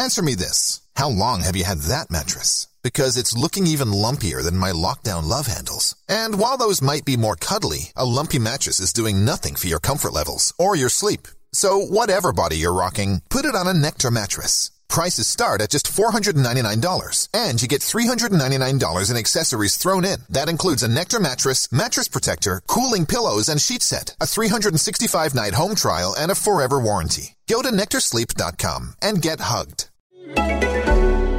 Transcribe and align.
Answer 0.00 0.22
me 0.22 0.34
this. 0.34 0.80
How 0.94 1.10
long 1.10 1.42
have 1.42 1.56
you 1.56 1.64
had 1.64 1.80
that 1.80 2.10
mattress? 2.10 2.68
Because 2.82 3.18
it's 3.18 3.36
looking 3.36 3.66
even 3.66 3.88
lumpier 3.88 4.42
than 4.42 4.56
my 4.56 4.72
lockdown 4.72 5.28
love 5.28 5.46
handles. 5.46 5.94
And 6.08 6.38
while 6.38 6.56
those 6.56 6.80
might 6.80 7.04
be 7.04 7.18
more 7.18 7.36
cuddly, 7.36 7.92
a 7.94 8.06
lumpy 8.06 8.38
mattress 8.38 8.80
is 8.80 8.94
doing 8.94 9.26
nothing 9.26 9.56
for 9.56 9.66
your 9.66 9.78
comfort 9.78 10.14
levels 10.14 10.54
or 10.58 10.74
your 10.74 10.88
sleep. 10.88 11.28
So 11.52 11.76
whatever 11.78 12.32
body 12.32 12.56
you're 12.56 12.72
rocking, 12.72 13.20
put 13.28 13.44
it 13.44 13.54
on 13.54 13.68
a 13.68 13.74
Nectar 13.74 14.10
mattress. 14.10 14.70
Prices 14.88 15.28
start 15.28 15.60
at 15.60 15.68
just 15.68 15.92
$499, 15.92 17.28
and 17.34 17.60
you 17.60 17.68
get 17.68 17.82
$399 17.82 19.10
in 19.10 19.16
accessories 19.18 19.76
thrown 19.76 20.06
in. 20.06 20.20
That 20.30 20.48
includes 20.48 20.82
a 20.82 20.88
Nectar 20.88 21.20
mattress, 21.20 21.70
mattress 21.70 22.08
protector, 22.08 22.62
cooling 22.66 23.04
pillows, 23.04 23.50
and 23.50 23.60
sheet 23.60 23.82
set, 23.82 24.16
a 24.18 24.24
365-night 24.24 25.54
home 25.54 25.74
trial, 25.74 26.14
and 26.18 26.32
a 26.32 26.34
forever 26.34 26.80
warranty. 26.80 27.36
Go 27.46 27.60
to 27.60 27.68
nectarsleep.com 27.68 28.94
and 29.02 29.22
get 29.22 29.40
hugged. 29.40 29.89
Música 30.26 31.29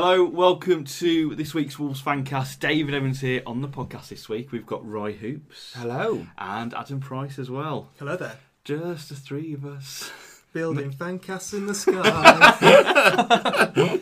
Hello, 0.00 0.22
welcome 0.22 0.84
to 0.84 1.34
this 1.34 1.52
week's 1.54 1.76
Wolves 1.76 2.00
Fancast. 2.00 2.60
David 2.60 2.94
Evans 2.94 3.20
here 3.20 3.42
on 3.44 3.62
the 3.62 3.68
podcast 3.68 4.06
this 4.06 4.28
week. 4.28 4.52
We've 4.52 4.64
got 4.64 4.86
Roy 4.88 5.12
Hoops. 5.14 5.72
Hello. 5.74 6.24
And 6.38 6.72
Adam 6.72 7.00
Price 7.00 7.36
as 7.36 7.50
well. 7.50 7.90
Hello 7.98 8.16
there. 8.16 8.36
Just 8.62 9.08
the 9.08 9.16
three 9.16 9.54
of 9.54 9.64
us. 9.64 10.08
Building 10.52 10.92
fancasts 10.98 11.52
in 11.52 11.66
the 11.66 11.74
sky. 11.74 11.98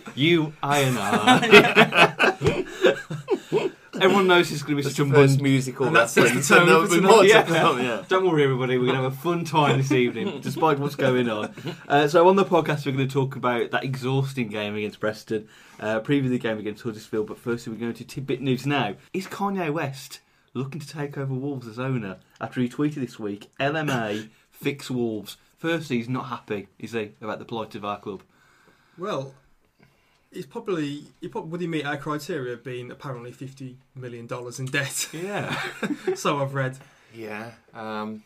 You, 0.15 0.53
I, 0.63 0.81
and 0.81 0.99
I. 0.99 2.53
Everyone 4.01 4.27
knows 4.27 4.53
it's 4.53 4.63
going 4.63 4.77
to 4.77 4.83
be 4.83 4.83
such 4.83 4.93
a 4.93 4.97
Jumbo's 4.97 5.37
fun. 5.37 5.43
musical 5.43 5.87
And 5.87 5.97
that 5.97 6.11
sets 6.11 6.49
the 6.49 6.55
tone 6.55 6.63
and 6.63 6.69
there'll 6.69 6.87
for 6.87 6.95
tonight. 6.97 7.23
Yeah. 7.23 7.43
come, 7.45 7.81
yeah. 7.81 8.05
Don't 8.09 8.29
worry, 8.29 8.45
everybody. 8.45 8.77
We're 8.77 8.87
going 8.87 8.97
to 8.97 9.03
have 9.05 9.13
a 9.13 9.17
fun 9.17 9.45
time 9.45 9.79
this 9.79 9.93
evening, 9.93 10.41
despite 10.43 10.79
what's 10.79 10.95
going 10.95 11.29
on. 11.29 11.55
Uh, 11.89 12.09
so, 12.09 12.29
on 12.29 12.37
the 12.37 12.45
podcast, 12.45 12.85
we're 12.87 12.93
going 12.93 13.09
to 13.09 13.13
talk 13.13 13.37
about 13.37 13.71
that 13.71 13.85
exhausting 13.85 14.49
game 14.49 14.75
against 14.77 15.01
Preston, 15.01 15.49
uh, 15.81 16.01
preview 16.01 16.29
the 16.29 16.39
game 16.39 16.59
against 16.59 16.83
Huddersfield. 16.83 17.27
But 17.27 17.39
firstly, 17.39 17.73
we're 17.73 17.81
going 17.81 17.95
to 17.95 18.05
tidbit 18.05 18.41
news 18.41 18.67
now. 18.67 18.95
Is 19.13 19.27
Kanye 19.27 19.73
West 19.73 20.21
looking 20.55 20.81
to 20.81 20.89
take 20.89 21.17
over 21.17 21.35
Wolves 21.35 21.67
as 21.67 21.79
owner 21.79 22.19
after 22.41 22.61
he 22.61 22.69
tweeted 22.69 22.97
this 22.97 23.19
week, 23.19 23.51
"LMA 23.59 24.29
fix 24.51 24.91
Wolves"? 24.91 25.37
Firstly, 25.59 25.97
he's 25.97 26.09
not 26.09 26.27
happy, 26.27 26.69
is 26.79 26.93
he, 26.93 27.13
about 27.21 27.39
the 27.39 27.45
plight 27.47 27.75
of 27.75 27.85
our 27.85 27.99
club? 27.99 28.23
well, 28.99 29.35
he's 30.37 30.47
probably 30.47 31.05
he 31.21 31.29
probably 31.29 31.51
would 31.51 31.61
he 31.61 31.67
meet 31.67 31.85
our 31.85 31.97
criteria 31.97 32.57
being 32.57 32.91
apparently 32.91 33.33
fifty 33.33 33.79
million 33.95 34.27
dollars 34.27 34.61
in 34.61 34.67
debt. 34.67 35.09
Yeah. 35.13 35.61
so 36.15 36.39
I've 36.39 36.55
read. 36.55 36.79
Yeah. 37.15 37.53
Um, 37.75 38.23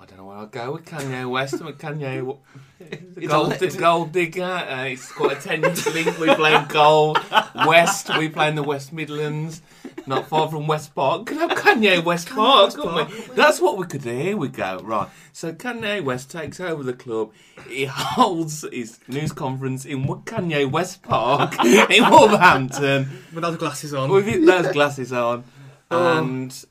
I 0.00 0.04
don't 0.06 0.18
know 0.18 0.26
where 0.26 0.36
I'll 0.36 0.46
go 0.46 0.72
with 0.72 0.84
Kanye 0.84 1.28
West. 1.28 1.54
I 1.60 1.64
mean, 1.64 1.74
Kanye, 1.74 2.36
the 3.16 3.26
gold, 3.26 3.52
the 3.54 3.66
gold 3.76 4.12
digger. 4.12 4.44
Uh, 4.44 4.84
it's 4.84 5.10
quite 5.10 5.38
a 5.38 5.40
tenuous 5.40 5.92
link. 5.92 6.18
We 6.18 6.32
play 6.34 6.64
gold. 6.68 7.18
West, 7.66 8.08
we 8.16 8.28
play 8.28 8.48
in 8.48 8.54
the 8.54 8.62
West 8.62 8.92
Midlands. 8.92 9.60
Not 10.06 10.28
far 10.28 10.48
from 10.48 10.68
West 10.68 10.94
Park. 10.94 11.26
Could 11.26 11.38
have 11.38 11.50
Kanye 11.50 12.02
West 12.04 12.28
Park, 12.30 12.74
couldn't 12.74 12.94
we? 13.10 13.34
That's 13.34 13.60
what 13.60 13.76
we 13.76 13.86
could 13.86 14.02
do. 14.02 14.10
Here 14.16 14.36
we 14.36 14.48
go. 14.48 14.78
Right. 14.84 15.08
So 15.32 15.52
Kanye 15.52 16.02
West 16.02 16.30
takes 16.30 16.60
over 16.60 16.82
the 16.84 16.92
club. 16.94 17.32
He 17.68 17.84
holds 17.86 18.64
his 18.72 19.00
news 19.08 19.32
conference 19.32 19.84
in 19.84 20.04
Kanye 20.06 20.70
West 20.70 21.02
Park 21.02 21.62
in 21.64 22.08
Wolverhampton 22.08 23.10
With 23.34 23.42
the 23.42 23.56
glasses 23.56 23.92
on. 23.92 24.10
with 24.10 24.26
his- 24.26 24.46
those 24.46 24.72
glasses 24.72 25.12
on. 25.12 25.42
Oh. 25.90 26.18
And 26.18 26.64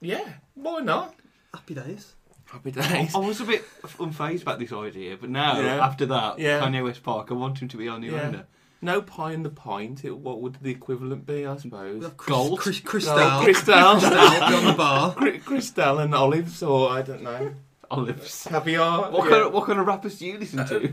yeah, 0.00 0.24
why 0.54 0.80
not? 0.80 1.14
Happy 1.52 1.74
days. 1.74 2.14
Happy 2.52 2.70
days. 2.70 3.14
I 3.14 3.18
was 3.18 3.40
a 3.40 3.44
bit 3.44 3.64
unfazed 3.82 4.42
about 4.42 4.58
this 4.58 4.72
idea, 4.72 5.16
but 5.20 5.30
now, 5.30 5.58
Yeah. 5.58 5.84
after 5.84 6.04
that, 6.06 6.38
Yeah. 6.38 6.60
Kanye 6.60 6.84
West 6.84 7.02
Park, 7.02 7.28
I 7.30 7.34
want 7.34 7.60
him 7.60 7.68
to 7.68 7.76
be 7.76 7.88
our 7.88 7.98
new 7.98 8.12
Yeah. 8.12 8.22
owner. 8.28 8.46
No 8.84 9.00
pie 9.00 9.32
in 9.32 9.42
the 9.42 9.48
pint. 9.48 10.04
It, 10.04 10.16
what 10.18 10.40
would 10.42 10.56
the 10.60 10.70
equivalent 10.70 11.24
be, 11.24 11.46
I 11.46 11.56
suppose? 11.56 12.00
We'll 12.00 12.10
Chris- 12.10 12.28
Gold? 12.36 12.58
Chris, 12.60 12.80
Cristal. 12.80 13.16
Gold, 13.16 13.44
Cristal. 13.44 14.00
Cristal 14.00 14.14
on 14.54 14.64
the 14.66 14.74
bar. 14.76 15.14
Crystal 15.44 15.98
and 16.00 16.14
olives, 16.14 16.62
or 16.62 16.90
I 16.90 17.02
don't 17.02 17.22
know, 17.22 17.54
Olives. 17.92 18.46
caviar. 18.48 19.10
What, 19.10 19.24
yeah. 19.24 19.30
kind 19.30 19.42
of, 19.44 19.52
what 19.52 19.66
kind 19.66 19.78
of 19.78 19.86
rappers 19.86 20.18
do 20.18 20.26
you 20.26 20.38
listen 20.38 20.66
to? 20.66 20.76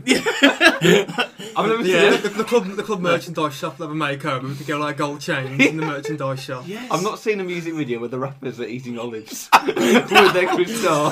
I've 1.56 1.66
never 1.66 1.82
Yeah, 1.82 2.12
seen 2.12 2.22
the, 2.22 2.28
the 2.28 2.44
club 2.44 2.66
the 2.66 2.82
club 2.82 3.00
merchandise 3.00 3.54
shop 3.54 3.78
will 3.78 3.88
have 3.88 3.96
a 3.96 3.98
makeover. 3.98 4.42
We 4.48 4.54
could 4.54 4.70
um, 4.70 4.78
go 4.78 4.78
like 4.78 4.96
gold 4.98 5.20
chains 5.20 5.64
in 5.64 5.76
the 5.78 5.86
merchandise 5.94 6.42
shop. 6.42 6.64
Yes. 6.66 6.86
I've 6.90 7.02
not 7.02 7.18
seen 7.18 7.40
a 7.40 7.44
music 7.44 7.74
video 7.74 7.98
where 8.00 8.08
the 8.08 8.18
rappers 8.18 8.60
are 8.60 8.64
eating 8.66 8.98
olives 8.98 9.48
with 9.66 10.32
their 10.32 10.46
crystal. 10.48 11.10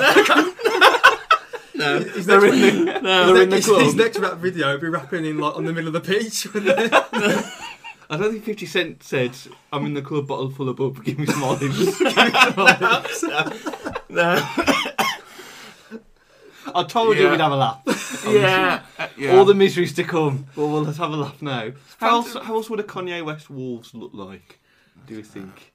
No, 1.75 1.99
His 1.99 2.25
they're 2.25 2.41
next, 2.41 2.55
in 2.57 2.85
the, 2.85 2.99
no, 3.01 3.33
They're 3.33 3.43
in 3.43 3.49
the 3.49 3.55
his, 3.55 3.65
club. 3.65 3.81
his 3.83 3.95
next 3.95 4.19
rap 4.19 4.37
video 4.37 4.73
will 4.73 4.79
be 4.81 4.89
rapping 4.89 5.23
in 5.25 5.37
like 5.37 5.55
on 5.55 5.63
the 5.63 5.71
middle 5.71 5.95
of 5.95 6.03
the 6.03 6.11
beach. 6.11 6.45
I 8.11 8.17
don't 8.17 8.31
think 8.33 8.43
50 8.43 8.65
Cent 8.65 9.03
said, 9.03 9.31
I'm 9.71 9.85
in 9.85 9.93
the 9.93 10.01
club 10.01 10.27
bottle 10.27 10.49
full 10.49 10.67
of 10.67 10.75
bub, 10.77 11.03
give 11.05 11.17
me 11.19 11.25
some 11.27 11.43
olives. 11.43 12.01
no. 14.09 14.95
I 16.75 16.83
told 16.83 17.17
you 17.17 17.23
Yeah. 17.25 17.31
we'd 17.31 17.39
have 17.39 17.51
a 17.51 17.55
laugh. 17.55 18.25
yeah, 18.27 18.81
uh, 18.97 19.07
yeah. 19.17 19.35
All 19.37 19.45
the 19.45 19.53
miseries 19.53 19.93
to 19.95 20.03
come. 20.03 20.45
Well, 20.55 20.69
well, 20.69 20.81
let's 20.83 20.97
have 20.97 21.11
a 21.11 21.15
laugh 21.15 21.41
now. 21.41 21.71
How 21.99 22.09
else, 22.17 22.33
how 22.33 22.55
else 22.55 22.69
would 22.69 22.79
a 22.79 22.83
Kanye 22.83 23.23
West 23.25 23.49
Wolves 23.49 23.93
look 23.93 24.11
like, 24.13 24.59
do 25.07 25.15
you 25.15 25.23
think? 25.23 25.73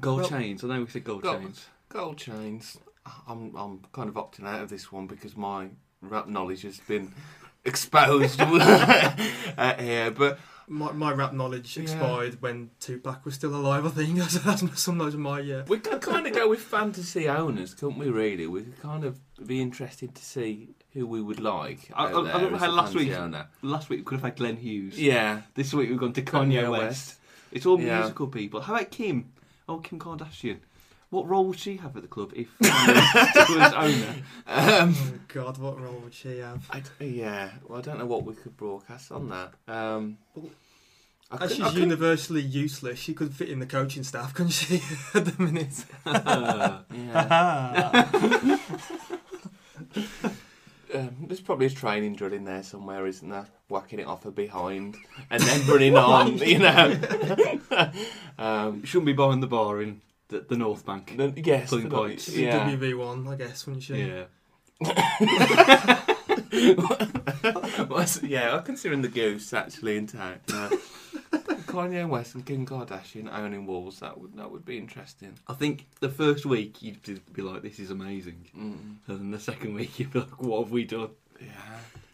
Gold 0.00 0.20
Well- 0.20 0.28
chains. 0.30 0.62
I 0.64 0.68
know 0.68 0.80
we 0.80 0.86
said 0.88 1.04
gold, 1.04 1.22
Gold. 1.22 1.42
chains. 1.42 1.66
gold 1.88 2.18
chains. 2.18 2.78
I'm 3.26 3.54
I'm 3.56 3.80
kind 3.92 4.08
of 4.08 4.14
opting 4.16 4.44
out 4.46 4.60
of 4.60 4.68
this 4.68 4.92
one 4.92 5.06
because 5.06 5.36
my 5.36 5.68
rap 6.02 6.28
knowledge 6.28 6.62
has 6.62 6.78
been 6.78 7.12
exposed 7.64 8.40
uh, 8.42 9.74
here. 9.78 10.10
But 10.10 10.38
My, 10.70 10.92
my 10.92 11.12
rap 11.12 11.32
knowledge 11.32 11.76
Yeah. 11.76 11.82
expired 11.84 12.42
when 12.42 12.70
Tupac 12.80 13.24
was 13.24 13.34
still 13.34 13.54
alive. 13.54 13.86
I 13.86 13.90
think 13.90 14.18
that's, 14.18 14.38
that's 14.40 14.80
some 14.82 15.00
of 15.00 15.16
my 15.16 15.40
yeah. 15.40 15.62
we 15.68 15.78
could 15.78 16.00
kind 16.00 16.26
of 16.26 16.34
go 16.34 16.48
with 16.48 16.60
fantasy 16.60 17.28
owners, 17.28 17.74
couldn't 17.74 17.98
we? 17.98 18.08
Really, 18.10 18.46
we 18.46 18.62
could 18.62 18.80
kind 18.80 19.04
of 19.04 19.18
be 19.46 19.60
interested 19.60 20.14
to 20.14 20.24
see 20.24 20.68
who 20.94 21.06
we 21.06 21.20
would 21.22 21.40
like. 21.40 21.90
I- 21.94 22.06
out 22.06 22.14
I- 22.14 22.18
I 22.18 22.22
there 22.24 22.34
remember 22.36 22.58
how 22.58 22.70
last 22.70 22.94
week- 22.94 23.12
owner. 23.12 23.46
Last 23.62 23.88
week 23.88 24.00
we 24.00 24.04
could 24.04 24.14
have 24.16 24.24
had 24.24 24.36
Glenn 24.36 24.56
Hughes. 24.56 24.98
Yeah, 25.00 25.42
This 25.54 25.72
week 25.72 25.88
we've 25.90 25.98
gone 25.98 26.12
to 26.14 26.22
Kanye, 26.22 26.62
Kanye 26.62 26.70
West. 26.70 26.82
West. 26.82 27.14
It's 27.52 27.64
all 27.66 27.80
Yeah. 27.80 28.00
musical 28.00 28.26
people. 28.26 28.60
How 28.60 28.74
about 28.74 28.90
Kim? 28.90 29.32
Oh, 29.68 29.78
Kim 29.78 29.98
Kardashian. 29.98 30.58
What 31.10 31.26
role 31.26 31.46
would 31.46 31.58
she 31.58 31.78
have 31.78 31.96
at 31.96 32.02
the 32.02 32.08
club 32.08 32.32
if 32.36 32.48
Kanye 32.62 33.56
was 33.56 33.72
owner? 33.72 34.14
um, 34.46 34.94
Oh 34.98 35.12
God, 35.28 35.56
what 35.58 35.80
role 35.80 36.00
would 36.04 36.12
she 36.12 36.38
have? 36.38 36.66
I 36.70 36.80
d 36.98 37.06
yeah. 37.06 37.50
Well, 37.66 37.78
I 37.78 37.82
don't 37.82 37.98
know 37.98 38.04
what 38.06 38.24
we 38.24 38.34
could 38.34 38.56
broadcast 38.58 39.10
on 39.10 39.30
that. 39.30 39.54
Um, 39.66 40.18
I 41.30 41.36
As 41.36 41.40
could- 41.40 41.50
she's 41.56 41.60
I 41.66 41.70
could- 41.70 41.78
universally 41.78 42.42
useless, 42.42 42.98
she 42.98 43.14
could 43.14 43.32
fit 43.34 43.48
in 43.48 43.58
the 43.58 43.66
coaching 43.66 44.02
staff, 44.02 44.34
couldn't 44.34 44.52
she? 44.52 44.82
At 45.14 45.24
the 45.24 45.42
minute. 45.42 45.84
yeah. 46.06 46.80
Um, 50.94 51.16
there's 51.26 51.40
probably 51.40 51.66
a 51.66 51.70
training 51.70 52.14
drill 52.16 52.32
in 52.32 52.44
there 52.44 52.62
somewhere, 52.62 53.06
isn't 53.06 53.28
there? 53.28 53.46
Whacking 53.68 53.98
it 53.98 54.06
off 54.06 54.24
her 54.24 54.30
behind 54.30 54.96
and 55.30 55.42
then 55.42 55.66
running 55.66 55.96
on, 55.98 56.38
you 56.38 56.58
know. 56.58 56.98
um, 58.38 58.82
Shouldn't 58.84 59.04
be 59.06 59.12
behind 59.12 59.42
the 59.42 59.46
bar 59.46 59.82
in 59.82 60.00
the, 60.28 60.40
the 60.40 60.56
North 60.56 60.84
Bank. 60.86 61.14
the- 61.16 61.32
yes, 61.36 61.68
Pulling 61.70 61.88
the- 61.88 61.96
points. 61.96 62.24
She's 62.24 62.38
Yeah. 62.38 62.68
WV1, 62.70 63.28
I 63.28 63.36
guess, 63.36 63.66
wouldn't 63.66 63.82
she? 63.84 63.96
Yeah. 63.96 64.24
Was- 67.88 68.22
yeah, 68.22 68.54
I'm 68.56 68.62
considering 68.62 69.02
the 69.02 69.08
goose 69.08 69.52
actually 69.52 69.96
in 69.96 70.06
town. 70.06 70.40
Uh, 70.52 70.70
Kanye 71.66 72.08
West 72.08 72.34
and 72.34 72.44
Kim 72.46 72.66
Kardashian 72.66 73.32
owning 73.32 73.66
walls 73.66 74.00
That 74.00 74.18
would 74.18 74.36
that 74.36 74.50
would 74.50 74.64
be 74.64 74.78
interesting. 74.78 75.34
I 75.46 75.54
think 75.54 75.86
the 76.00 76.08
first 76.08 76.46
week 76.46 76.82
you'd 76.82 77.02
be 77.32 77.42
like, 77.42 77.62
"This 77.62 77.78
is 77.78 77.90
amazing," 77.90 78.46
Mm, 78.56 78.96
and 79.06 79.20
then 79.20 79.30
the 79.30 79.40
second 79.40 79.74
week 79.74 79.98
you'd 79.98 80.12
be 80.12 80.20
like, 80.20 80.40
"What 80.42 80.64
have 80.64 80.72
we 80.72 80.84
done?" 80.84 81.10
yeah. 81.40 81.46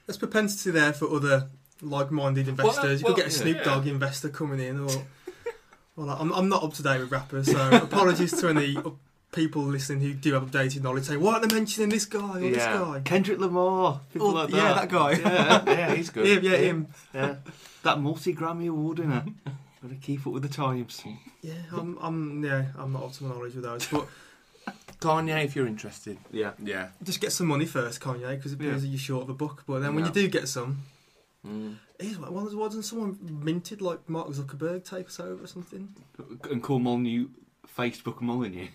There's 0.07 0.19
propensity 0.19 0.71
there 0.71 0.93
for 0.93 1.09
other 1.15 1.49
like-minded 1.81 2.49
investors. 2.49 3.01
you 3.01 3.07
well, 3.07 3.15
could 3.15 3.23
get 3.23 3.29
a. 3.29 3.35
Snoop 3.35 3.57
Yeah. 3.59 3.65
Dogg 3.65 3.87
investor 3.87 4.29
coming 4.29 4.61
in, 4.61 4.81
or 4.81 5.05
well, 5.97 6.11
I'm, 6.11 6.33
I'm 6.33 6.49
not 6.49 6.63
up 6.63 6.75
to 6.75 6.83
date 6.83 7.01
with 7.01 7.11
rappers, 7.13 7.51
so 7.51 7.71
apologies 7.73 8.33
to 8.41 8.49
any 8.49 8.77
people 9.33 9.63
listening 9.63 10.01
who 10.01 10.15
do 10.15 10.33
have 10.35 10.45
updated 10.51 10.83
knowledge 10.83 11.05
saying, 11.05 11.21
"Why 11.21 11.35
aren't 11.35 11.49
they 11.49 11.55
mentioning 11.55 11.89
this 11.89 12.05
guy 12.07 12.39
or 12.39 12.41
this 12.41 12.57
Yeah. 12.59 12.79
guy?" 12.79 13.01
Kendrick 13.05 13.39
Lamar, 13.41 14.01
people 14.13 14.29
Oh, 14.29 14.31
like 14.33 14.51
that. 14.51 14.57
yeah, 14.57 14.75
that 14.75 14.89
guy. 14.89 15.11
Yeah, 15.13 15.65
yeah, 15.67 15.95
he's 15.95 16.11
good. 16.11 16.27
Yeah, 16.43 16.51
yeah, 16.53 16.57
him. 16.59 16.87
Yeah. 17.13 17.35
that 17.83 18.01
multi 18.01 18.35
Grammy 18.35 18.69
award 18.69 18.99
winner. 19.01 19.25
Got 19.83 19.91
to 19.91 19.97
keep 19.97 20.27
up 20.27 20.33
with 20.33 20.43
the 20.43 20.49
times. 20.49 21.03
Yeah, 21.43 21.53
I'm, 21.73 21.99
I'm, 22.01 22.43
yeah, 22.45 22.67
I'm 22.79 22.93
not 22.93 23.03
up 23.03 23.13
to 23.13 23.25
my 23.25 23.35
knowledge 23.35 23.55
with 23.55 23.65
those, 23.65 23.87
but 23.89 24.07
Kanye, 25.01 25.45
if 25.45 25.55
you're 25.55 25.67
interested. 25.67 26.17
Yeah. 26.31 26.53
Yeah. 26.63 26.89
just 27.03 27.21
get 27.21 27.33
some 27.33 27.47
money 27.49 27.67
first, 27.67 28.01
Kanye, 28.01 28.37
because 28.37 28.53
it 28.53 28.61
Yeah. 28.61 28.69
appears 28.69 28.83
that 28.83 28.89
you're 28.89 28.99
short 28.99 29.25
of 29.25 29.29
a 29.31 29.35
book. 29.35 29.65
But 29.67 29.81
then 29.81 29.95
when 29.95 30.05
Yeah. 30.05 30.09
you 30.11 30.15
do 30.15 30.29
get 30.29 30.49
some, 30.49 30.79
Mm. 31.47 31.77
Here's 32.01 32.19
what 32.19 32.33
wasn't 32.33 32.57
wasn't 32.61 32.85
someone 32.85 33.19
minted 33.43 33.81
like 33.81 34.09
Mark 34.09 34.29
Zuckerberg 34.29 34.85
take 34.85 35.07
us 35.07 35.21
over 35.21 35.45
or 35.45 35.47
something? 35.47 35.95
And 36.51 36.63
call 36.63 36.79
Molyneux 36.81 37.29
Facebook 37.79 38.21
Molyneux. 38.21 38.69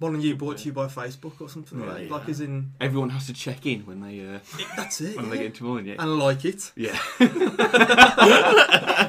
Molyneux 0.00 0.34
brought 0.36 0.58
to 0.58 0.66
you 0.66 0.72
by 0.72 0.86
Facebook 0.86 1.40
or 1.40 1.48
something 1.48 1.78
Yeah, 1.80 1.86
like 1.86 1.94
that. 1.96 2.04
yeah. 2.04 2.12
Like 2.12 2.28
as 2.28 2.40
in 2.40 2.72
Everyone 2.80 3.10
has 3.10 3.26
to 3.26 3.32
check 3.32 3.66
in 3.66 3.80
when 3.86 4.00
they 4.00 4.20
uh, 4.20 4.38
that's 4.76 5.00
it. 5.00 5.16
when 5.16 5.24
yeah. 5.26 5.30
they 5.32 5.36
get 5.38 5.46
into 5.46 5.64
Molyneux. 5.64 5.96
and 5.98 6.18
like 6.18 6.44
it. 6.44 6.70
yeah. 6.76 6.98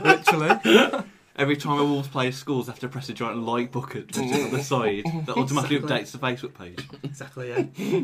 Literally. 0.03 1.03
Every 1.37 1.57
time 1.57 1.79
a 1.79 1.83
Wolves 1.83 2.07
player 2.07 2.31
scores, 2.31 2.67
they 2.67 2.71
have 2.71 2.79
to 2.79 2.87
press 2.87 3.09
a 3.09 3.13
giant 3.13 3.39
like 3.43 3.71
button 3.71 4.07
on 4.17 4.51
the 4.51 4.63
side 4.63 5.03
that 5.25 5.29
automatically 5.37 5.75
Exactly. 5.77 5.79
updates 5.79 6.11
the 6.11 6.17
Facebook 6.17 6.53
page. 6.53 6.87
exactly, 7.03 7.49
yeah. 7.49 8.01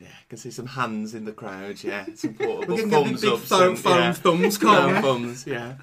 Yeah, 0.00 0.08
I 0.08 0.24
can 0.28 0.38
see 0.38 0.50
some 0.50 0.66
hands 0.66 1.14
in 1.14 1.24
the 1.24 1.32
crowd. 1.32 1.82
Yeah, 1.82 2.06
some 2.14 2.34
portable 2.34 2.74
We 2.74 2.82
can 2.82 2.90
get 2.90 3.04
big, 3.04 3.06
thumbs 3.06 3.20
big 3.22 3.32
up. 3.32 3.38
foam, 3.40 3.46
some, 3.58 3.76
foam 3.76 3.98
yeah. 3.98 4.12
thumbs, 4.12 4.58
can't 4.58 4.94
we? 4.96 5.00
thumbs. 5.02 5.46
Yeah. 5.46 5.74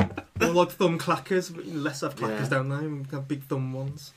Or 0.42 0.48
like 0.48 0.72
thumb 0.72 1.00
clackers, 1.00 1.54
but 1.56 1.66
less 1.66 2.02
have 2.02 2.16
clackers, 2.16 2.42
Yeah. 2.44 2.50
don't 2.50 2.69
they? 2.69 2.88
We 2.88 3.04
have 3.12 3.28
big 3.28 3.44
thumb 3.44 3.74
ones. 3.74 4.13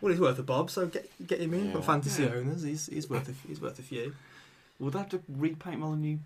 Well, 0.00 0.12
he's 0.12 0.20
worth 0.20 0.38
a 0.38 0.42
bob, 0.42 0.70
so 0.70 0.86
get 0.86 1.08
get 1.26 1.40
him 1.40 1.54
in. 1.54 1.66
Yeah. 1.66 1.72
But 1.74 1.84
fantasy 1.84 2.24
Yeah. 2.24 2.30
owners, 2.34 2.62
he's 2.62 2.86
he's 2.86 3.08
worth 3.08 3.28
a 3.28 3.34
he's 3.48 3.60
worth 3.60 3.78
a 3.78 3.82
few. 3.82 4.14
Would 4.78 4.92
they 4.92 4.98
have 4.98 5.08
to 5.10 5.22
repaint 5.28 5.80
Molyneux 5.80 6.18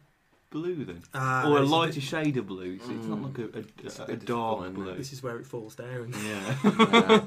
blue 0.51 0.85
then? 0.85 1.03
Ah, 1.15 1.49
or 1.49 1.59
a 1.59 1.61
this 1.61 1.67
is 1.67 1.71
lighter 1.71 2.01
shade 2.01 2.37
of 2.37 2.47
blue, 2.49 2.79
so 2.81 2.91
it's 2.91 3.07
not 3.07 3.19
Mm. 3.19 3.23
like 3.23 3.39
a, 3.55 3.59
It's 3.87 3.99
a, 3.99 4.03
a 4.03 4.05
a, 4.05 4.09
bit 4.09 4.25
dark 4.25 4.61
difficult, 4.63 4.75
blue. 4.87 4.97
This 4.97 5.13
is 5.13 5.23
where 5.23 5.37
it 5.39 5.47
falls 5.47 5.77
down. 5.77 6.13
Yeah. 6.25 6.57
yeah. 6.65 7.21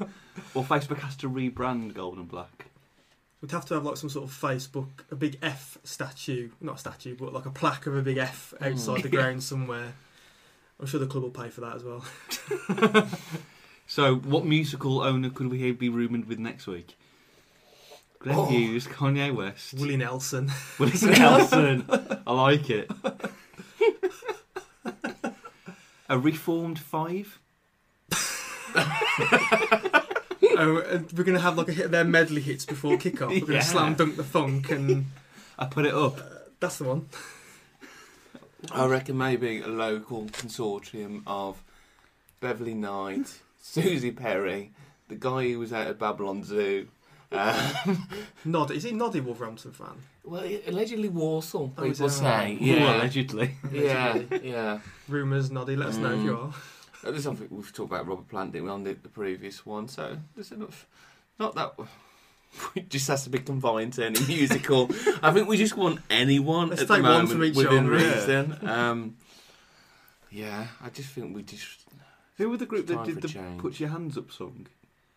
or 0.54 0.64
Facebook 0.66 0.98
has 1.00 1.16
to 1.18 1.30
rebrand 1.30 1.94
gold 1.94 2.18
and 2.18 2.28
black. 2.28 2.66
We'd 3.44 3.52
have 3.52 3.66
to 3.66 3.74
have 3.76 3.84
like 3.84 3.98
some 3.98 4.10
sort 4.10 4.28
of 4.28 4.36
Facebook, 4.36 4.88
a 5.12 5.16
big 5.16 5.38
F 5.44 5.78
statue, 5.84 6.50
not 6.62 6.78
a 6.78 6.80
statue, 6.80 7.16
but 7.16 7.34
like 7.34 7.46
a 7.46 7.52
plaque 7.52 7.86
of 7.86 7.96
a 7.96 8.02
big 8.02 8.18
F 8.18 8.56
hmm. 8.58 8.64
outside 8.64 9.04
the 9.04 9.10
ground 9.18 9.44
somewhere. 9.44 9.94
I'm 10.80 10.88
sure 10.88 11.00
the 11.00 11.08
club 11.08 11.24
will 11.24 11.30
pay 11.30 11.50
for 11.50 11.62
that 11.62 11.76
as 11.76 11.84
well. 11.84 13.06
So, 13.86 14.16
what 14.16 14.46
musical 14.46 15.02
owner 15.02 15.30
could 15.30 15.52
we 15.52 15.72
be 15.72 15.90
rumoured 15.90 16.26
with 16.28 16.40
next 16.40 16.68
week? 16.68 16.98
Glenn 18.20 18.36
Oh. 18.38 18.46
Hughes, 18.46 18.88
Kanye 18.88 19.36
West, 19.36 19.74
Willie 19.74 19.98
Nelson. 19.98 20.50
Willie 20.80 20.94
Nelson. 21.20 21.86
I 22.26 22.34
like 22.34 22.70
it. 22.70 22.90
A 26.10 26.18
reformed 26.18 26.80
five. 26.80 27.40
Oh, 30.58 30.78
and 30.90 31.12
we're 31.14 31.24
going 31.24 31.36
to 31.36 31.42
have 31.42 31.58
like 31.58 31.70
a 31.70 31.74
hit 31.74 31.86
of 31.86 31.92
their 31.92 32.04
medley 32.04 32.42
hits 32.42 32.66
before 32.66 32.98
kick-off. 32.98 33.30
We're 33.30 33.40
going 33.40 33.46
to 33.48 33.54
Yeah. 33.56 33.62
slam 33.62 33.96
dunk 33.96 34.16
the 34.18 34.24
funk, 34.24 34.70
and 34.72 35.06
I 35.58 35.66
put 35.66 35.86
it 35.86 35.94
up. 35.94 36.18
Uh, 36.20 36.24
that's 36.60 36.78
the 36.78 36.86
one. 36.86 37.08
I 38.72 38.86
reckon 38.86 39.18
maybe 39.18 39.60
a 39.62 39.68
local 39.68 40.26
consortium 40.26 41.24
of 41.28 41.62
Beverly 42.40 42.74
Knight, 42.74 43.40
Susie 43.62 44.12
Perry, 44.12 44.72
the 45.10 45.16
guy 45.16 45.50
who 45.52 45.60
was 45.60 45.74
out 45.74 45.88
of 45.88 46.00
Babylon 46.00 46.44
Zoo. 46.44 46.88
Um, 47.34 48.08
Nod, 48.46 48.70
is 48.70 48.84
he 48.84 48.92
Noddy 48.92 49.20
Wolverhampton 49.20 49.72
fan? 49.72 49.96
well, 50.24 50.44
allegedly 50.68 51.10
Warsaw, 51.10 51.68
Oh, 51.76 51.84
is 51.84 51.98
people 51.98 52.06
it? 52.06 52.10
say. 52.12 52.54
Ooh, 52.54 52.58
Yeah. 52.64 52.96
allegedly. 52.96 53.56
yeah, 53.72 54.20
yeah. 54.44 54.80
Rumours, 55.10 55.50
Noddy. 55.50 55.76
Let 55.76 55.88
us 55.90 55.98
know 55.98 56.14
if 56.14 56.22
you 56.24 56.32
mm. 56.34 56.44
are. 56.50 56.54
There's 57.04 57.24
something 57.24 57.48
we've 57.52 57.74
talked 57.74 57.92
about 57.92 58.08
Robert 58.08 58.28
Plant, 58.30 58.54
didn't 58.54 58.66
we, 58.66 58.72
on 58.72 58.84
the, 58.84 58.94
the 58.94 59.10
previous 59.10 59.66
one? 59.66 59.88
So 59.88 60.18
there's 60.36 60.52
enough. 60.52 60.88
Not 61.40 61.56
that. 61.56 61.74
It 62.76 62.88
just 62.88 63.08
has 63.08 63.24
to 63.24 63.32
be 63.32 63.40
confined 63.40 63.94
to 63.94 64.06
any 64.06 64.20
musical. 64.28 64.88
I 65.24 65.32
think 65.32 65.48
we 65.48 65.58
just 65.58 65.76
want 65.76 66.02
anyone 66.08 66.70
Let's 66.70 66.84
at 66.84 66.88
the 66.88 67.00
moment 67.00 67.40
within 67.40 67.66
genre, 67.66 68.00
yeah. 68.00 68.14
reason. 68.14 68.70
Um, 68.70 69.18
yeah, 70.30 70.68
I 70.80 70.90
just 70.90 71.10
think 71.10 71.36
we 71.36 71.42
just 71.42 71.86
Who 72.38 72.52
were 72.52 72.58
the 72.58 72.68
group 72.68 72.86
that 72.86 73.06
did 73.06 73.24
the 73.24 73.28
change. 73.28 73.60
Put 73.60 73.80
Your 73.80 73.90
Hands 73.90 74.16
Up 74.16 74.32
song? 74.32 74.68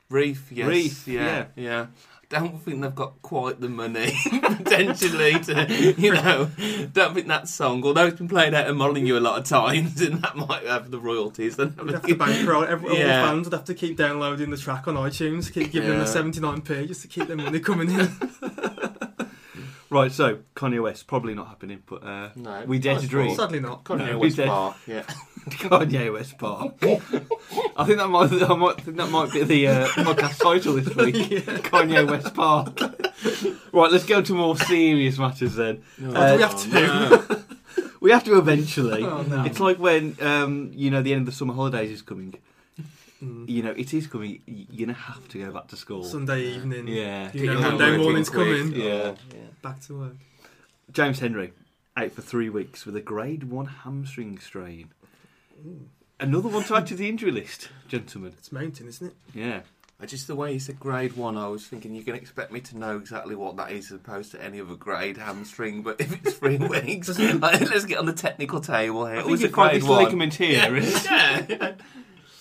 Reef, 0.08 0.50
yes, 0.52 0.68
Reef, 0.68 1.08
yeah, 1.08 1.46
yeah. 1.56 1.86
I 2.32 2.40
don't 2.40 2.58
think 2.60 2.80
they've 2.82 2.92
got 2.94 3.22
quite 3.22 3.60
the 3.60 3.68
money 3.68 4.12
potentially 4.42 5.38
to, 5.44 5.94
you 5.96 6.12
know. 6.12 6.50
Don't 6.92 7.14
think 7.14 7.28
that 7.28 7.48
song, 7.48 7.84
although 7.84 8.06
it's 8.06 8.18
been 8.18 8.26
played 8.28 8.52
out 8.52 8.66
of 8.66 8.76
Molyneux 8.76 9.16
a 9.16 9.20
lot 9.20 9.38
of 9.38 9.44
times, 9.44 10.00
and 10.02 10.22
that 10.22 10.36
might 10.36 10.64
have 10.66 10.90
the 10.90 10.98
royalties. 10.98 11.54
Then 11.56 11.74
have 11.78 12.02
to 12.02 12.14
bankroll. 12.16 12.64
Every, 12.64 12.88
All 12.90 12.96
Yeah. 12.96 13.20
the 13.22 13.28
fans 13.28 13.44
would 13.46 13.52
have 13.52 13.64
to 13.66 13.74
keep 13.74 13.96
downloading 13.96 14.50
the 14.50 14.56
track 14.56 14.88
on 14.88 14.94
iTunes, 14.96 15.52
keep 15.52 15.70
giving 15.70 15.88
Yeah. 15.90 16.04
them 16.04 16.32
the 16.32 16.32
79p 16.32 16.88
just 16.88 17.02
to 17.02 17.08
keep 17.08 17.28
their 17.28 17.36
money 17.36 17.60
coming 17.60 17.90
in. 17.90 17.98
Right, 19.88 20.10
so 20.10 20.38
Kanye 20.56 20.82
West 20.82 21.06
probably 21.06 21.34
not 21.34 21.46
happening, 21.48 21.82
but 21.86 22.02
uh, 22.02 22.30
no, 22.34 22.64
We 22.66 22.78
dare 22.80 22.96
to 22.96 23.00
nice 23.02 23.08
dream. 23.08 23.36
Sadly 23.36 23.60
not. 23.60 23.84
Kanye 23.84 24.10
No, 24.12 24.18
West. 24.18 24.36
Park, 24.38 24.76
yeah. 24.86 25.02
Kanye 25.48 26.12
West 26.12 26.38
Park. 26.38 26.74
I 26.82 27.84
think 27.84 27.98
that 27.98 28.08
might, 28.08 28.32
I 28.42 28.54
might 28.56 28.80
think 28.80 28.96
that 28.96 29.10
might 29.10 29.32
be 29.32 29.44
the 29.44 29.68
uh, 29.68 29.86
podcast 29.88 30.38
title 30.42 30.74
this 30.74 30.94
week. 30.96 31.14
Kanye 31.62 32.08
West 32.10 32.34
Park. 32.34 32.80
right, 33.72 33.92
let's 33.92 34.04
go 34.06 34.20
to 34.22 34.32
more 34.34 34.56
serious 34.56 35.18
matters 35.18 35.54
then. 35.54 35.82
No, 35.98 36.10
Uh, 36.14 36.30
do 36.32 36.36
we 36.36 36.42
have 36.42 36.60
to? 36.62 36.68
no. 36.70 37.42
We 38.00 38.10
have 38.12 38.24
to 38.24 38.38
eventually. 38.38 39.02
Oh, 39.02 39.22
no. 39.22 39.44
It's 39.44 39.58
like 39.58 39.78
when 39.78 40.16
um, 40.20 40.70
you 40.74 40.90
know 40.90 41.02
the 41.02 41.12
end 41.12 41.22
of 41.22 41.26
the 41.26 41.32
summer 41.32 41.54
holidays 41.54 41.90
is 41.90 42.02
coming. 42.02 42.34
Mm. 43.22 43.48
You 43.48 43.62
know 43.62 43.70
it 43.70 43.94
is 43.94 44.06
coming. 44.06 44.42
y- 44.46 44.66
You're 44.70 44.86
gonna 44.86 44.98
have 44.98 45.26
to 45.28 45.38
go 45.38 45.50
back 45.52 45.68
to 45.68 45.76
school. 45.76 46.04
Sunday 46.04 46.42
evening. 46.54 46.86
Yeah. 46.88 47.30
You 47.32 47.46
know, 47.46 47.60
Monday 47.60 47.96
morning's 47.96 48.28
quick. 48.28 48.46
coming. 48.62 48.72
Yeah. 48.80 49.14
yeah, 49.34 49.38
Back 49.62 49.80
to 49.86 49.98
work. 49.98 50.16
James 50.92 51.18
Henry 51.20 51.52
out 51.96 52.12
for 52.12 52.20
three 52.22 52.50
weeks 52.50 52.84
with 52.84 52.94
a 52.96 53.00
grade 53.00 53.44
one 53.44 53.66
hamstring 53.66 54.38
strain. 54.38 54.90
Another 56.20 56.48
one 56.48 56.64
to 56.64 56.76
add 56.76 56.86
to 56.88 56.94
the 56.94 57.08
injury 57.08 57.30
list, 57.30 57.68
gentlemen. 57.88 58.34
It's 58.38 58.52
mountain, 58.52 58.86
isn't 58.88 59.08
it? 59.08 59.14
Yeah. 59.34 59.60
I 59.98 60.04
Just 60.04 60.26
the 60.26 60.34
way 60.36 60.52
he 60.52 60.58
said 60.58 60.78
grade 60.78 61.14
one, 61.16 61.38
I 61.38 61.48
was 61.48 61.66
thinking 61.66 61.94
you 61.94 62.04
can 62.04 62.14
expect 62.14 62.52
me 62.52 62.60
to 62.60 62.76
know 62.76 62.98
exactly 62.98 63.34
what 63.34 63.56
that 63.56 63.72
is 63.72 63.86
as 63.86 63.92
opposed 63.92 64.30
to 64.32 64.44
any 64.44 64.60
other 64.60 64.74
grade 64.74 65.16
hamstring. 65.16 65.82
But 65.82 66.00
if 66.02 66.12
it's 66.12 66.36
three 66.36 66.56
weeks, 66.58 67.18
like, 67.18 67.60
let's 67.62 67.86
get 67.86 67.96
on 67.98 68.04
the 68.04 68.12
technical 68.12 68.60
table 68.60 69.06
here. 69.06 69.16
I 69.16 69.18
It 69.20 69.22
think 69.22 69.30
was 69.30 69.40
a 69.40 69.44
you've 69.44 69.52
got 69.52 69.70
grade 69.70 69.82
this 69.82 69.88
one. 69.88 70.04
ligament 70.04 70.34
here. 70.34 70.76
is- 70.76 71.04
Yeah. 71.06 71.72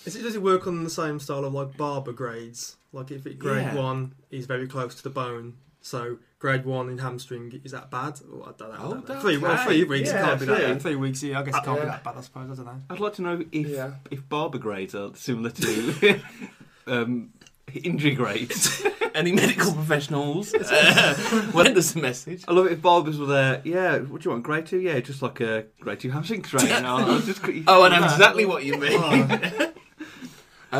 Is 0.06 0.16
it, 0.16 0.22
does 0.22 0.34
it 0.36 0.42
work 0.42 0.66
on 0.66 0.84
the 0.84 0.90
same 0.90 1.18
style 1.18 1.44
of 1.44 1.52
like 1.52 1.76
barber 1.76 2.12
grades? 2.12 2.76
Like 2.92 3.10
if 3.10 3.26
it 3.26 3.38
grade 3.38 3.62
Yeah. 3.64 3.74
one 3.74 4.14
is 4.30 4.46
very 4.46 4.66
close 4.68 4.94
to 4.94 5.02
the 5.02 5.10
bone, 5.10 5.54
so 5.80 6.18
grade 6.38 6.64
one 6.64 6.88
in 6.88 6.98
hamstring 6.98 7.60
is 7.64 7.72
that 7.72 7.90
bad? 7.90 8.20
Or 8.32 8.48
I 8.48 8.52
don't 8.56 8.70
know. 8.70 8.76
I 8.76 8.78
Oh, 8.84 8.90
don't 8.94 9.08
know. 9.08 9.14
okay. 9.14 9.20
Three, 9.22 9.36
well, 9.38 9.56
three 9.66 9.84
weeks 9.84 10.10
Yeah, 10.10 10.22
can't 10.24 10.40
be 10.40 10.46
that 10.46 10.56
three. 10.56 10.66
bad. 10.66 10.82
Three 10.82 10.96
weeks, 10.96 11.22
yeah, 11.22 11.40
I 11.40 11.42
guess 11.42 11.56
it 11.56 11.64
can't 11.64 11.76
be 11.80 11.86
Yeah. 11.86 11.90
that 11.92 12.04
bad. 12.04 12.14
I 12.16 12.20
suppose 12.20 12.50
I 12.50 12.54
don't 12.54 12.66
know. 12.66 12.82
I'd 12.90 13.00
like 13.00 13.14
to 13.14 13.22
know 13.22 13.44
if 13.52 13.66
Yeah. 13.68 13.90
if 14.10 14.28
barber 14.28 14.58
grades 14.58 14.94
are 14.94 15.14
similar 15.14 15.50
to 15.50 16.20
um, 16.86 17.30
injury 17.74 18.14
grades. 18.14 18.82
Any 19.14 19.32
medical 19.32 19.72
professionals? 19.72 20.52
Uh, 20.52 21.50
well, 21.54 21.64
there's 21.64 21.96
a 21.96 21.98
message. 21.98 22.44
I 22.46 22.52
love 22.52 22.66
it 22.66 22.72
if 22.72 22.82
barbers 22.82 23.18
were 23.18 23.24
there. 23.26 23.62
Yeah, 23.64 23.98
what 24.00 24.20
do 24.20 24.26
you 24.28 24.30
want? 24.32 24.42
Grade 24.44 24.66
two? 24.66 24.78
Yeah, 24.78 25.00
just 25.00 25.22
like 25.22 25.40
a 25.40 25.64
grade 25.80 26.00
two 26.00 26.10
hamstring 26.10 26.44
strain. 26.44 26.70
I'll, 26.84 26.98
I'll 27.12 27.20
just 27.20 27.40
Oh, 27.66 27.82
I 27.84 27.88
know 27.98 28.04
exactly 28.04 28.44
what 28.44 28.64
you 28.64 28.76
mean. 28.78 29.26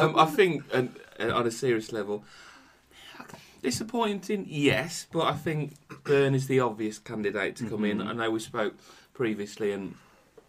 Um, 0.02 0.18
I 0.18 0.26
think, 0.26 0.64
and, 0.72 0.94
and 1.18 1.32
on 1.32 1.46
a 1.46 1.50
serious 1.50 1.92
level, 1.92 2.24
disappointing, 3.62 4.46
yes, 4.48 5.06
but 5.10 5.22
I 5.22 5.32
think 5.32 5.72
Byrne 6.04 6.34
is 6.34 6.46
the 6.46 6.60
obvious 6.60 6.98
candidate 6.98 7.56
to 7.56 7.68
come 7.68 7.84
in. 7.84 7.98
Mhm. 7.98 8.06
I 8.08 8.12
know 8.12 8.30
we 8.30 8.40
spoke 8.40 8.74
previously, 9.14 9.72
and 9.72 9.94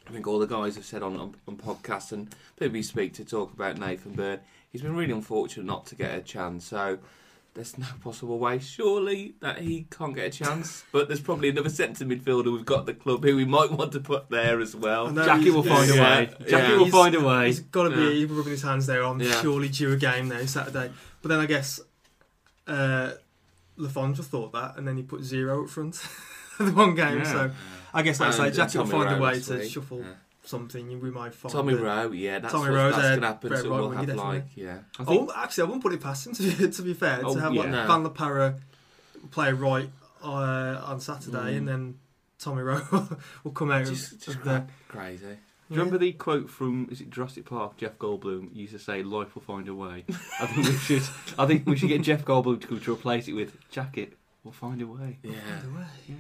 I 0.08 0.12
think 0.12 0.28
all 0.28 0.40
the 0.40 0.48
guys 0.48 0.76
have 0.76 0.86
said 0.86 1.02
on, 1.04 1.18
on, 1.18 1.36
on 1.48 1.58
podcasts 1.58 2.12
and 2.12 2.34
people 2.58 2.74
we 2.74 2.84
speak 2.84 3.14
to 3.14 3.26
talk 3.26 3.54
about 3.54 3.78
Nathan 3.78 4.14
Byrne. 4.14 4.40
He's 4.72 4.82
been 4.82 4.96
really 4.96 5.14
unfortunate 5.14 5.66
not 5.66 5.86
to 5.88 5.96
get 5.96 6.18
a 6.18 6.22
chance, 6.22 6.66
so 6.66 7.00
there's 7.58 7.78
no 7.78 7.86
possible 8.02 8.40
way, 8.40 8.60
surely, 8.60 9.34
that 9.42 9.60
he 9.60 9.86
can't 9.92 10.16
get 10.16 10.26
a 10.28 10.30
chance. 10.30 10.86
But 10.94 11.08
there's 11.10 11.20
probably 11.20 11.50
another 11.50 11.70
centre 11.70 12.06
midfielder 12.06 12.54
we've 12.54 12.66
got 12.66 12.80
at 12.82 12.86
the 12.86 12.94
club 12.94 13.24
who 13.26 13.36
we 13.36 13.44
might 13.46 13.72
want 13.72 13.92
to 13.92 14.00
put 14.00 14.30
there 14.30 14.62
as 14.62 14.76
well. 14.76 15.12
Jackie 15.12 15.50
will 15.52 15.64
find 15.64 15.92
a 15.92 15.96
yeah, 15.96 16.02
way. 16.20 16.30
yeah. 16.40 16.48
Jackie 16.48 16.74
will 16.74 16.86
He's- 16.86 16.92
find 16.92 17.16
a 17.16 17.20
way. 17.22 17.48
He's 17.48 17.60
got 17.60 17.84
to 17.84 17.90
be 17.90 18.02
Yeah. 18.02 18.10
he's 18.12 18.30
rubbing 18.30 18.52
his 18.52 18.62
hands 18.62 18.86
there 18.88 19.04
on 19.04 19.20
Yeah. 19.20 19.42
surely 19.42 19.68
due 19.70 19.92
a 19.92 19.98
game 19.98 20.30
now 20.30 20.46
Saturday. 20.46 20.92
But 21.22 21.30
then 21.30 21.40
I 21.40 21.46
guess 21.46 21.80
uh, 22.68 23.12
Le 23.76 23.90
Fondre 23.90 24.24
thought 24.24 24.54
that, 24.54 24.78
and 24.78 24.88
then 24.88 24.98
he 24.98 25.04
put 25.04 25.22
Zyro 25.22 25.64
up 25.66 25.70
front 25.70 25.94
the 26.60 26.72
one 26.72 26.96
game. 26.96 27.18
Yeah. 27.20 27.24
So 27.32 27.52
I 27.94 28.02
guess 28.04 28.20
like 28.20 28.30
I 28.30 28.50
say, 28.50 28.52
Jackie 28.52 28.78
will 28.78 28.86
find 28.86 29.14
a 29.16 29.22
way 29.22 29.40
to 29.40 29.68
shuffle 29.68 30.00
Yeah. 30.00 30.14
Something, 30.48 31.00
we 31.02 31.12
might 31.12 31.34
find 31.34 31.52
Tommy 31.54 31.74
that- 31.76 31.82
Rowe, 31.84 32.12
yeah, 32.12 32.40
that's 32.40 32.54
Tommy 32.54 32.70
what, 32.72 32.76
Rowe's 32.78 32.96
that's 32.96 33.06
a 33.06 33.10
going 33.10 33.22
to 33.22 33.28
happen. 33.28 33.50
very 33.50 33.62
So 33.62 33.70
right 33.70 33.80
we'll 33.80 33.90
winger, 33.90 34.06
have 34.06 34.16
like, 34.16 34.44
yeah. 34.56 34.78
I 34.98 35.02
I 35.02 35.06
think 35.06 35.28
won't- 35.28 35.38
actually, 35.38 35.62
I 35.62 35.66
wouldn't 35.66 35.84
put 35.84 35.94
it 35.94 36.02
past 36.02 36.28
him 36.28 36.34
to 36.34 36.44
be, 36.44 36.70
to 36.78 36.82
be 36.82 36.94
fair. 36.94 37.22
Oh, 37.24 37.34
to 37.36 37.42
have 37.42 37.54
yeah. 37.54 37.62
like, 37.62 37.70
No. 37.72 37.88
Van 37.88 38.04
La 38.04 38.10
Parra 38.10 38.56
play 39.32 39.52
right 39.52 39.90
uh, 40.24 40.82
on 40.86 41.00
Saturday, 41.00 41.54
Mm. 41.54 41.58
and 41.58 41.68
then 41.68 42.00
Tommy 42.40 42.62
Rowe 42.62 42.82
will 43.44 43.52
come 43.52 43.72
out 43.72 43.86
Just, 43.86 44.24
just 44.24 44.38
the. 44.44 44.44
cra- 44.44 44.68
crazy. 44.88 45.26
Do 45.70 45.74
you 45.76 45.80
remember 45.82 45.98
the 45.98 46.14
quote 46.14 46.50
from 46.50 46.88
is 46.90 47.02
it 47.02 47.10
Jurassic 47.10 47.46
Park? 47.46 47.76
Jeff 47.76 47.98
Goldblum 47.98 48.56
used 48.56 48.72
to 48.72 48.80
say, 48.80 49.04
"Life 49.04 49.36
will 49.36 49.42
find 49.42 49.68
a 49.68 49.76
way." 49.76 50.06
I 50.40 50.48
think 50.48 50.66
we 50.66 50.74
should. 50.78 51.04
I 51.38 51.46
think 51.46 51.66
we 51.68 51.76
should 51.76 51.90
get 51.90 52.04
Jeff 52.04 52.24
Goldblum 52.24 52.62
to, 52.70 52.80
to 52.80 52.94
replace 52.94 53.28
it 53.28 53.34
with 53.34 53.58
"Jackett 53.70 54.12
will 54.46 54.54
find 54.54 54.82
a 54.82 54.88
way." 54.88 55.18
Yeah. 55.24 55.34
Yeah. 56.08 56.16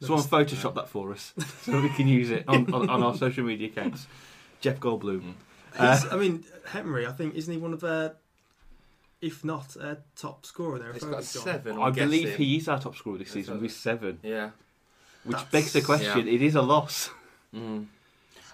Someone 0.00 0.24
Photoshop 0.24 0.74
that 0.76 0.88
for 0.88 1.12
us 1.12 1.34
so 1.62 1.80
we 1.80 1.88
can 1.90 2.06
use 2.06 2.30
it 2.30 2.44
on, 2.48 2.72
on, 2.72 2.88
on 2.88 3.02
our 3.02 3.16
social 3.16 3.44
media 3.44 3.68
accounts. 3.68 4.06
Jeff 4.60 4.78
Goldblum. 4.80 5.20
Mm. 5.22 5.34
He's- 5.76 6.06
I 6.10 6.16
mean, 6.16 6.44
Henry, 6.66 7.06
I 7.06 7.12
think 7.12 7.34
isn't 7.34 7.52
he 7.52 7.58
one 7.58 7.72
of 7.72 7.80
their, 7.80 8.14
if 9.20 9.44
not 9.44 9.76
a 9.76 9.98
top 10.16 10.46
scorer 10.46 10.78
there? 10.78 10.92
He's 10.92 11.02
if 11.02 11.10
got 11.10 11.18
I've 11.18 11.24
seven. 11.24 11.78
I 11.78 11.86
I'm 11.86 11.92
believe 11.92 12.36
he 12.36 12.56
is 12.56 12.68
our 12.68 12.80
top 12.80 12.96
scorer 12.96 13.18
this 13.18 13.30
season 13.32 13.54
right. 13.54 13.62
with 13.62 13.72
seven, 13.72 14.18
Yeah. 14.22 14.50
which 15.24 15.32
That's- 15.36 15.50
begs 15.52 15.72
the 15.72 15.82
question: 15.82 16.26
It 16.28 16.42
is 16.42 16.54
a 16.54 16.62
loss. 16.62 17.10
Mm. 17.54 17.86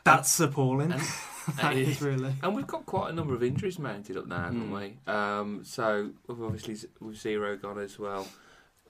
That's 0.05 0.39
appalling. 0.41 0.93
And, 0.93 1.01
that 1.57 1.73
and, 1.73 1.79
is 1.79 2.01
really. 2.03 2.35
and 2.43 2.55
we've 2.55 2.67
got 2.67 2.85
quite 2.87 3.11
a 3.11 3.13
number 3.15 3.35
of 3.35 3.43
injuries 3.43 3.79
mounted 3.79 4.17
up 4.17 4.27
now, 4.27 4.45
haven't 4.45 4.71
Mm. 4.71 4.97
we? 5.07 5.13
Um, 5.13 5.61
so 5.65 6.11
we've 6.27 6.43
obviously 6.43 6.75
with 7.01 7.17
Zyro 7.17 7.61
gone 7.61 7.79
as 7.79 7.99
well. 7.99 8.27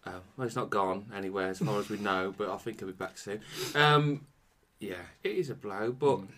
Uh, 0.06 0.20
well, 0.36 0.46
it's 0.46 0.56
not 0.56 0.68
gone 0.70 1.06
anywhere 1.14 1.48
as 1.48 1.58
far 1.60 1.78
as 1.78 1.88
we 1.88 1.96
know, 1.98 2.34
but 2.36 2.50
I 2.50 2.56
think 2.58 2.78
he'll 2.80 2.88
be 2.88 2.92
back 2.94 3.16
soon. 3.16 3.40
Um, 3.74 4.26
yeah, 4.80 5.00
it 5.22 5.32
is 5.32 5.48
a 5.50 5.54
blow, 5.54 5.92
but 5.92 6.18
Mm. 6.18 6.28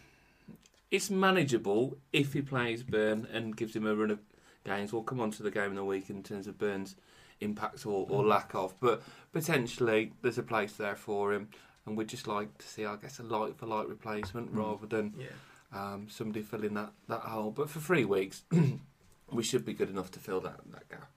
it's 0.90 1.11
manageable 1.11 1.99
if 2.12 2.32
he 2.32 2.42
plays 2.42 2.82
Byrne 2.85 3.26
and 3.32 3.56
gives 3.56 3.75
him 3.75 3.87
a 3.87 3.94
run 3.96 4.11
of 4.12 4.20
games. 4.64 4.92
We'll 4.92 5.02
come 5.02 5.20
on 5.20 5.30
to 5.32 5.42
the 5.42 5.50
game 5.50 5.70
in 5.70 5.75
the 5.76 5.85
week 5.85 6.11
in 6.11 6.23
terms 6.23 6.46
of 6.46 6.58
Byrne's 6.58 6.94
impact 7.40 7.85
or, 7.87 8.06
or 8.08 8.25
lack 8.25 8.54
of, 8.54 8.75
but 8.80 9.02
potentially 9.32 10.12
there's 10.23 10.38
a 10.38 10.42
place 10.42 10.73
there 10.75 10.96
for 10.96 11.32
him, 11.32 11.49
and 11.87 11.96
we'd 11.96 12.08
just 12.08 12.26
like 12.28 12.56
to 12.58 12.66
see, 12.68 12.85
I 12.87 12.96
guess, 12.96 13.18
a 13.18 13.23
light 13.25 13.56
for 13.56 13.66
light 13.66 13.88
replacement 13.88 14.52
Mm. 14.54 14.58
rather 14.58 14.87
than 14.87 15.14
Yeah. 15.18 15.26
um, 15.73 16.08
somebody 16.08 16.42
filling 16.42 16.75
that, 16.75 16.92
that 17.08 17.23
hole. 17.23 17.50
But 17.50 17.68
for 17.68 17.80
three 17.80 18.04
weeks, 18.04 18.44
we 19.32 19.42
should 19.42 19.64
be 19.64 19.75
good 19.75 19.90
enough 19.90 20.12
to 20.12 20.20
fill 20.20 20.40
that, 20.42 20.61
that 20.70 20.88
gap. 20.88 21.11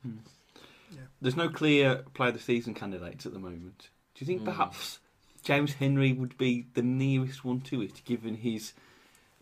There's 1.21 1.35
no 1.35 1.49
clear 1.49 2.03
player 2.13 2.29
of 2.29 2.35
the 2.35 2.39
season 2.41 2.73
candidates 2.73 3.25
at 3.25 3.33
the 3.33 3.39
moment. 3.39 3.89
Do 4.15 4.23
you 4.23 4.27
think 4.27 4.41
Mm. 4.41 4.45
perhaps 4.45 4.99
James 5.43 5.73
Henry 5.73 6.13
would 6.13 6.37
be 6.37 6.67
the 6.73 6.81
nearest 6.81 7.43
one 7.45 7.61
to 7.61 7.81
it, 7.81 8.01
given 8.05 8.35
his 8.35 8.73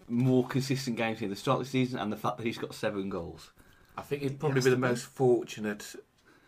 more 0.07 0.47
consistent 0.47 0.95
games 0.97 1.19
here 1.19 1.27
at 1.27 1.31
the 1.31 1.35
start 1.35 1.59
of 1.59 1.65
the 1.65 1.69
season 1.71 1.99
and 1.99 2.11
the 2.11 2.17
fact 2.17 2.37
that 2.37 2.45
he's 2.45 2.57
got 2.57 2.73
seven 2.73 3.09
goals? 3.09 3.51
I 3.97 4.01
think 4.03 4.21
he'd 4.21 4.39
probably 4.39 4.55
has 4.57 4.65
be 4.65 4.69
to 4.71 4.75
the 4.75 4.81
be. 4.81 4.87
most 4.89 5.05
fortunate, 5.05 5.95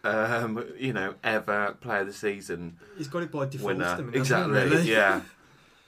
um, 0.03 0.63
you 0.77 0.93
know, 0.93 1.15
ever 1.23 1.75
player 1.81 2.01
of 2.01 2.07
the 2.07 2.13
season 2.13 2.77
He's 2.97 3.07
got 3.07 3.23
it 3.23 3.31
by 3.31 3.45
default. 3.47 3.73
winner. 3.73 3.85
hasn't 3.85 4.15
Exactly, 4.15 4.53
really? 4.53 4.81
yeah. 4.89 5.21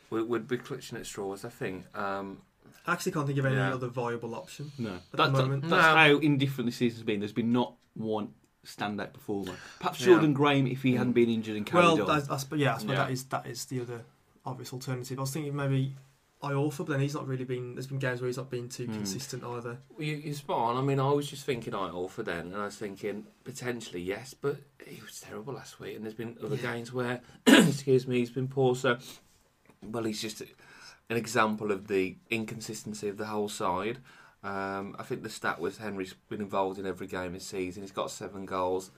We 0.10 0.22
would 0.24 0.48
be 0.48 0.58
clutching 0.58 0.98
at 0.98 1.06
straws, 1.06 1.46
I 1.46 1.50
think. 1.50 1.86
Um, 1.98 2.42
I 2.86 2.94
actually 2.94 3.12
can't 3.14 3.28
think 3.28 3.38
of 3.40 3.46
any 3.46 3.56
Yeah. 3.56 3.74
other 3.74 3.88
viable 3.88 4.36
option. 4.36 4.72
No. 4.78 4.98
the 5.12 5.18
That, 5.18 5.32
that- 5.32 5.32
moment. 5.32 5.62
that's 5.64 5.72
No. 5.72 5.80
how 5.80 6.18
indifferent 6.18 6.66
the 6.70 6.76
season's 6.76 7.04
been. 7.04 7.20
There's 7.20 7.32
been 7.32 7.54
not 7.54 7.76
one 7.94 8.34
standout 8.66 9.14
performer. 9.14 9.54
Perhaps 9.80 10.00
Yeah. 10.02 10.08
Jordan 10.08 10.34
Graham, 10.34 10.68
if 10.68 10.84
he 10.84 10.96
hadn't 10.96 11.14
been 11.14 11.30
injured 11.30 11.58
and 11.58 11.66
carried 11.66 11.84
Well, 11.84 12.10
on. 12.12 12.22
I, 12.30 12.34
I, 12.34 12.38
sp- 12.38 12.56
yeah, 12.58 12.76
I 12.76 12.78
suppose 12.78 12.94
Yeah. 12.96 13.04
that 13.06 13.12
is 13.12 13.24
that 13.26 13.48
is 13.48 13.66
the 13.66 13.82
other 13.82 14.02
obvious 14.46 14.72
alternative. 14.74 15.18
I 15.18 15.22
was 15.22 15.32
thinking 15.32 15.56
maybe 15.56 15.96
Iorfa, 16.44 16.78
but 16.80 16.88
then 16.90 17.02
he's 17.02 17.14
not 17.14 17.28
really 17.28 17.44
been. 17.44 17.76
There's 17.76 17.86
been 17.88 18.00
games 18.00 18.20
where 18.20 18.28
he's 18.28 18.38
not 18.38 18.50
been 18.50 18.68
too 18.68 18.86
Hmm. 18.88 18.94
consistent 18.94 19.44
either. 19.44 19.78
you, 20.00 20.16
you're 20.16 20.34
spot 20.34 20.58
on. 20.58 20.78
I 20.78 20.82
mean, 20.82 21.00
I 21.00 21.10
was 21.12 21.30
just 21.30 21.46
thinking 21.46 21.74
Iorfa 21.74 22.26
then, 22.26 22.48
and 22.48 22.56
I 22.56 22.66
was 22.66 22.76
thinking 22.78 23.28
potentially 23.44 24.02
yes, 24.02 24.34
but 24.34 24.58
he 24.88 25.00
was 25.02 25.20
terrible 25.22 25.54
last 25.54 25.80
week, 25.80 25.96
and 25.96 26.04
there's 26.04 26.16
been 26.16 26.38
other 26.44 26.56
Yeah. 26.56 26.74
games 26.74 26.92
where, 26.92 27.22
excuse 27.48 28.08
me, 28.08 28.18
he's 28.20 28.32
been 28.32 28.48
poor. 28.48 28.76
So, 28.76 28.98
well, 29.84 30.04
he's 30.04 30.22
just 30.22 30.42
an 30.42 31.18
example 31.18 31.72
of 31.72 31.88
the 31.88 32.18
inconsistency 32.32 33.08
of 33.08 33.18
the 33.18 33.28
whole 33.28 33.50
side. 33.50 34.00
Um, 34.44 34.96
I 34.98 35.04
think 35.04 35.22
the 35.24 35.30
stat 35.30 35.60
was 35.60 35.78
Henry's 35.78 36.16
been 36.30 36.42
involved 36.42 36.80
in 36.80 36.86
every 36.86 37.08
game 37.08 37.34
this 37.34 37.46
season. 37.46 37.84
He's 37.84 37.92
got 37.92 38.10
seven 38.10 38.46
goals. 38.46 38.92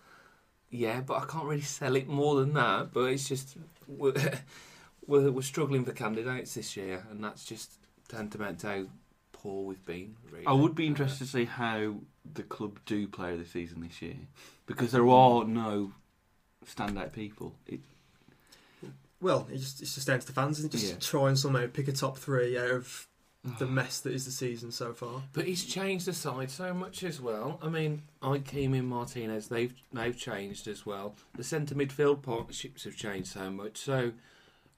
Yeah, 0.70 1.02
but 1.02 1.22
I 1.22 1.26
can't 1.26 1.46
really 1.46 1.62
sell 1.62 1.96
it 1.96 2.08
more 2.08 2.36
than 2.36 2.54
that. 2.54 2.94
But 2.94 3.06
it's 3.12 3.28
just 3.28 3.58
we're, 3.88 4.14
we're, 5.08 5.32
we're 5.32 5.42
struggling 5.42 5.84
for 5.86 5.92
candidates 5.92 6.54
this 6.56 6.78
year, 6.78 7.06
and 7.12 7.24
that's 7.24 7.44
just 7.46 7.74
tantamount 8.08 8.60
to 8.60 8.68
how 8.68 8.84
poor 9.34 9.66
we've 9.66 9.86
been. 9.86 10.16
Really. 10.32 10.46
I 10.48 10.54
would 10.54 10.76
be 10.76 10.88
interested 10.88 11.26
to 11.26 11.30
see 11.32 11.46
how 11.46 11.96
the 12.34 12.44
club 12.44 12.80
do 12.86 13.06
play 13.08 13.36
the 13.36 13.46
season 13.46 13.82
this 13.82 14.02
year 14.02 14.16
because 14.66 14.92
there 14.94 15.08
are 15.10 15.44
no 15.44 15.92
standout 16.66 17.12
people. 17.12 17.54
It, 17.68 17.82
Well, 19.20 19.48
it's 19.52 19.62
just, 19.64 19.82
it's 19.82 19.96
just 19.96 20.08
down 20.08 20.20
to 20.20 20.26
the 20.26 20.32
fans, 20.34 20.60
and 20.62 20.72
just 20.72 20.86
Yeah. 20.90 20.96
try 21.00 21.28
and 21.28 21.38
somehow 21.38 21.68
pick 21.72 21.90
a 21.90 21.92
top 21.92 22.18
three 22.18 22.58
out 22.58 22.72
of. 22.72 23.08
The 23.60 23.66
mess 23.66 24.00
that 24.02 24.14
is 24.14 24.24
the 24.24 24.32
season 24.32 24.72
so 24.72 24.94
far. 24.94 25.22
But 25.34 25.46
he's 25.46 25.66
changed 25.66 26.06
the 26.06 26.14
side 26.14 26.50
so 26.50 26.74
much 26.74 27.04
as 27.04 27.20
well. 27.20 27.60
I 27.62 27.68
mean, 27.68 28.04
Ikeme 28.22 28.80
and 28.80 28.88
Martinez, 28.88 29.50
they've 29.50 29.74
they've 29.92 30.18
changed 30.18 30.68
as 30.70 30.86
well. 30.86 31.16
The 31.36 31.44
centre 31.44 31.76
midfield 31.76 32.22
partnerships 32.22 32.86
have 32.86 32.96
changed 32.96 33.28
so 33.28 33.52
much. 33.52 33.78
So 33.78 34.14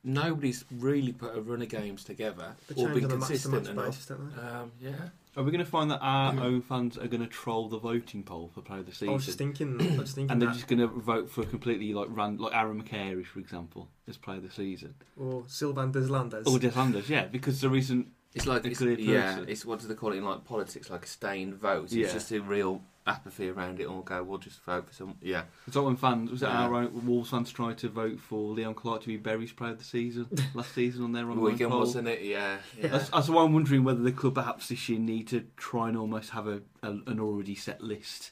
nobody's 0.04 0.66
really 0.72 1.12
put 1.12 1.36
a 1.38 1.42
run 1.42 1.62
of 1.62 1.70
games 1.70 2.04
together 2.04 2.56
They 2.68 2.82
or 2.84 2.90
been 2.90 3.06
on 3.06 3.12
a 3.12 3.18
match 3.18 3.28
to 3.28 3.34
consistent 3.34 3.68
enough. 3.68 3.86
basis, 3.86 4.06
don't 4.08 4.36
they? 4.36 4.42
Um, 4.42 4.72
yeah, 4.80 4.92
Are 5.36 5.44
we 5.44 5.52
going 5.52 5.64
to 5.64 5.70
find 5.70 5.90
that 5.92 6.00
our 6.02 6.40
own 6.40 6.62
fans 6.62 6.98
are 6.98 7.08
going 7.08 7.22
to 7.24 7.28
troll 7.28 7.70
the 7.70 7.80
voting 7.80 8.24
poll 8.24 8.50
for 8.54 8.62
player 8.62 8.80
of 8.80 8.86
the 8.86 8.92
season? 8.92 9.10
I 9.10 9.14
was 9.14 9.26
just 9.26 9.38
thinking. 9.38 9.80
I 9.82 9.98
was 10.00 10.14
thinking 10.14 10.32
and 10.32 10.42
they're 10.42 10.50
that, 10.50 10.56
just 10.56 10.68
going 10.68 10.80
to 10.80 10.88
vote 10.88 11.30
for 11.30 11.44
completely 11.44 11.94
like 11.94 12.08
ran, 12.10 12.38
like 12.38 12.56
Aaron 12.56 12.82
McCarey, 12.82 13.26
for 13.26 13.40
example, 13.40 13.90
as 14.08 14.18
player 14.18 14.38
of 14.38 14.44
the 14.44 14.52
season. 14.52 14.96
or 15.18 15.44
Sylvain 15.48 15.92
Deslandes. 15.92 16.48
Or 16.48 16.58
Deslanders, 16.60 17.10
yeah, 17.10 17.26
because 17.26 17.62
there 17.62 17.76
isn't. 17.76 18.08
It's 18.36 18.46
like 18.46 18.66
it's, 18.66 18.82
yeah, 18.82 19.34
person. 19.36 19.50
it's 19.50 19.66
what 19.66 19.80
do 19.80 19.88
they 19.88 19.96
call 19.96 20.12
it 20.12 20.18
in 20.18 20.26
like 20.26 20.44
politics, 20.46 20.90
like 20.90 21.06
a 21.06 21.08
stained 21.08 21.56
vote. 21.56 21.86
It's 21.86 21.94
Yeah. 21.94 22.12
just 22.12 22.32
a 22.34 22.42
real 22.42 22.82
apathy 23.08 23.50
around 23.50 23.80
it. 23.80 23.86
All 23.86 24.02
go, 24.02 24.22
we'll 24.24 24.40
just 24.40 24.62
vote 24.64 24.88
for 24.88 24.94
some. 24.94 25.16
Yeah, 25.22 25.44
It's 25.68 25.76
like 25.76 25.86
when 25.86 25.96
fans 25.96 26.30
was 26.32 26.44
it 26.44 26.48
Yeah. 26.48 26.64
our 26.64 26.74
own 26.76 27.06
Wolves 27.08 27.30
fans 27.30 27.52
tried 27.52 27.78
to 27.80 27.88
vote 27.90 28.20
for 28.20 28.54
Leon 28.54 28.74
Clarke 28.74 29.02
to 29.04 29.08
be 29.08 29.16
Bury's 29.18 29.54
player 29.54 29.72
of 29.72 29.78
the 29.80 29.86
season 29.86 30.28
last 30.54 30.74
season 30.74 31.04
on 31.06 31.12
their 31.14 31.24
online 31.24 31.54
weekend 31.54 31.72
poll. 31.72 31.80
wasn't 31.82 32.08
it? 32.10 32.24
Yeah, 32.24 32.58
yeah. 32.78 32.88
That's, 32.90 33.10
that's 33.10 33.30
why 33.30 33.44
I'm 33.44 33.54
wondering 33.54 33.84
whether 33.86 34.02
the 34.02 34.12
club 34.12 34.36
perhaps 34.36 34.68
this 34.68 34.90
year 34.90 35.00
need 35.00 35.28
to 35.30 35.46
try 35.56 35.88
and 35.88 35.98
almost 35.98 36.32
have 36.32 36.46
a, 36.48 36.62
a 36.84 36.90
an 37.08 37.20
already 37.22 37.56
set 37.56 37.82
list 37.82 38.32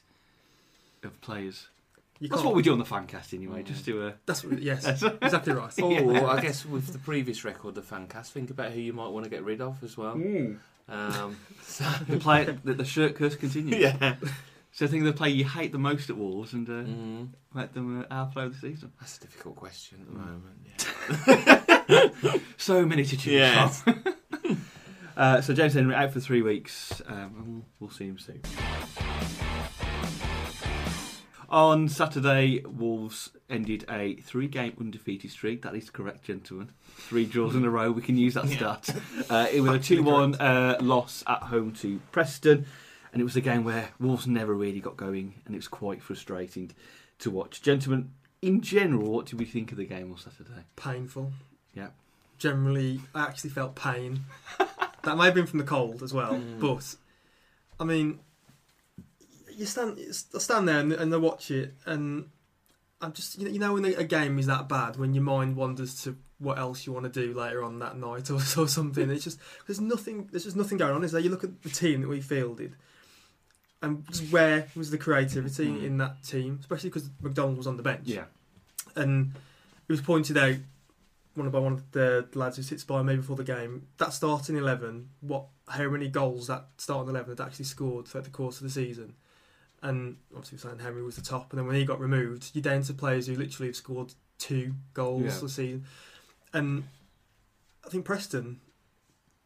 of 1.02 1.20
players. 1.20 1.68
You 2.20 2.28
That's 2.28 2.40
can't- 2.40 2.46
what 2.46 2.54
we 2.56 2.62
do 2.62 2.72
on 2.72 2.78
the 2.78 2.84
fancast 2.84 3.34
anyway. 3.34 3.62
Mm. 3.62 3.66
Just 3.66 3.84
do 3.84 4.06
a. 4.06 4.14
That's 4.24 4.44
what, 4.44 4.60
yes, 4.62 4.84
exactly 5.02 5.52
right. 5.52 5.72
Or 5.82 6.30
I 6.30 6.40
guess 6.46 6.64
with 6.64 6.92
the 6.92 6.98
previous 6.98 7.44
record, 7.44 7.74
the 7.74 7.82
fancast, 7.82 8.30
think 8.30 8.50
about 8.50 8.72
who 8.72 8.80
you 8.80 8.92
might 8.92 9.08
want 9.08 9.24
to 9.24 9.30
get 9.30 9.42
rid 9.44 9.60
of 9.60 9.82
as 9.82 9.96
well. 9.96 10.14
Mm. 10.14 10.58
Um, 10.88 11.36
so, 11.62 11.84
The 12.08 12.18
play 12.18 12.44
the, 12.44 12.74
the 12.74 12.84
shirt 12.84 13.14
curse 13.16 13.34
continues. 13.36 13.78
yeah. 13.80 14.16
So 14.72 14.84
I 14.86 14.88
think 14.88 15.04
the 15.04 15.12
player 15.12 15.32
you 15.32 15.44
hate 15.44 15.70
the 15.72 15.78
most 15.78 16.10
at 16.10 16.16
Wolves 16.16 16.52
and 16.52 16.68
uh, 16.68 16.72
Mm, 16.72 17.28
let 17.54 17.72
them 17.74 18.00
uh, 18.00 18.04
our 18.14 18.26
player 18.26 18.46
of 18.46 18.60
the 18.60 18.70
season. 18.70 18.92
that's 19.00 19.16
a 19.18 19.20
difficult 19.20 19.56
question 19.56 19.98
at 20.02 20.06
the 20.08 20.20
Mm. 20.20 20.26
moment. 21.38 21.84
Yeah. 22.24 22.36
So 22.56 22.84
many 22.84 23.04
to 23.04 23.16
choose 23.16 23.32
Yes. 23.34 23.82
from. 23.82 24.02
uh, 25.16 25.40
so 25.40 25.54
James 25.54 25.74
Henry 25.74 25.94
out 25.94 26.12
for 26.12 26.20
three 26.20 26.42
weeks. 26.42 27.00
Um, 27.06 27.16
and 27.16 27.46
we'll, 27.46 27.64
we'll 27.80 27.90
see 27.90 28.06
him 28.06 28.18
soon. 28.18 28.40
On 31.54 31.88
Saturday, 31.88 32.62
Wolves 32.66 33.30
ended 33.48 33.84
a 33.88 34.16
three-game 34.16 34.76
undefeated 34.80 35.30
streak. 35.30 35.62
That 35.62 35.76
is 35.76 35.88
correct, 35.88 36.24
gentlemen. 36.24 36.70
Three 36.96 37.26
draws 37.26 37.54
in 37.54 37.64
a 37.64 37.70
row. 37.70 37.92
We 37.92 38.02
can 38.02 38.16
use 38.16 38.34
that 38.34 38.48
stat. 38.48 38.90
Uh, 39.30 39.46
it 39.52 39.60
was 39.60 39.70
a 39.74 39.78
two-one 39.78 40.34
uh, 40.34 40.78
loss 40.80 41.22
at 41.28 41.44
home 41.44 41.70
to 41.74 42.00
Preston, 42.10 42.66
and 43.12 43.20
it 43.20 43.24
was 43.24 43.36
a 43.36 43.40
game 43.40 43.62
where 43.62 43.90
Wolves 44.00 44.26
never 44.26 44.52
really 44.52 44.80
got 44.80 44.96
going, 44.96 45.34
and 45.46 45.54
it 45.54 45.58
was 45.58 45.68
quite 45.68 46.02
frustrating 46.02 46.72
to 47.20 47.30
watch. 47.30 47.62
Gentlemen, 47.62 48.10
in 48.42 48.60
general, 48.60 49.12
what 49.12 49.26
did 49.26 49.38
we 49.38 49.44
think 49.44 49.70
of 49.70 49.78
the 49.78 49.86
game 49.86 50.10
on 50.10 50.18
Saturday? 50.18 50.64
Painful. 50.74 51.30
Yeah. 51.72 51.90
Generally, 52.36 53.00
I 53.14 53.22
actually 53.22 53.50
felt 53.50 53.76
pain. 53.76 54.24
that 55.04 55.16
may 55.16 55.26
have 55.26 55.34
been 55.34 55.46
from 55.46 55.60
the 55.60 55.64
cold 55.64 56.02
as 56.02 56.12
well, 56.12 56.32
Mm. 56.34 56.58
but 56.58 56.96
I 57.78 57.84
mean, 57.84 58.18
you 59.56 59.66
stand, 59.66 59.98
I 60.34 60.38
stand 60.38 60.68
there 60.68 60.78
and, 60.80 60.92
and 60.92 61.12
I 61.12 61.16
watch 61.16 61.50
it, 61.50 61.74
and 61.86 62.28
I'm 63.00 63.12
just, 63.12 63.38
you 63.38 63.44
know, 63.46 63.50
you 63.50 63.58
know, 63.58 63.74
when 63.74 63.84
a 63.84 64.04
game 64.04 64.38
is 64.38 64.46
that 64.46 64.68
bad, 64.68 64.96
when 64.96 65.14
your 65.14 65.24
mind 65.24 65.56
wanders 65.56 66.02
to 66.04 66.16
what 66.38 66.58
else 66.58 66.84
you 66.86 66.92
want 66.92 67.04
to 67.12 67.26
do 67.26 67.32
later 67.32 67.62
on 67.62 67.78
that 67.78 67.96
night 67.96 68.30
or, 68.30 68.36
or 68.58 68.68
something. 68.68 69.08
It's 69.10 69.24
just 69.24 69.38
there's 69.66 69.80
nothing, 69.80 70.28
there's 70.30 70.44
just 70.44 70.56
nothing 70.56 70.78
going 70.78 70.94
on. 70.94 71.04
Is 71.04 71.12
there? 71.12 71.20
You 71.20 71.30
look 71.30 71.44
at 71.44 71.62
the 71.62 71.70
team 71.70 72.00
that 72.02 72.08
we 72.08 72.20
fielded, 72.20 72.74
and 73.82 74.06
just 74.08 74.32
where 74.32 74.66
was 74.74 74.90
the 74.90 74.98
creativity 74.98 75.66
Mm. 75.66 75.84
in 75.84 75.96
that 75.98 76.22
team, 76.24 76.58
especially 76.60 76.90
because 76.90 77.08
McDonald 77.22 77.56
was 77.58 77.66
on 77.66 77.76
the 77.76 77.82
bench 77.82 78.02
Yeah. 78.04 78.24
and 78.96 79.32
it 79.88 79.92
was 79.92 80.00
pointed 80.00 80.36
out 80.38 80.56
one 81.34 81.50
by 81.50 81.58
one 81.58 81.72
of 81.72 81.90
the 81.92 82.26
lads 82.34 82.56
who 82.56 82.62
sits 82.62 82.84
by 82.84 83.02
me 83.02 83.16
before 83.16 83.36
the 83.36 83.44
game. 83.44 83.86
That 83.98 84.12
starting 84.12 84.56
eleven, 84.56 85.10
what 85.20 85.46
how 85.68 85.88
many 85.88 86.08
goals 86.08 86.46
that 86.48 86.66
starting 86.78 87.10
eleven 87.10 87.36
had 87.36 87.40
actually 87.46 87.64
scored 87.66 88.06
throughout 88.06 88.24
the 88.24 88.30
course 88.30 88.56
of 88.58 88.62
the 88.64 88.70
season? 88.70 89.14
And 89.84 90.16
obviously, 90.34 90.56
we're 90.56 90.70
saying 90.70 90.82
Henry 90.82 91.02
was 91.02 91.14
the 91.16 91.22
top, 91.22 91.52
and 91.52 91.58
then 91.58 91.66
when 91.66 91.76
he 91.76 91.84
got 91.84 92.00
removed, 92.00 92.50
you're 92.54 92.62
down 92.62 92.82
to 92.82 92.94
players 92.94 93.26
who 93.26 93.34
literally 93.36 93.68
have 93.68 93.76
scored 93.76 94.14
two 94.38 94.74
goals 94.94 95.22
Yeah. 95.22 95.38
this 95.40 95.54
season. 95.54 95.84
And 96.52 96.84
I 97.86 97.90
think 97.90 98.04
Preston 98.04 98.60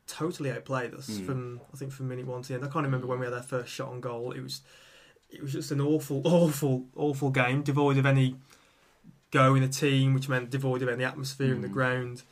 totally 0.07 0.50
outplayed 0.52 0.95
us 0.95 1.11
Mm. 1.11 1.26
from 1.26 1.61
I 1.75 1.76
think 1.76 1.92
from 1.92 2.09
minute 2.09 2.26
one 2.26 2.42
to 2.42 2.49
the 2.49 2.54
end. 2.54 2.64
I 2.64 2.68
can't 2.68 2.85
remember 2.85 3.07
when 3.07 3.18
we 3.18 3.26
had 3.26 3.35
our 3.35 3.42
first 3.42 3.71
shot 3.73 3.88
on 3.90 4.00
goal. 4.00 4.33
It 4.33 4.40
was 4.40 4.62
it 5.28 5.42
was 5.42 5.52
just 5.52 5.71
an 5.73 5.80
awful, 5.80 6.23
awful, 6.25 6.87
awful 6.97 7.30
game, 7.30 7.62
devoid 7.62 7.99
of 7.99 8.07
any 8.07 8.37
go 9.30 9.54
in 9.57 9.61
the 9.62 9.68
team, 9.68 10.14
which 10.14 10.28
meant 10.28 10.49
devoid 10.50 10.80
of 10.83 10.88
any 10.88 11.04
atmosphere 11.04 11.52
in 11.54 11.61
the 11.61 11.68
Mm. 11.68 11.73
ground. 11.73 12.23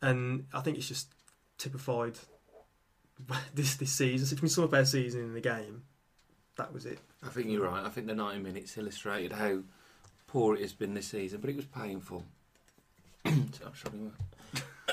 And 0.00 0.46
I 0.54 0.60
think 0.62 0.78
it's 0.78 0.88
just 0.88 1.08
typified 1.58 2.18
this 3.54 3.74
this 3.76 3.92
season. 3.92 4.26
So 4.26 4.36
between 4.36 4.48
some 4.50 4.64
of 4.64 4.72
our 4.72 4.84
season 4.84 5.20
in 5.22 5.34
the 5.34 5.40
game, 5.40 5.82
that 6.56 6.72
was 6.72 6.86
it. 6.86 6.98
I 7.24 7.28
think 7.28 7.48
you're 7.48 7.64
right. 7.68 7.84
I 7.84 7.88
think 7.88 8.06
the 8.06 8.14
90 8.14 8.40
minutes 8.40 8.76
illustrated 8.76 9.32
how 9.32 9.60
poor 10.26 10.54
it 10.54 10.60
has 10.60 10.72
been 10.72 10.94
this 10.94 11.06
season, 11.08 11.40
but 11.40 11.50
it 11.50 11.56
was 11.56 11.64
painful. 11.66 12.24
so 13.24 13.32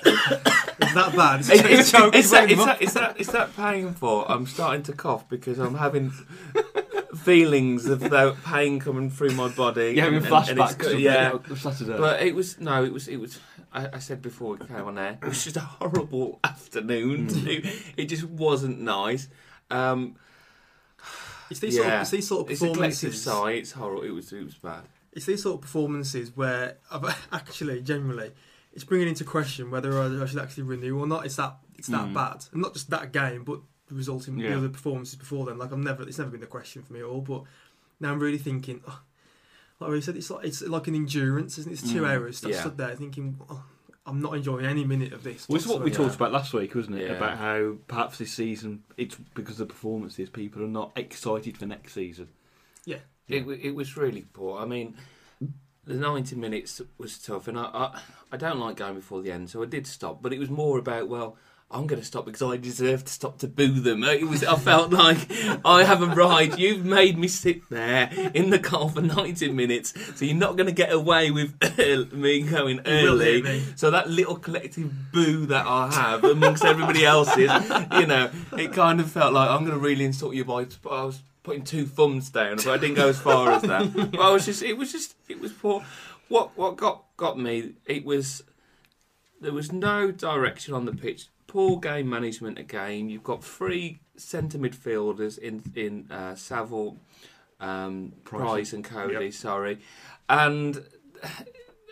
It's 0.04 0.94
that 0.94 1.14
bad. 1.16 1.40
It's, 1.42 1.50
It's, 1.50 1.62
it's, 1.62 1.80
it's, 1.80 1.92
choking 1.92 2.12
that, 2.12 2.22
it's, 2.22 2.32
that, 2.32 2.82
it's, 2.82 2.94
that, 2.94 3.20
it's 3.20 3.32
that 3.32 3.56
painful. 3.56 4.26
I'm 4.28 4.46
starting 4.46 4.84
to 4.84 4.94
cough 4.94 5.28
because 5.30 5.60
I'm 5.60 5.76
having 5.76 6.12
feelings 7.16 7.86
of 7.88 8.00
that 8.00 8.38
pain 8.46 8.80
coming 8.80 9.10
through 9.10 9.32
my 9.32 9.50
body. 9.50 9.94
Yeah, 9.96 10.06
having 10.06 10.18
and- 10.24 10.26
and- 10.28 10.50
and 10.50 10.60
it's 10.60 10.74
flashbacks. 10.74 10.78
go- 10.80 10.92
of 10.94 11.00
yeah, 11.00 11.38
Saturday. 11.56 11.98
but 11.98 12.22
it 12.22 12.36
was 12.36 12.60
no, 12.60 12.84
it 12.84 12.94
was 12.94 13.08
it 13.08 13.18
was. 13.18 13.40
I, 13.74 13.88
I 13.94 14.00
said 14.00 14.22
before 14.22 14.56
we 14.58 14.66
came 14.66 14.86
on 14.86 14.98
air, 14.98 15.18
it 15.22 15.28
was 15.28 15.44
just 15.44 15.58
a 15.58 15.62
horrible 15.62 16.40
afternoon. 16.44 17.28
Mm. 17.28 17.48
It, 17.48 17.84
it 17.98 18.06
just 18.06 18.24
wasn't 18.26 18.80
nice. 18.82 19.28
Um, 19.70 20.16
It's 21.52 21.60
these 21.60 21.76
sort 21.76 21.88
of, 21.88 21.94
yeah, 21.94 22.02
it's 22.02 22.10
these 22.10 22.28
sort 22.28 22.42
of 22.46 22.52
it's 22.52 22.62
a 22.62 22.66
performances. 22.68 23.22
sigh. 23.22 23.52
It's 23.52 23.72
horrible. 23.74 24.04
It 24.04 24.10
was 24.12 24.32
it 24.34 24.44
was 24.44 24.56
bad. 24.56 24.84
It's 25.12 25.26
these 25.26 25.44
sort 25.44 25.56
of 25.56 25.62
performances 25.62 26.36
where 26.36 26.78
I've 26.90 27.04
actually, 27.32 27.82
generally, 27.82 28.32
it's 28.74 28.84
bringing 28.86 29.10
into 29.10 29.24
question 29.26 29.70
whether 29.70 30.00
I 30.00 30.24
I 30.24 30.26
should 30.26 30.40
actually 30.40 30.64
renew 30.64 30.98
or 31.00 31.06
not. 31.08 31.26
It's 31.26 31.36
that 31.36 31.58
it's 31.78 31.90
that 31.90 32.08
Mm. 32.08 32.14
bad, 32.14 32.46
and 32.54 32.62
not 32.62 32.74
just 32.74 32.90
that 32.90 33.12
game, 33.12 33.44
but 33.44 33.60
the 33.88 33.96
resulting 33.96 34.38
Yeah. 34.40 34.52
the 34.52 34.58
other 34.58 34.70
performances 34.70 35.16
before 35.16 35.46
then. 35.46 35.58
Like 35.58 35.72
I've 35.74 35.78
never, 35.80 36.04
it's 36.04 36.18
never 36.18 36.32
been 36.32 36.44
a 36.44 36.48
question 36.48 36.82
for 36.84 36.94
me 36.94 37.00
at 37.02 37.06
all. 37.06 37.22
But 37.22 37.44
now 38.00 38.12
I'm 38.14 38.20
really 38.20 38.38
thinking, 38.38 38.82
oh, 38.88 39.02
like 39.82 39.92
we 39.92 40.00
said, 40.02 40.16
it's 40.16 40.30
like 40.30 40.46
it's 40.46 40.62
like 40.62 40.88
an 40.88 40.96
endurance, 40.96 41.58
isn't 41.58 41.72
it? 41.72 41.80
It's 41.82 41.92
two 41.92 42.04
Mm. 42.04 42.10
hours. 42.16 42.46
I 42.46 42.50
Yeah. 42.50 42.62
stood 42.62 42.78
there 42.78 42.96
thinking, 42.96 43.38
oh, 43.50 43.64
I'm 44.06 44.22
not 44.22 44.36
enjoying 44.36 44.66
any 44.66 44.84
minute 44.84 45.14
of 45.14 45.24
this. 45.24 45.48
Well, 45.48 45.58
it's 45.58 45.68
what 45.68 45.80
we 45.80 45.86
whatsoever. 45.90 46.10
talked 46.10 46.16
about 46.16 46.32
last 46.32 46.54
week, 46.54 46.74
wasn't 46.74 46.98
it? 46.98 47.04
Yeah. 47.04 47.18
About 47.18 47.38
how 47.38 47.76
perhaps 47.88 48.18
this 48.18 48.34
season, 48.34 48.84
it's 48.98 49.16
because 49.36 49.60
of 49.60 49.68
the 49.68 49.74
performances, 49.74 50.30
people 50.30 50.64
are 50.64 50.68
not 50.68 50.92
excited 50.96 51.58
for 51.58 51.68
next 51.68 51.94
season. 51.94 52.30
Yeah. 52.86 52.98
It, 53.28 53.48
it 53.48 53.76
was 53.76 53.96
really 53.96 54.26
poor. 54.34 54.60
I 54.60 54.66
mean, 54.66 54.96
the 55.86 55.94
90 55.94 56.36
minutes 56.36 56.82
was 56.98 57.18
tough, 57.20 57.48
and 57.48 57.58
I, 57.58 57.64
I, 57.64 58.02
I 58.32 58.38
don't 58.38 58.60
like 58.60 58.76
going 58.76 58.96
before 58.96 59.22
the 59.22 59.32
end, 59.32 59.50
so 59.50 59.62
I 59.62 59.66
did 59.66 59.86
stop. 59.88 60.22
But 60.22 60.34
it 60.34 60.40
was 60.40 60.50
more 60.50 60.80
about, 60.80 61.08
well, 61.08 61.38
I'm 61.74 61.88
going 61.88 62.02
to 62.02 62.06
stop 62.06 62.26
because 62.26 62.42
I 62.42 62.58
deserve 62.58 63.06
to 63.06 63.12
stop 63.12 63.38
to 63.40 63.48
boo 63.48 63.80
them. 63.80 64.04
It 64.04 64.28
was. 64.28 64.44
I 64.44 64.56
felt 64.58 64.92
like 64.92 65.32
I 65.66 65.84
have 65.84 66.02
a 66.02 66.08
right. 66.08 66.58
You've 66.58 66.86
made 66.86 67.18
me 67.18 67.28
sit 67.28 67.70
there 67.70 68.10
in 68.34 68.50
the 68.50 68.60
car 68.60 68.90
for 68.90 69.02
90 69.02 69.52
minutes, 69.52 69.94
so 70.16 70.26
you're 70.26 70.36
not 70.36 70.58
going 70.58 70.68
to 70.68 70.74
get 70.74 70.92
away 70.92 71.32
with 71.32 71.54
me 72.14 72.42
going 72.42 72.82
early. 72.86 73.42
me. 73.42 73.64
So 73.76 73.90
that 73.92 74.10
little 74.10 74.36
collective 74.36 74.92
boo 75.12 75.46
that 75.48 75.66
I 75.66 75.92
have 75.94 76.24
amongst 76.24 76.66
everybody 76.66 77.06
else's, 77.06 77.52
you 77.94 78.06
know, 78.06 78.30
it 78.58 78.74
kind 78.74 79.00
of 79.00 79.10
felt 79.10 79.34
like 79.34 79.50
I'm 79.50 79.62
going 79.62 79.78
to 79.78 79.80
really 79.80 80.06
insult 80.06 80.36
you 80.36 80.44
by. 80.44 80.66
I 80.90 81.04
was 81.04 81.22
putting 81.44 81.64
two 81.64 81.86
thumbs 81.86 82.30
down, 82.30 82.58
but 82.58 82.68
I 82.68 82.78
didn't 82.78 82.96
go 82.96 83.08
as 83.08 83.20
far 83.20 83.50
as 83.52 83.62
that. 83.64 83.94
But 84.12 84.20
I 84.20 84.32
was 84.32 84.46
just, 84.46 84.62
it 84.62 84.78
was 84.78 84.92
just, 84.92 85.16
it 85.30 85.40
was 85.40 85.52
poor. 85.54 85.84
What 86.28 86.58
what 86.58 86.78
got 86.78 87.06
got 87.18 87.40
me? 87.40 87.74
It 87.86 88.06
was 88.06 88.44
there 89.42 89.52
was 89.52 89.72
no 89.72 90.12
direction 90.12 90.74
on 90.74 90.86
the 90.86 90.94
pitch. 90.94 91.28
Poor 91.48 91.80
game 91.80 92.10
management 92.10 92.58
again. 92.58 93.10
You've 93.10 93.24
got 93.24 93.44
three 93.44 94.00
centre 94.16 94.58
midfielders 94.58 95.38
in 95.38 95.64
in 95.76 96.08
uh, 96.12 96.36
Saville, 96.36 96.98
um, 97.60 98.14
Price. 98.24 98.42
Price, 98.42 98.74
and 98.74 98.84
Coady. 98.84 99.26
Yep. 99.26 99.34
Sorry, 99.34 99.80
and 100.30 100.84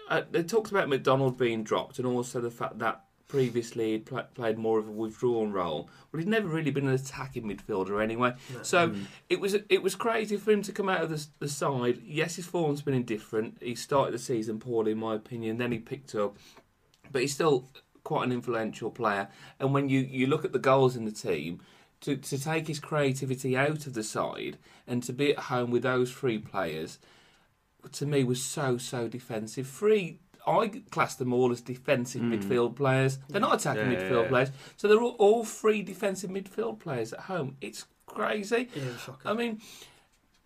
uh, 0.10 0.22
they 0.32 0.44
talked 0.44 0.72
about 0.72 0.90
McDonald 0.90 1.38
being 1.38 1.64
dropped, 1.64 2.00
and 2.00 2.08
also 2.08 2.40
the 2.40 2.52
fact 2.52 2.80
that 2.80 3.04
previously 3.28 3.92
he'd 3.92 4.06
pl- 4.08 4.28
played 4.34 4.58
more 4.58 4.80
of 4.80 4.88
a 4.88 4.92
withdrawn 4.92 5.52
role. 5.52 5.88
Well, 6.12 6.20
he'd 6.20 6.28
never 6.28 6.48
really 6.48 6.72
been 6.72 6.88
an 6.88 6.96
attacking 6.96 7.44
midfielder 7.44 8.04
anyway. 8.04 8.34
No. 8.54 8.64
So 8.64 8.96
it 9.30 9.40
was 9.40 9.56
it 9.70 9.84
was 9.84 9.96
crazy 9.96 10.36
for 10.38 10.52
him 10.52 10.62
to 10.64 10.72
come 10.72 10.90
out 10.90 11.02
of 11.02 11.10
the, 11.10 11.26
the 11.40 11.48
side. 11.48 12.02
Yes, 12.04 12.36
his 12.36 12.46
form's 12.46 12.82
been 12.82 12.96
indifferent. 12.96 13.58
He 13.62 13.76
started 13.76 14.14
the 14.14 14.20
season 14.20 14.60
poorly, 14.60 14.92
in 14.92 14.98
my 15.00 15.16
opinion. 15.16 15.58
Then 15.58 15.72
he 15.72 15.80
picked 15.80 16.16
up, 16.16 16.38
but 17.12 17.22
he's 17.22 17.34
still 17.34 17.70
quite 18.10 18.26
an 18.26 18.32
influential 18.32 18.90
player. 18.90 19.28
And 19.60 19.74
when 19.74 19.88
you, 19.94 20.00
you 20.00 20.26
look 20.28 20.44
at 20.46 20.52
the 20.54 20.60
goals 20.72 20.96
in 20.96 21.06
the 21.06 21.12
team, 21.30 21.60
to 22.02 22.16
to 22.16 22.38
take 22.52 22.66
his 22.68 22.80
creativity 22.80 23.52
out 23.66 23.86
of 23.88 23.94
the 23.94 24.04
side 24.04 24.58
and 24.88 25.04
to 25.04 25.14
be 25.14 25.28
at 25.36 25.44
home 25.54 25.70
with 25.72 25.84
those 25.84 26.10
three 26.12 26.40
players, 26.40 26.98
to 27.92 28.06
me 28.06 28.24
was 28.24 28.42
so 28.44 28.78
so 28.78 29.08
defensive. 29.08 29.68
Three. 29.68 30.20
I 30.48 30.62
class 30.96 31.14
them 31.16 31.34
all 31.34 31.52
as 31.52 31.62
defensive 31.62 32.22
Mm. 32.24 32.32
midfield 32.34 32.76
players. 32.76 33.20
They're 33.30 33.42
not 33.50 33.56
attacking 33.60 33.92
Yeah, 33.92 34.00
midfield 34.00 34.24
yeah. 34.24 34.30
players, 34.34 34.50
so 34.78 34.88
they're 34.88 35.04
all, 35.08 35.18
all 35.26 35.44
three 35.46 35.82
defensive 35.84 36.32
midfield 36.32 36.80
players 36.80 37.14
at 37.14 37.20
home. 37.34 37.58
It's 37.62 37.86
crazy. 38.08 38.70
Yeah. 38.76 39.14
I 39.26 39.34
mean, 39.34 39.60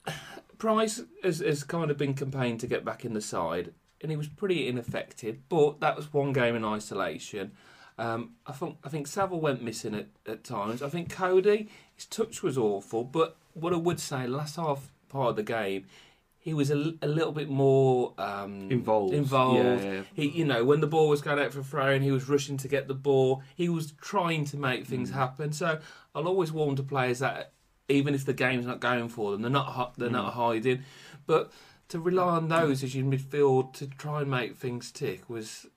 Price 0.58 1.02
has, 1.24 1.40
has 1.40 1.64
kind 1.64 1.92
of 1.92 1.98
been 1.98 2.14
campaigned 2.16 2.60
to 2.62 2.68
get 2.68 2.84
back 2.84 3.06
in 3.06 3.14
the 3.14 3.22
side, 3.22 3.74
and 4.04 4.12
he 4.12 4.18
was 4.18 4.28
pretty 4.28 4.68
ineffective. 4.68 5.38
But 5.50 5.80
that 5.80 5.96
was 5.96 6.14
one 6.14 6.34
game 6.34 6.56
in 6.56 6.64
isolation. 6.64 7.54
Um, 7.98 8.32
I 8.46 8.52
think 8.52 8.78
I 8.84 8.90
think 8.90 9.08
Saville 9.08 9.40
went 9.40 9.62
missing 9.64 9.96
at, 9.96 10.08
at 10.28 10.44
times. 10.44 10.82
I 10.84 10.90
think 10.90 11.10
Coady, 11.10 11.70
his 11.96 12.06
touch 12.06 12.44
was 12.44 12.58
awful. 12.58 13.04
But 13.04 13.36
what 13.54 13.74
I 13.74 13.78
would 13.78 14.00
say, 14.00 14.28
last 14.28 14.56
half 14.58 14.92
part 15.10 15.30
of 15.30 15.36
the 15.36 15.44
game, 15.44 15.86
he 16.40 16.54
was 16.56 16.72
a 16.72 16.76
little 16.76 17.32
bit 17.32 17.50
more 17.50 18.14
um, 18.18 18.70
Involved. 18.72 19.14
Involved. 19.14 19.84
Yeah, 19.84 19.92
yeah. 19.94 20.02
He, 20.14 20.28
you 20.28 20.44
know, 20.44 20.66
when 20.66 20.82
the 20.82 20.88
ball 20.88 21.08
was 21.08 21.22
going 21.22 21.40
out 21.40 21.54
for 21.54 21.62
throw 21.64 21.92
and 21.92 22.04
he 22.04 22.12
was 22.12 22.28
rushing 22.28 22.58
to 22.58 22.68
get 22.68 22.88
the 22.88 22.94
ball, 22.96 23.44
he 23.56 23.70
was 23.70 23.92
trying 24.02 24.44
to 24.46 24.58
make 24.58 24.86
things 24.88 25.12
Mm. 25.12 25.14
happen. 25.14 25.54
So 25.54 25.80
I'll 26.16 26.28
always 26.28 26.52
warn 26.52 26.76
to 26.78 26.84
players 26.84 27.20
that 27.20 27.52
even 27.90 28.16
if 28.16 28.26
the 28.26 28.34
game's 28.34 28.66
not 28.66 28.80
going 28.80 29.08
for 29.10 29.32
them, 29.32 29.42
they're 29.44 29.52
not 29.52 29.94
they're 29.98 30.10
Mm. 30.10 30.14
not 30.14 30.34
hiding. 30.34 30.84
But 31.28 31.52
to 31.94 32.00
rely 32.00 32.24
on 32.38 32.48
those 32.50 32.84
as 32.84 32.96
your 32.96 33.06
midfield 33.06 33.74
to 33.74 33.86
try 33.88 34.22
and 34.22 34.30
make 34.30 34.56
things 34.58 34.92
tick 34.92 35.30
was 35.30 35.68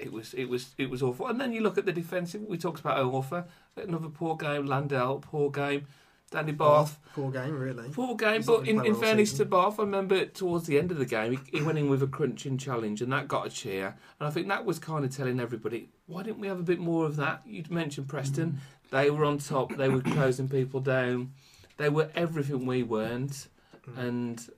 it 0.00 0.10
was 0.10 0.32
it 0.34 0.48
was 0.48 0.74
it 0.78 0.88
was 0.90 1.02
awful. 1.02 1.26
And 1.26 1.40
then 1.40 1.52
you 1.52 1.60
look 1.60 1.76
at 1.78 1.84
the 1.86 1.92
defensive. 1.92 2.42
We 2.42 2.58
talked 2.58 2.80
about 2.80 2.96
Iorfa, 2.98 3.44
another 3.76 4.08
poor 4.08 4.36
game. 4.36 4.66
Landell, 4.66 5.18
poor 5.20 5.50
game. 5.50 5.86
Danny 6.30 6.52
Batth, 6.52 6.96
Poor 7.14 7.30
game, 7.30 7.56
really. 7.56 7.88
Poor 7.90 8.16
game, 8.16 8.38
He's 8.38 8.46
but 8.46 8.66
in, 8.66 8.84
in 8.84 8.96
fairness 8.96 9.30
season. 9.30 9.48
to 9.48 9.56
Batth, 9.56 9.78
I 9.78 9.82
remember 9.84 10.24
towards 10.26 10.66
the 10.66 10.76
end 10.76 10.90
of 10.90 10.98
the 10.98 11.06
game, 11.06 11.30
he, 11.52 11.58
he 11.58 11.62
went 11.62 11.78
in 11.78 11.88
with 11.88 12.02
a 12.02 12.08
crunching 12.08 12.58
challenge, 12.58 13.00
and 13.00 13.12
that 13.12 13.28
got 13.28 13.46
a 13.46 13.50
cheer. 13.50 13.94
And 14.18 14.26
I 14.26 14.30
think 14.32 14.48
that 14.48 14.64
was 14.64 14.80
kind 14.80 15.04
of 15.04 15.14
telling 15.14 15.38
everybody, 15.38 15.88
why 16.06 16.24
didn't 16.24 16.40
we 16.40 16.48
have 16.48 16.58
a 16.58 16.64
bit 16.64 16.80
more 16.80 17.06
of 17.06 17.14
that? 17.16 17.42
You'd 17.46 17.70
mentioned 17.70 18.08
Preston; 18.08 18.58
they 18.90 19.08
were 19.08 19.24
on 19.24 19.38
top, 19.38 19.76
they 19.76 19.88
were 19.88 20.00
closing 20.00 20.48
people 20.48 20.80
down, 20.80 21.32
they 21.76 21.88
were 21.90 22.10
everything 22.16 22.66
we 22.66 22.82
weren't, 22.82 23.46
Mm. 23.88 23.98
and 23.98 24.48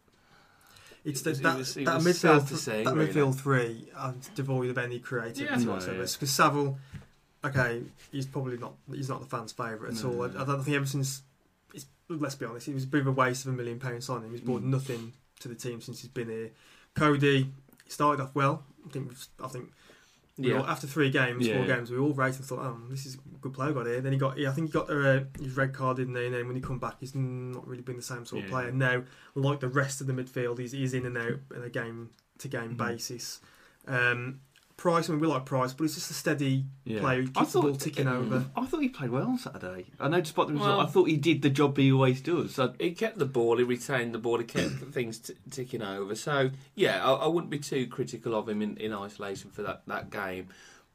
It's 1.08 1.22
the, 1.22 1.30
It 1.30 1.32
was- 1.32 1.40
that, 1.42 1.56
was- 1.58 1.76
it 1.76 1.84
that 1.86 1.94
was 1.96 2.04
midfield, 2.06 2.38
sad 2.40 2.48
to 2.48 2.56
see, 2.56 2.84
that 2.84 2.94
really. 2.94 3.12
midfield 3.12 3.34
three, 3.40 3.88
uh, 3.96 4.12
devoid 4.34 4.70
of 4.70 4.78
any 4.78 4.98
creativity 4.98 5.44
Yeah. 5.64 5.70
whatsoever. 5.70 5.98
No, 5.98 6.02
yeah. 6.04 6.12
Because 6.12 6.30
Saville, 6.30 6.78
okay, 7.44 7.82
he's 8.12 8.26
probably 8.26 8.58
not, 8.58 8.74
he's 8.92 9.08
not 9.08 9.20
the 9.20 9.26
fans' 9.26 9.52
favourite 9.52 9.96
at 9.96 10.02
No, 10.04 10.10
all. 10.10 10.22
I, 10.24 10.26
no. 10.28 10.40
I 10.40 10.44
don't 10.44 10.62
think 10.62 10.76
ever 10.76 10.86
since, 10.86 11.22
it's, 11.72 11.86
let's 12.08 12.34
be 12.34 12.46
honest, 12.46 12.68
it 12.68 12.74
was 12.74 12.84
a 12.84 12.88
bit 12.88 13.00
of 13.02 13.06
a 13.06 13.12
waste 13.12 13.46
of 13.46 13.52
a 13.54 13.56
million 13.56 13.78
pounds 13.78 14.08
on 14.08 14.22
him. 14.24 14.32
He's 14.32 14.40
brought 14.40 14.62
Mm. 14.62 14.66
nothing 14.66 15.12
to 15.40 15.48
the 15.48 15.54
team 15.54 15.80
since 15.80 16.00
he's 16.02 16.10
been 16.10 16.28
here. 16.28 16.50
Coady 16.94 17.52
started 17.86 18.22
off 18.22 18.34
well. 18.34 18.64
I 18.86 18.90
think, 18.90 19.12
I 19.42 19.48
think 19.48 19.72
we 20.38 20.50
yeah, 20.50 20.58
all, 20.60 20.66
after 20.66 20.86
three 20.86 21.10
games, 21.10 21.46
four 21.48 21.66
Yeah. 21.66 21.76
games, 21.76 21.90
we 21.90 21.98
all 21.98 22.12
rated 22.14 22.40
and 22.40 22.46
thought, 22.46 22.60
oh, 22.60 22.78
this 22.88 23.04
is 23.06 23.14
a 23.16 23.18
good 23.40 23.52
player 23.52 23.72
got 23.72 23.86
here. 23.86 24.00
Then 24.00 24.12
he 24.12 24.18
got, 24.18 24.38
yeah, 24.38 24.50
I 24.50 24.52
think 24.52 24.68
he 24.68 24.72
got 24.72 24.88
uh, 24.88 25.20
his 25.40 25.56
red 25.56 25.72
card, 25.74 25.96
didn't 25.96 26.14
he? 26.14 26.26
And 26.26 26.34
then 26.34 26.46
when 26.46 26.54
he 26.56 26.62
come 26.62 26.78
back, 26.78 26.94
he's 27.00 27.14
not 27.14 27.66
really 27.66 27.82
been 27.82 27.96
the 27.96 28.02
same 28.02 28.24
sort 28.24 28.44
of 28.44 28.50
Yeah. 28.50 28.56
player. 28.56 28.72
Now, 28.72 29.02
like 29.34 29.60
the 29.60 29.68
rest 29.68 30.00
of 30.00 30.06
the 30.06 30.12
midfield, 30.12 30.58
he's, 30.58 30.72
he's 30.72 30.94
in 30.94 31.04
and 31.06 31.18
out 31.18 31.40
on 31.54 31.62
a 31.64 31.68
game 31.68 32.10
to 32.38 32.48
game 32.48 32.76
basis. 32.76 33.40
Um, 33.86 34.40
Price, 34.78 35.08
I 35.08 35.12
mean, 35.12 35.20
we 35.20 35.26
like 35.26 35.44
Price, 35.44 35.72
but 35.74 35.84
he's 35.84 35.96
just 35.96 36.10
a 36.10 36.14
steady 36.14 36.64
Yeah. 36.84 37.00
player 37.00 37.22
who 37.22 37.28
I 37.36 37.40
keeps 37.40 37.52
the 37.52 37.60
ball 37.60 37.70
thought- 37.72 37.80
ticking 37.80 38.06
over. 38.08 38.46
I 38.56 38.64
thought 38.64 38.80
he 38.80 38.88
played 38.88 39.10
well 39.10 39.26
on 39.26 39.36
Saturday. 39.36 39.86
I 39.98 40.08
know, 40.08 40.20
despite 40.20 40.46
the 40.46 40.52
result, 40.54 40.68
Well- 40.78 40.80
I 40.80 40.86
thought 40.86 41.08
he 41.08 41.16
did 41.16 41.42
the 41.42 41.50
job 41.50 41.76
he 41.76 41.90
always 41.92 42.20
does. 42.22 42.54
So, 42.54 42.72
he 42.78 42.92
kept 42.92 43.18
the 43.18 43.26
ball, 43.26 43.58
he 43.58 43.64
retained 43.64 44.14
the 44.14 44.18
ball, 44.18 44.38
he 44.38 44.44
kept 44.44 44.70
things 44.92 45.18
t- 45.18 45.34
ticking 45.50 45.82
over. 45.82 46.14
So 46.14 46.50
yeah, 46.76 47.04
I, 47.04 47.12
I 47.12 47.26
wouldn't 47.26 47.50
be 47.50 47.58
too 47.58 47.88
critical 47.88 48.34
of 48.36 48.48
him 48.48 48.62
in, 48.62 48.76
in 48.76 48.94
isolation 48.94 49.50
for 49.50 49.62
that, 49.62 49.82
that 49.88 50.10
game. 50.10 50.46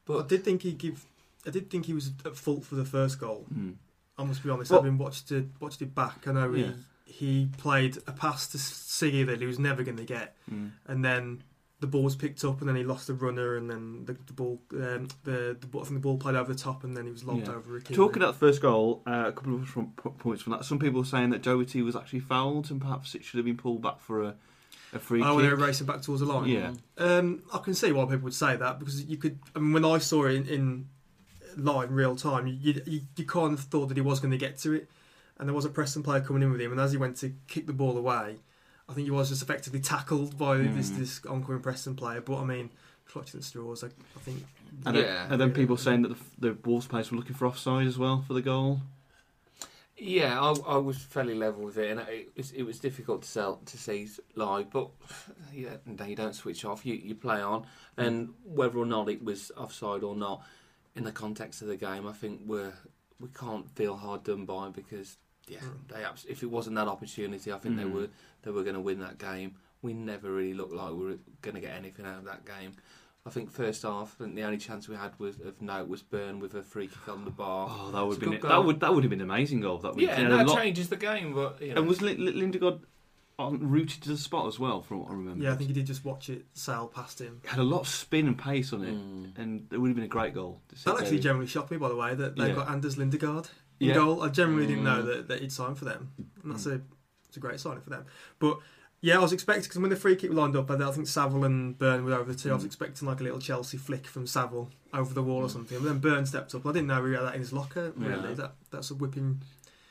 But 0.06 0.24
I 0.24 0.28
did 0.28 0.44
think 0.46 0.62
he 0.64 0.72
give. 0.72 1.06
I 1.46 1.50
did 1.50 1.70
think 1.70 1.86
he 1.86 1.94
was 1.94 2.12
at 2.26 2.38
fault 2.38 2.64
for 2.64 2.76
the 2.76 2.86
first 2.86 3.20
goal. 3.20 3.46
Mm. 3.54 3.74
I 4.18 4.24
must 4.24 4.44
be 4.44 4.50
honest. 4.50 4.72
Well- 4.72 4.82
having 4.82 4.98
watched 4.98 5.30
it, 5.34 5.48
watched 5.60 5.82
it 5.82 5.94
back, 5.94 6.26
I 6.26 6.32
know 6.32 6.54
Yeah. 6.54 6.68
he 6.68 6.74
he 7.06 7.50
played 7.58 7.98
a 8.08 8.12
pass 8.14 8.48
to 8.48 8.58
Siggy 8.58 9.26
that 9.28 9.40
he 9.42 9.46
was 9.46 9.60
never 9.60 9.84
going 9.84 9.98
to 9.98 10.06
get, 10.06 10.36
Mm. 10.50 10.72
and 10.88 11.04
then 11.06 11.44
the 11.84 11.88
ball 11.88 12.02
was 12.02 12.16
picked 12.16 12.44
up, 12.44 12.60
and 12.62 12.68
then 12.68 12.76
he 12.76 12.84
lost 12.84 13.06
the 13.08 13.14
runner, 13.14 13.56
and 13.56 13.70
then 13.70 14.06
the, 14.06 14.14
the 14.26 14.34
ball, 14.34 14.60
um, 14.74 15.08
the 15.24 15.56
the 15.60 15.68
I 15.80 15.84
think 15.84 15.94
the 15.94 16.00
ball 16.00 16.18
played 16.18 16.36
over 16.36 16.52
the 16.52 16.58
top, 16.60 16.84
and 16.84 16.98
then 16.98 17.06
he 17.06 17.12
was 17.12 17.24
lobbed 17.24 17.48
Yeah. 17.48 17.54
over. 17.54 17.80
Ikeme. 17.80 17.94
Talking 17.96 18.24
about 18.24 18.34
the 18.34 18.40
first 18.40 18.62
goal, 18.62 19.04
uh, 19.06 19.26
a 19.28 19.32
couple 19.32 19.56
of 19.56 20.18
points 20.18 20.42
from 20.42 20.54
that. 20.54 20.66
Some 20.66 20.80
people 20.80 21.02
are 21.02 21.06
saying 21.06 21.30
that 21.30 21.44
Doherty 21.44 21.82
was 21.84 21.96
actually 21.96 22.22
fouled 22.22 22.72
and 22.72 22.82
perhaps 22.82 23.14
it 23.16 23.24
should 23.24 23.38
have 23.38 23.46
been 23.46 23.58
pulled 23.58 23.82
back 23.82 24.00
for 24.02 24.24
a, 24.24 24.36
a 24.94 25.00
free 25.00 25.22
Oh, 25.22 25.40
kick. 25.40 25.52
were 25.52 25.56
racing 25.58 25.86
back 25.88 26.02
towards 26.02 26.22
the 26.22 26.28
line. 26.28 26.48
Yeah. 26.50 26.72
Um, 26.98 27.44
I 27.54 27.60
can 27.60 27.74
see 27.74 27.92
why 27.92 28.06
people 28.06 28.20
would 28.22 28.34
say 28.34 28.56
that 28.56 28.80
because 28.80 29.04
you 29.06 29.18
could. 29.18 29.38
I 29.56 29.60
mean, 29.60 29.74
when 29.74 29.86
I 29.86 29.98
saw 30.00 30.26
it 30.26 30.36
in, 30.36 30.48
in 30.48 30.88
live, 31.58 31.92
real 31.92 32.16
time, 32.16 32.48
you, 32.48 32.82
you 32.86 33.02
you 33.16 33.26
kind 33.26 33.54
of 33.54 33.60
thought 33.60 33.88
that 33.88 33.98
he 33.98 34.02
was 34.02 34.20
going 34.20 34.32
to 34.32 34.38
get 34.38 34.58
to 34.60 34.74
it, 34.74 34.90
and 35.38 35.48
there 35.50 35.54
was 35.54 35.66
a 35.66 35.70
Preston 35.70 36.02
player 36.04 36.22
coming 36.22 36.42
in 36.44 36.52
with 36.52 36.62
him, 36.62 36.72
and 36.72 36.80
as 36.80 36.92
he 36.92 36.98
went 36.98 37.18
to 37.18 37.34
kick 37.48 37.68
the 37.68 37.74
ball 37.74 37.98
away, 37.98 38.38
I 38.94 38.96
think 38.96 39.06
he 39.06 39.12
was 39.12 39.30
just 39.30 39.42
effectively 39.42 39.80
tackled 39.80 40.38
by 40.38 40.58
this 40.58 40.92
Mm. 40.92 40.98
this 41.00 41.26
oncoming 41.26 41.62
Preston 41.64 41.96
player. 41.96 42.22
But 42.22 42.38
I 42.42 42.46
mean, 42.46 42.70
clutching 43.08 43.40
at 43.40 43.44
straws, 43.44 43.84
I, 43.84 43.88
I 43.88 44.20
think. 44.20 44.46
And, 44.86 44.96
Yeah. 44.98 45.02
then, 45.02 45.32
and 45.32 45.42
then 45.42 45.52
people 45.52 45.78
saying 45.78 46.04
that 46.04 46.10
the, 46.40 46.50
the 46.50 46.58
Wolves 46.64 46.86
players 46.86 47.10
were 47.12 47.18
looking 47.18 47.34
for 47.36 47.48
offside 47.48 47.88
as 47.88 47.98
well 47.98 48.24
for 48.28 48.34
the 48.36 48.42
goal. 48.44 48.82
Yeah, 49.98 50.40
I, 50.40 50.74
I 50.74 50.78
was 50.78 50.98
fairly 50.98 51.34
level 51.34 51.64
with 51.64 51.78
it, 51.78 51.90
and 51.92 52.00
it 52.02 52.32
was, 52.38 52.52
it 52.52 52.64
was 52.64 52.80
difficult 52.80 53.24
to 53.24 53.28
sell 53.28 53.58
to 53.66 53.78
see 53.78 54.08
live. 54.36 54.70
But 54.70 54.90
yeah, 55.52 55.78
no, 55.88 56.06
you 56.06 56.16
don't 56.16 56.36
switch 56.36 56.66
off. 56.66 56.86
You 56.86 56.94
you 56.96 57.16
play 57.16 57.42
on, 57.42 57.66
and 57.98 58.30
whether 58.44 58.78
or 58.78 58.86
not 58.86 59.10
it 59.10 59.24
was 59.24 59.52
offside 59.58 60.04
or 60.04 60.16
not, 60.16 60.44
in 60.96 61.04
the 61.04 61.12
context 61.12 61.62
of 61.64 61.68
the 61.68 61.78
game, 61.78 62.08
I 62.08 62.12
think 62.14 62.42
we're 62.46 62.74
we 63.20 63.30
can't 63.30 63.70
feel 63.76 63.96
hard 63.96 64.24
done 64.24 64.46
by 64.46 64.70
because 64.70 65.18
yeah, 65.48 65.60
Mm. 65.60 65.88
they 65.90 66.04
abs- 66.04 66.26
if 66.30 66.44
it 66.44 66.48
wasn't 66.50 66.76
that 66.78 66.88
opportunity, 66.88 67.52
I 67.52 67.58
think 67.58 67.78
they 67.78 67.84
Mm. 67.84 67.94
were 67.94 68.08
they 68.44 68.52
were 68.52 68.64
going 68.64 68.76
to 68.76 68.82
win 68.82 69.00
that 69.00 69.18
game. 69.18 69.56
We 69.82 69.94
never 69.94 70.32
really 70.32 70.54
looked 70.54 70.74
like 70.74 70.92
we 70.92 71.06
were 71.06 71.18
going 71.42 71.56
to 71.56 71.62
get 71.62 71.76
anything 71.76 72.06
out 72.06 72.20
of 72.20 72.26
that 72.26 72.46
game. 72.46 72.74
I 73.26 73.30
think 73.30 73.52
first 73.52 73.84
half, 73.84 74.16
I 74.20 74.24
think 74.26 74.36
the 74.36 74.44
only 74.44 74.58
chance 74.58 74.90
we 74.90 74.96
had 74.98 75.18
was 75.18 75.40
of 75.40 75.62
note 75.62 75.88
was 75.88 76.02
Byrne 76.02 76.40
with 76.40 76.56
a 76.56 76.62
free 76.64 76.88
kick 76.88 77.08
on 77.08 77.24
the 77.24 77.32
bar. 77.32 77.70
Oh, 77.72 77.92
that 77.92 78.02
would 78.06 78.12
have 78.16 78.20
been 78.20 78.40
good 78.40 78.50
that 78.50 78.64
would 78.66 78.80
that 78.82 78.94
would 78.94 79.04
have 79.06 79.10
been 79.12 79.22
an 79.22 79.30
amazing 79.30 79.62
goal. 79.62 79.78
That 79.78 79.96
would 79.96 80.02
yeah, 80.04 80.18
you 80.20 80.26
and 80.26 80.34
that 80.34 80.48
lot- 80.48 80.58
changes 80.58 80.90
the 80.90 80.98
game. 80.98 81.34
But 81.34 81.62
you 81.62 81.74
know. 81.74 81.80
And 81.82 81.88
was 81.88 82.02
Lin- 82.02 82.24
Lin- 82.24 82.36
Lindegaard 82.52 82.82
on 83.40 83.60
rooted 83.68 84.02
to 84.04 84.10
the 84.10 84.18
spot 84.18 84.48
as 84.48 84.60
well, 84.60 84.82
from 84.82 85.00
what 85.00 85.10
I 85.10 85.14
remember? 85.14 85.44
Yeah, 85.44 85.54
I 85.54 85.56
think 85.56 85.70
he 85.70 85.74
did 85.74 85.88
just 85.88 86.06
watch 86.06 86.30
it 86.30 86.46
sail 86.54 86.88
past 86.88 87.20
him. 87.20 87.42
had 87.46 87.60
a 87.60 87.64
lot 87.64 87.80
of 87.82 87.88
spin 87.88 88.28
and 88.28 88.38
pace 88.38 88.72
on 88.74 88.84
it, 88.84 88.94
Mm. 88.94 89.38
and 89.38 89.68
it 89.72 89.78
would 89.80 89.88
have 89.88 89.96
been 89.96 90.06
a 90.06 90.08
great 90.10 90.34
goal. 90.36 90.62
That 90.84 91.00
actually 91.00 91.20
generally 91.20 91.48
shocked 91.48 91.72
me, 91.72 91.78
by 91.78 91.90
the 91.90 91.96
way, 91.96 92.14
that 92.14 92.36
they've 92.36 92.50
Yeah. 92.50 92.56
got 92.56 92.70
Anders 92.70 92.96
Lindegaard 92.98 93.46
in 93.46 93.52
Yeah. 93.88 93.94
goal. 93.96 94.22
I 94.24 94.30
generally 94.30 94.66
didn't 94.68 94.84
know 94.84 95.02
Mm. 95.04 95.06
that, 95.06 95.28
that 95.30 95.42
he'd 95.42 95.52
signed 95.52 95.78
for 95.78 95.86
them. 95.86 96.12
And 96.44 96.52
that's 96.52 96.66
a 96.66 96.82
it's 97.28 97.38
a 97.38 97.40
great 97.40 97.60
signing 97.60 97.82
for 97.82 97.90
them. 97.90 98.06
But 98.40 98.60
yeah, 99.02 99.18
I 99.18 99.20
was 99.22 99.34
expecting 99.34 99.64
because 99.64 99.80
when 99.80 99.90
the 99.90 99.96
free 99.96 100.16
kick 100.16 100.32
lined 100.32 100.56
up, 100.56 100.70
I 100.72 100.76
I 100.76 100.92
think 100.92 101.08
Saville 101.08 101.44
and 101.44 101.78
Byrne 101.78 102.06
were 102.06 102.14
over 102.14 102.32
the 102.32 102.38
two. 102.40 102.52
I 102.52 102.54
was 102.54 102.64
Mm. 102.64 102.68
expecting 102.68 103.08
like 103.08 103.20
a 103.20 103.24
little 103.24 103.40
Chelsea 103.40 103.78
flick 103.78 104.08
from 104.08 104.28
Saville 104.28 104.70
over 104.94 105.14
the 105.14 105.24
wall 105.24 105.42
or 105.44 105.50
something. 105.50 105.78
But 105.80 105.86
then 105.86 106.00
Byrne 106.00 106.26
stepped 106.26 106.54
up. 106.56 106.66
I 106.66 106.72
didn't 106.72 106.88
know 106.88 107.04
he 107.06 107.14
had 107.14 107.24
that 107.24 107.34
in 107.36 107.42
his 107.42 107.52
locker. 107.54 107.92
Really, 107.98 108.30
Yeah. 108.30 108.34
that 108.36 108.56
that's 108.72 108.92
a 108.92 108.96
whipping. 108.96 109.42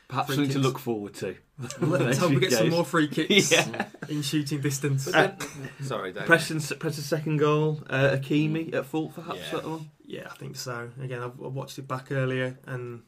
Perhaps 0.08 0.26
free 0.28 0.36
something 0.36 0.52
to 0.52 0.58
look 0.58 0.78
forward 0.78 1.14
to. 1.14 1.34
Let's 1.80 2.18
hope 2.18 2.30
we 2.32 2.40
get 2.40 2.52
some 2.52 2.68
more 2.68 2.84
free 2.84 3.08
kicks 3.08 3.50
Yeah. 3.52 3.88
in 4.10 4.20
shooting 4.20 4.60
distance. 4.60 5.10
But 5.10 5.38
then, 5.40 5.70
sorry, 5.82 6.12
Dave. 6.12 6.26
Preston's, 6.26 6.70
Preston's 6.74 7.06
second 7.06 7.38
goal, 7.38 7.82
uh, 7.88 8.16
Ikeme 8.18 8.74
at 8.74 8.84
fault 8.84 9.14
perhaps 9.14 9.38
Yeah. 9.40 9.50
that 9.60 9.68
one. 9.68 9.90
Yeah, 10.04 10.28
I 10.30 10.34
think 10.36 10.56
so. 10.56 10.90
Again, 11.00 11.22
I've, 11.22 11.40
I 11.42 11.46
watched 11.48 11.78
it 11.78 11.88
back 11.88 12.12
earlier, 12.12 12.58
and 12.66 13.02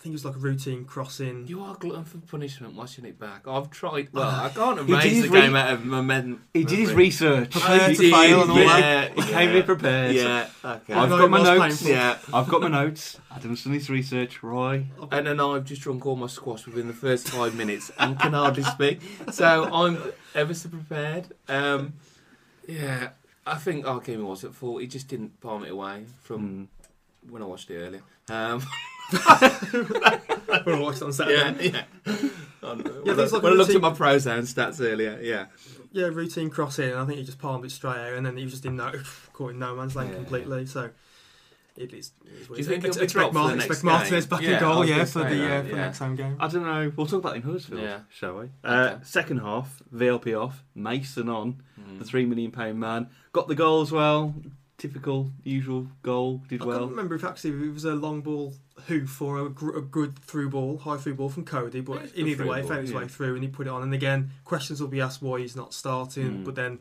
I 0.00 0.02
think 0.02 0.14
it 0.14 0.16
was 0.16 0.24
like 0.24 0.36
a 0.36 0.38
routine 0.38 0.86
crossing. 0.86 1.46
You 1.46 1.62
are 1.62 1.74
glutton 1.74 2.04
for 2.06 2.16
punishment 2.16 2.74
watching 2.74 3.04
it 3.04 3.18
back. 3.18 3.46
I've 3.46 3.68
tried. 3.70 4.08
Well, 4.14 4.30
I 4.30 4.48
can't 4.48 4.80
Ah. 4.80 4.84
He 4.84 4.92
did 4.94 5.04
erase 5.04 5.22
the 5.24 5.28
re- 5.28 5.40
game 5.42 5.54
out 5.54 5.74
of 5.74 5.84
my 5.84 6.00
mem- 6.00 6.42
He 6.54 6.64
did 6.64 6.78
his 6.78 6.94
research. 6.94 7.50
Prepared 7.50 7.90
He 7.90 7.96
to 7.96 8.10
fail 8.16 8.40
and 8.40 8.50
all 8.50 8.58
yeah. 8.58 8.66
that. 8.80 9.12
He 9.12 9.22
came 9.30 9.50
in 9.50 9.62
prepared. 9.64 10.14
Yeah. 10.16 10.48
Okay. 10.64 10.94
I've 10.94 11.10
got 11.10 11.28
my 11.28 11.42
notes. 11.42 11.82
painful. 11.82 11.88
yeah. 11.88 12.16
I've 12.32 12.48
got 12.48 12.62
my 12.62 12.68
notes. 12.68 13.20
Adam's 13.30 13.62
done 13.62 13.74
his 13.74 13.90
research. 13.90 14.42
Roy. 14.42 14.86
And 15.12 15.26
then 15.26 15.38
I've 15.38 15.66
just 15.66 15.82
drunk 15.82 16.06
all 16.06 16.16
my 16.16 16.28
squash 16.28 16.64
within 16.66 16.86
the 16.86 16.94
first 16.94 17.28
five 17.28 17.54
minutes 17.54 17.90
and 17.98 18.18
can 18.18 18.32
hardly 18.32 18.62
speak. 18.62 19.02
So 19.32 19.68
I'm 19.70 19.98
ever 20.34 20.54
so 20.54 20.70
prepared. 20.70 21.26
Um, 21.46 21.92
yeah, 22.66 23.10
I 23.46 23.56
think 23.56 23.84
Ikeme 23.84 24.24
was 24.24 24.44
at 24.44 24.54
fault. 24.54 24.80
He 24.80 24.86
just 24.86 25.08
didn't 25.08 25.38
palm 25.42 25.62
it 25.62 25.70
away 25.72 26.06
from 26.22 26.68
Mm. 27.26 27.30
when 27.30 27.42
I 27.42 27.44
watched 27.44 27.70
it 27.70 27.76
earlier. 27.76 28.02
Um, 28.30 28.62
when 29.10 30.74
I 30.76 30.80
watched 30.80 30.98
it 31.02 31.04
on 31.04 31.12
Saturday. 31.12 31.70
yeah, 31.72 31.82
yeah. 32.06 32.14
On- 32.62 32.78
when 32.78 33.16
there's 33.16 33.32
I, 33.32 33.36
like 33.36 33.42
when 33.42 33.52
I 33.52 33.56
a 33.56 33.58
looked 33.58 33.74
at 33.74 33.80
my 33.80 33.92
pro 33.92 34.18
zone 34.18 34.42
stats 34.42 34.80
earlier, 34.80 35.18
yeah. 35.22 35.46
Yeah, 35.92 36.06
routine 36.06 36.50
crossing. 36.50 36.90
and 36.90 36.98
I 37.00 37.04
think 37.06 37.18
he 37.18 37.24
just 37.24 37.38
palmed 37.38 37.64
it 37.64 37.70
straight 37.70 37.96
out, 37.98 38.12
and 38.14 38.24
then 38.24 38.36
he 38.36 38.44
was 38.44 38.52
just 38.52 38.64
in 38.66 38.76
no, 38.76 38.92
caught 39.32 39.50
in 39.52 39.58
no 39.58 39.74
man's 39.74 39.96
land 39.96 40.10
Yeah. 40.10 40.16
completely. 40.16 40.66
So 40.66 40.90
it 41.76 41.92
is. 41.94 42.12
it 42.24 42.42
is 42.42 42.46
Do 42.48 42.54
you 42.56 42.64
think 42.64 42.82
he'll 42.84 42.94
be 42.94 43.02
expect, 43.04 43.12
dropped 43.12 43.32
for 43.32 43.38
Martin, 43.38 43.58
the 43.58 43.64
expect 43.64 43.84
next 43.84 43.84
Martinez 43.84 44.26
game? 44.26 44.30
back 44.30 44.42
Yeah, 44.42 44.50
in 44.54 44.60
goal? 44.60 44.84
Yeah, 44.84 45.04
for 45.04 45.18
the 45.20 45.24
that, 45.24 45.30
uh, 45.30 45.34
for 45.34 45.36
yeah. 45.36 45.62
the 45.62 45.76
next 45.76 45.98
home 45.98 46.16
game. 46.16 46.36
I 46.38 46.48
don't 46.48 46.62
know. 46.64 46.92
We'll 46.96 47.06
talk 47.06 47.20
about 47.20 47.32
it 47.32 47.36
in 47.36 47.42
Huddersfield, 47.42 47.80
Yeah. 47.80 48.00
shall 48.10 48.38
we? 48.38 48.48
Uh, 48.62 48.90
Okay. 48.92 48.96
Second 49.04 49.38
half, 49.38 49.82
VLP 49.94 50.34
off, 50.40 50.62
Mason 50.74 51.28
on, 51.28 51.62
Mm. 51.80 51.98
the 51.98 52.04
three 52.04 52.26
million 52.26 52.50
pound 52.50 52.78
man. 52.78 53.08
Got 53.32 53.48
the 53.48 53.54
goal 53.54 53.80
as 53.80 53.90
well. 53.90 54.34
Typical, 54.80 55.30
usual 55.44 55.88
goal. 56.02 56.40
Did 56.48 56.62
I 56.62 56.64
well. 56.64 56.76
I 56.76 56.80
can't 56.80 56.90
remember 56.92 57.14
if 57.14 57.22
actually 57.22 57.50
it 57.68 57.74
was 57.74 57.84
a 57.84 57.92
long 57.94 58.22
ball 58.22 58.54
hoof 58.86 59.20
or 59.20 59.38
a, 59.44 59.50
gr- 59.50 59.76
a 59.76 59.82
good 59.82 60.18
through 60.18 60.48
ball, 60.48 60.78
high 60.78 60.96
through 60.96 61.16
ball 61.16 61.28
from 61.28 61.44
Coady. 61.44 61.82
But 61.82 62.14
in 62.14 62.26
either 62.26 62.46
way, 62.46 62.56
he 62.56 62.62
ball, 62.62 62.70
found 62.70 62.80
his 62.80 62.92
yeah. 62.92 62.96
way 63.00 63.06
through 63.06 63.34
and 63.34 63.42
he 63.42 63.50
put 63.50 63.66
it 63.66 63.70
on. 63.70 63.82
And 63.82 63.92
again, 63.92 64.30
questions 64.46 64.80
will 64.80 64.88
be 64.88 65.02
asked 65.02 65.20
why 65.20 65.40
he's 65.40 65.54
not 65.54 65.74
starting. 65.74 66.38
Mm. 66.38 66.44
But 66.46 66.54
then, 66.54 66.78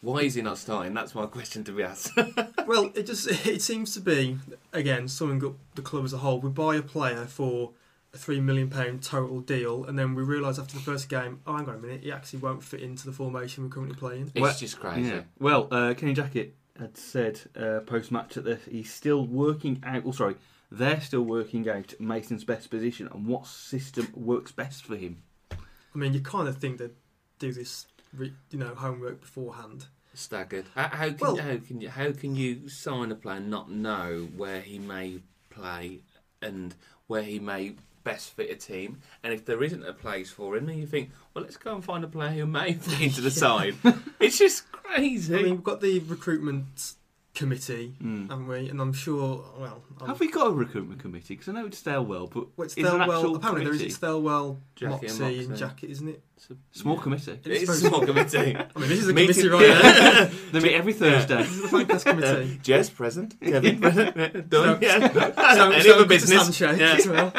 Why 0.00 0.22
is 0.22 0.34
he 0.34 0.42
not 0.42 0.58
starting? 0.58 0.92
That's 0.92 1.14
my 1.14 1.26
question 1.26 1.62
to 1.64 1.72
be 1.72 1.84
asked. 1.84 2.18
well, 2.66 2.90
it 2.96 3.06
just 3.06 3.28
it 3.46 3.62
seems 3.62 3.94
to 3.94 4.00
be 4.00 4.38
again 4.72 5.06
summing 5.06 5.44
up 5.44 5.54
the 5.76 5.82
club 5.82 6.04
as 6.04 6.12
a 6.12 6.18
whole. 6.18 6.40
We 6.40 6.50
buy 6.50 6.74
a 6.74 6.82
player 6.82 7.26
for 7.26 7.70
a 8.12 8.18
three 8.18 8.40
million 8.40 8.70
pound 8.70 9.04
total 9.04 9.38
deal, 9.40 9.84
and 9.84 9.96
then 9.96 10.16
we 10.16 10.24
realise 10.24 10.58
after 10.58 10.74
the 10.74 10.82
first 10.82 11.08
game, 11.08 11.42
oh, 11.46 11.56
hang 11.56 11.68
on 11.68 11.76
a 11.76 11.78
minute, 11.78 12.02
he 12.02 12.10
actually 12.10 12.40
won't 12.40 12.64
fit 12.64 12.80
into 12.80 13.06
the 13.06 13.12
formation 13.12 13.62
we're 13.62 13.70
currently 13.70 13.94
playing. 13.94 14.32
it's 14.34 14.40
Well, 14.40 14.52
just 14.52 14.80
crazy. 14.80 15.10
Yeah. 15.10 15.20
Well, 15.38 15.68
uh, 15.70 15.94
Kenny 15.94 16.12
Jackett 16.12 16.50
had 16.78 16.96
said 16.96 17.40
uh, 17.58 17.80
post 17.80 18.10
match 18.12 18.34
that 18.34 18.60
he's 18.70 18.92
still 18.92 19.26
working 19.26 19.82
out. 19.84 20.02
Oh, 20.06 20.12
sorry, 20.12 20.36
they're 20.70 21.00
still 21.00 21.22
working 21.22 21.68
out 21.68 21.94
Mason's 21.98 22.44
best 22.44 22.70
position 22.70 23.08
and 23.12 23.26
what 23.26 23.46
system 23.46 24.08
works 24.14 24.52
best 24.52 24.84
for 24.84 24.96
him. 24.96 25.22
I 25.52 25.98
mean, 25.98 26.12
you 26.12 26.20
kind 26.20 26.48
of 26.48 26.58
think 26.58 26.78
they 26.78 26.90
do 27.38 27.52
this, 27.52 27.86
re- 28.14 28.34
you 28.50 28.58
know, 28.58 28.74
homework 28.74 29.20
beforehand. 29.20 29.86
Staggered. 30.14 30.66
How, 30.74 30.88
how 30.88 31.06
can 31.08 31.16
Well- 31.20 31.36
how 31.36 31.56
can 31.58 31.80
you 31.80 31.88
how 31.90 32.12
can 32.12 32.36
you 32.36 32.68
sign 32.68 33.12
a 33.12 33.14
player 33.14 33.36
and 33.36 33.50
not 33.50 33.70
know 33.70 34.28
where 34.36 34.60
he 34.60 34.78
may 34.78 35.20
play 35.50 36.00
and 36.40 36.74
where 37.06 37.22
he 37.22 37.38
may 37.38 37.76
best 38.06 38.36
fit 38.36 38.50
a 38.50 38.54
team? 38.54 39.00
And 39.24 39.34
if 39.34 39.44
there 39.44 39.62
isn't 39.62 39.84
a 39.84 39.92
place 39.92 40.30
for 40.30 40.56
him, 40.56 40.66
then 40.66 40.78
you 40.78 40.86
think, 40.86 41.10
well, 41.34 41.42
let's 41.42 41.56
go 41.56 41.74
and 41.74 41.84
find 41.84 42.04
a 42.04 42.08
player 42.08 42.30
who 42.30 42.46
may 42.46 42.72
fit 42.80 43.00
into 43.00 43.20
the 43.20 43.32
side. 43.32 43.74
It's 44.20 44.38
just 44.38 44.70
crazy. 44.70 45.34
I 45.34 45.42
mean, 45.42 45.50
we've 45.56 45.64
got 45.64 45.80
the 45.80 45.98
recruitment 45.98 46.94
committee, 47.36 47.94
Mm. 48.02 48.28
haven't 48.30 48.48
we? 48.48 48.68
And 48.68 48.80
I'm 48.80 48.92
sure, 48.92 49.44
well, 49.58 49.82
I'm, 50.00 50.08
Have 50.08 50.18
we 50.18 50.28
got 50.30 50.48
a 50.48 50.50
recruitment 50.50 51.00
committee? 51.00 51.34
Because 51.34 51.48
I 51.48 51.52
know 51.52 51.66
it's 51.66 51.80
Stalewell, 51.80 52.28
but 52.28 52.48
well, 52.56 52.64
it's 52.64 52.76
is 52.76 52.82
there 52.84 52.94
an 52.94 53.02
Thelwell, 53.02 53.14
actual 53.16 53.36
apparently 53.36 53.64
there 53.64 53.72
is 53.74 53.78
committee? 53.78 53.94
it's 53.94 53.98
Thelwell, 53.98 54.58
Jackett 54.74 55.10
and 55.10 55.20
Moxey, 55.20 55.44
and 55.44 55.56
Jackett, 55.56 55.90
isn't 55.90 56.08
it? 56.08 56.22
It's 56.36 56.50
a- 56.50 56.56
small 56.78 56.96
yeah. 56.96 57.02
committee. 57.02 57.32
It 57.44 57.46
is 57.62 57.68
a 57.68 57.74
small 57.88 58.00
committee. 58.04 58.56
I 58.76 58.78
mean, 58.78 58.88
this 58.88 58.98
is 58.98 59.08
a 59.08 59.12
Meeting- 59.12 59.34
committee 59.34 59.48
right 59.82 59.82
there. 59.82 60.30
They 60.52 60.60
meet 60.60 60.74
every 60.74 60.92
Thursday. 60.94 61.36
this 61.42 61.50
is 61.52 61.62
the 61.62 61.68
Fancast 61.68 62.04
committee. 62.04 62.58
Jez 62.62 62.92
present. 62.94 63.40
Kevin 63.40 63.80
present. 63.80 64.16
Done. 64.50 64.50
So- 64.50 64.78
yeah. 64.80 65.08
So, 65.54 65.70
Any 65.70 65.82
so 65.82 65.94
other 65.94 65.98
good 65.98 66.02
to 66.02 66.06
business? 66.08 66.42
handshake 66.58 66.80
Yeah. 66.80 66.96
as 66.98 67.06
well. 67.06 67.30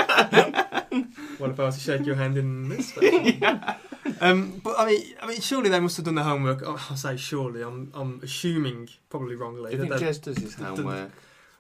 what 1.39 1.49
if 1.51 1.59
I 1.59 1.63
was 1.63 1.75
to 1.75 1.81
shake 1.81 2.05
your 2.05 2.15
hand 2.15 2.37
in 2.37 2.69
this? 2.69 2.91
Fashion? 4.13 4.17
um, 4.53 4.61
but 4.63 4.75
I 4.79 4.85
mean, 4.85 5.03
I 5.21 5.27
mean, 5.27 5.41
surely 5.41 5.69
they 5.69 5.79
must 5.79 5.97
have 5.97 6.05
done 6.05 6.15
their 6.15 6.23
homework. 6.25 6.61
Oh, 6.65 6.87
I 6.89 6.95
say 6.95 7.17
surely. 7.17 7.61
I'm, 7.61 7.91
I'm 7.93 8.19
assuming, 8.23 8.89
probably 9.09 9.35
wrongly. 9.35 9.71
Do 9.71 9.83
you 9.83 9.89
that 9.89 9.99
think 9.99 10.01
they- 10.01 10.07
Jez 10.07 10.21
does 10.21 10.37
his 10.37 10.55
done- 10.57 10.75
homework? 10.77 11.11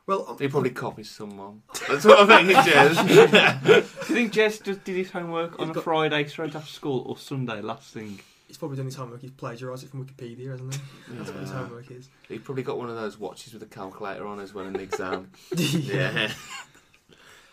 well, 0.05 0.25
I'm- 0.27 0.37
He 0.39 0.47
probably 0.47 0.69
copies 0.71 1.09
someone. 1.09 1.61
That's 1.89 2.05
what 2.05 2.29
I 2.29 2.43
think, 2.43 2.57
Jez. 2.57 3.63
Do 3.65 3.73
you 3.73 3.81
think 3.81 4.33
Jez 4.33 4.63
just 4.63 4.83
did 4.83 4.95
his 4.95 5.11
homework 5.11 5.59
on 5.59 5.67
He's 5.67 5.77
a 5.77 5.81
Friday 5.81 6.25
straight 6.27 6.55
after 6.55 6.71
school 6.71 7.03
or 7.07 7.17
Sunday 7.17 7.61
last 7.61 7.93
thing? 7.93 8.19
he's 8.47 8.57
probably 8.57 8.77
done 8.77 8.85
his 8.85 8.95
homework. 8.95 9.19
He's 9.19 9.31
plagiarised 9.31 9.83
it 9.83 9.89
from 9.89 10.05
Wikipedia, 10.05 10.51
hasn't 10.51 10.73
he? 10.73 10.79
That's 11.09 11.29
what 11.31 11.41
his 11.41 11.51
homework 11.51 11.91
is. 11.91 12.07
He 12.29 12.39
probably 12.39 12.63
got 12.63 12.77
one 12.77 12.89
of 12.89 12.95
those 12.95 13.19
watches 13.19 13.51
with 13.53 13.61
a 13.61 13.65
calculator 13.65 14.25
on 14.25 14.39
as 14.39 14.53
well 14.53 14.65
in 14.65 14.71
the 14.71 14.79
exam. 14.83 15.29
yeah. 15.57 16.31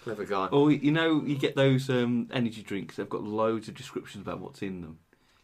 Yeah. 0.06 0.14
Clever 0.14 0.24
guy. 0.24 0.46
Or 0.46 0.70
you 0.70 0.92
know, 0.92 1.22
you 1.24 1.36
get 1.36 1.56
those 1.56 1.88
um, 1.90 2.28
energy 2.32 2.62
drinks. 2.62 2.96
They've 2.96 3.08
got 3.08 3.22
loads 3.22 3.68
of 3.68 3.74
descriptions 3.74 4.22
about 4.22 4.40
what's 4.40 4.62
in 4.62 4.80
them. 4.82 4.98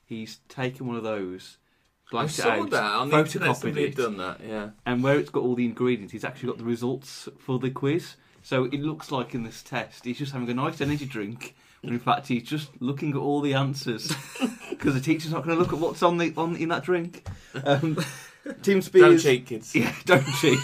He's 0.05 0.39
taken 0.49 0.87
one 0.87 0.97
of 0.97 1.05
those, 1.05 1.59
I 2.09 2.11
blanked 2.11 2.33
it 2.33 2.43
saw 2.43 2.51
out, 2.51 2.71
that 2.71 2.83
on 2.83 3.09
the 3.11 3.19
internet. 3.19 3.49
photocopied 3.51 3.57
Somebody 3.57 3.83
had 3.83 3.91
it, 3.93 3.97
done 3.97 4.17
that. 4.17 4.41
Yeah. 4.47 4.71
and 4.85 5.03
where 5.05 5.19
it's 5.19 5.31
got 5.31 5.43
all 5.45 5.55
the 5.55 5.65
ingredients, 5.65 6.13
he's 6.13 6.25
actually 6.25 6.49
got 6.49 6.59
the 6.59 6.65
results 6.65 7.29
for 7.39 7.59
the 7.59 7.71
quiz. 7.71 8.17
So 8.43 8.65
it 8.65 8.81
looks 8.81 9.13
like 9.13 9.35
in 9.35 9.45
this 9.45 9.63
test, 9.63 10.05
he's 10.05 10.19
just 10.19 10.33
having 10.33 10.49
a 10.51 10.55
nice 10.55 10.81
energy 10.81 11.05
drink, 11.07 11.55
when 11.83 11.93
in 11.93 12.01
fact 12.01 12.27
he's 12.27 12.43
just 12.43 12.71
looking 12.81 13.11
at 13.11 13.19
all 13.19 13.41
the 13.41 13.55
answers 13.55 14.13
because 14.71 14.95
the 14.95 15.01
teacher's 15.01 15.31
not 15.33 15.45
going 15.45 15.57
to 15.57 15.63
look 15.63 15.73
at 15.73 15.79
what's 15.79 16.03
on 16.03 16.17
the 16.19 16.33
on 16.37 16.57
in 16.57 16.71
that 16.71 16.83
drink. 16.83 17.27
Um, 17.65 17.99
Don't 18.63 19.19
cheat, 19.19 19.47
kids. 19.47 19.75
yeah, 19.75 19.95
don't 20.07 20.25
cheat. 20.41 20.59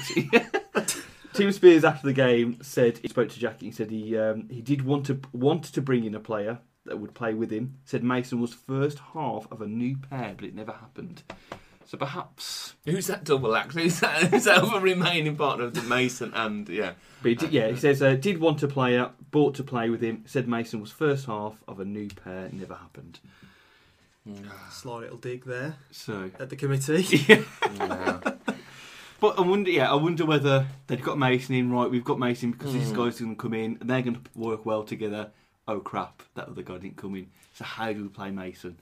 Tim 1.37 1.53
Spiers 1.53 1.85
after 1.85 2.07
the 2.07 2.13
game 2.13 2.59
said 2.63 2.99
he 2.99 3.09
spoke 3.09 3.29
to 3.31 3.39
Jackie. 3.39 3.67
He 3.67 3.73
said 3.73 3.91
he 3.91 4.17
um, 4.19 4.49
he 4.51 4.61
did 4.63 4.83
want 4.83 5.07
to 5.07 5.21
want 5.33 5.65
to 5.65 5.83
bring 5.83 6.05
in 6.05 6.15
a 6.15 6.21
player 6.21 6.59
that 6.85 6.99
would 6.99 7.15
play 7.15 7.35
with 7.35 7.51
him. 7.51 7.75
Said 7.85 8.03
Mason 8.05 8.41
was 8.41 8.55
first 8.55 8.99
half 9.13 9.47
of 9.51 9.61
a 9.61 9.67
new 9.67 9.97
pair, 9.97 10.35
but 10.37 10.47
it 10.47 10.55
never 10.55 10.73
happened. 10.73 11.23
So 11.85 11.97
perhaps, 11.97 12.75
Who's 12.85 13.07
that 13.07 13.23
double 13.23 13.55
act? 13.55 13.73
Who's 13.75 14.01
that? 14.01 14.25
Who's 14.25 14.45
that 14.45 14.59
other 14.59 14.81
remaining 14.81 15.37
partner 15.37 15.67
of 15.67 15.75
the 15.75 15.83
Mason 15.83 16.33
and 16.35 16.69
yeah? 16.69 16.93
but 17.23 17.29
he 17.29 17.35
did, 17.37 17.53
yeah, 17.53 17.69
he 17.69 17.77
says 17.77 18.03
uh, 18.03 18.15
did 18.15 18.39
want 18.39 18.63
a 18.65 18.69
player, 18.69 19.11
bought 19.31 19.55
to 19.57 19.63
play 19.63 19.89
with 19.89 20.01
him. 20.03 20.25
Said 20.27 20.49
Mason 20.49 20.81
was 20.81 20.91
first 20.91 21.27
half 21.27 21.63
of 21.69 21.79
a 21.79 21.85
new 21.85 22.09
pair, 22.09 22.49
never 22.53 22.75
happened. 22.75 23.21
Sly 24.73 24.99
little 25.03 25.19
dig 25.19 25.45
there 25.45 25.77
So, 25.93 26.33
at 26.41 26.51
the 26.51 26.57
committee. 26.57 27.05
Yeah. 27.79 28.21
but 29.21 29.39
I 29.39 29.43
wonder, 29.43 29.71
yeah, 29.71 29.91
I 29.91 29.95
wonder 29.95 30.25
whether 30.27 30.67
they've 30.87 31.03
got 31.03 31.19
Mason 31.19 31.55
in 31.55 31.71
right. 31.71 31.91
We've 31.91 32.05
got 32.05 32.19
Mason 32.19 32.53
because 32.53 32.73
these 32.73 32.91
Mm. 32.93 32.97
guys 32.97 33.21
are 33.21 33.25
going 33.25 33.37
to 33.37 33.43
come 33.43 33.55
in 33.55 33.79
and 33.81 33.89
they're 33.91 34.03
going 34.03 34.15
to 34.17 34.21
work 34.35 34.65
well 34.67 34.83
together. 34.85 35.31
Oh 35.69 35.81
crap, 35.81 36.23
that 36.35 36.49
other 36.49 36.63
guy 36.63 36.79
didn't 36.79 36.97
come 36.97 37.15
in. 37.17 37.29
So 37.55 37.65
how 37.65 37.93
do 37.93 38.03
we 38.03 38.09
play 38.09 38.31
Mason? 38.31 38.77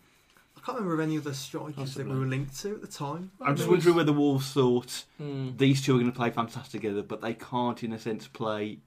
I 0.57 0.61
can't 0.61 0.79
remember 0.79 1.03
any 1.03 1.19
other 1.19 1.35
strikers 1.35 1.95
that 1.95 2.07
we 2.09 2.19
were 2.19 2.25
linked 2.27 2.59
to 2.63 2.75
at 2.75 2.81
the 2.81 2.87
time. 2.87 3.31
I'm 3.41 3.55
just 3.57 3.67
There 3.67 3.77
was- 3.77 3.85
wondering 3.87 3.97
whether 3.97 4.13
Wolves 4.13 4.51
thought 4.53 5.05
Mm. 5.21 5.57
these 5.59 5.83
two 5.83 5.95
are 5.95 5.99
going 5.99 6.11
to 6.11 6.17
play 6.17 6.31
fantastic 6.31 6.81
together, 6.81 7.03
but 7.03 7.21
they 7.21 7.35
can't, 7.35 7.83
in 7.85 7.93
a 7.93 7.99
sense, 7.99 8.27
play 8.29 8.79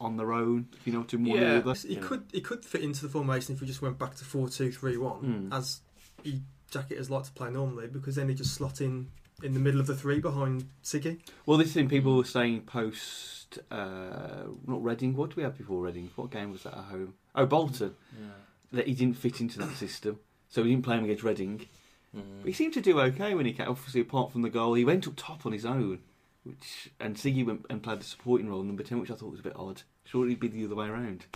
on 0.00 0.16
their 0.16 0.32
own. 0.32 0.68
You 0.84 0.92
know, 0.92 1.02
to 1.04 1.16
one 1.16 1.26
Yeah. 1.26 1.34
or 1.34 1.60
the 1.62 1.70
other. 1.70 1.74
He 1.88 1.94
Yeah. 1.94 2.00
could 2.02 2.24
he 2.32 2.40
could 2.40 2.64
fit 2.64 2.82
into 2.82 3.02
the 3.02 3.08
formation 3.08 3.54
if 3.54 3.60
we 3.60 3.66
just 3.66 3.82
went 3.82 3.98
back 3.98 4.14
to 4.16 4.24
four 4.24 4.48
two 4.48 4.70
three 4.72 4.96
one 4.96 5.48
Hmm. 5.48 5.52
as 5.52 5.80
he 6.22 6.42
jacketers 6.70 7.08
like 7.10 7.24
to 7.24 7.32
play 7.32 7.50
normally 7.50 7.86
because 7.86 8.16
then 8.16 8.28
he 8.28 8.34
just 8.34 8.52
slot 8.54 8.80
in 8.80 9.08
in 9.42 9.52
the 9.54 9.60
middle 9.60 9.80
of 9.80 9.86
the 9.86 9.96
three 9.96 10.20
behind 10.20 10.68
Siggy. 10.82 11.18
Well, 11.46 11.58
this 11.58 11.72
thing 11.72 11.88
people 11.88 12.16
were 12.16 12.24
saying 12.24 12.62
post, 12.62 13.58
uh, 13.70 14.44
not 14.66 14.82
Reading. 14.82 15.16
What 15.16 15.30
do 15.30 15.36
we 15.36 15.42
have 15.42 15.58
before 15.58 15.82
Reading? 15.82 16.10
What 16.16 16.30
game 16.30 16.52
was 16.52 16.62
that 16.62 16.74
at 16.74 16.84
home? 16.84 17.14
Oh, 17.34 17.46
Bolton. 17.46 17.94
Yeah. 18.18 18.28
That 18.72 18.86
he 18.86 18.94
didn't 18.94 19.16
fit 19.18 19.40
into 19.40 19.58
that 19.58 19.76
system, 19.76 20.18
so 20.48 20.62
we 20.62 20.70
didn't 20.70 20.84
play 20.84 20.96
him 20.98 21.04
against 21.04 21.24
Reading. 21.24 21.66
But 22.12 22.22
he 22.46 22.52
Mm. 22.52 22.54
seemed 22.56 22.74
to 22.74 22.80
do 22.80 23.00
okay 23.00 23.34
when 23.34 23.44
he 23.44 23.52
came. 23.52 23.68
Obviously, 23.68 24.00
apart 24.00 24.30
from 24.30 24.42
the 24.42 24.48
goal, 24.50 24.74
he 24.74 24.84
went 24.84 25.08
up 25.08 25.14
top 25.16 25.44
on 25.44 25.52
his 25.52 25.64
own, 25.66 25.98
which 26.44 26.90
and 27.00 27.16
Siggy 27.16 27.44
went 27.44 27.66
and 27.68 27.82
played 27.82 27.98
the 28.00 28.04
supporting 28.04 28.48
role 28.48 28.60
in 28.60 28.68
number 28.68 28.84
ten, 28.84 29.00
which 29.00 29.10
I 29.10 29.14
thought 29.16 29.32
was 29.32 29.40
a 29.40 29.44
bit 29.44 29.56
odd. 29.56 29.82
Surely 30.04 30.28
it'd 30.32 30.40
be 30.40 30.46
the 30.48 30.64
other 30.64 30.76
way 30.76 30.86
around. 30.86 31.26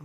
Uh, 0.00 0.04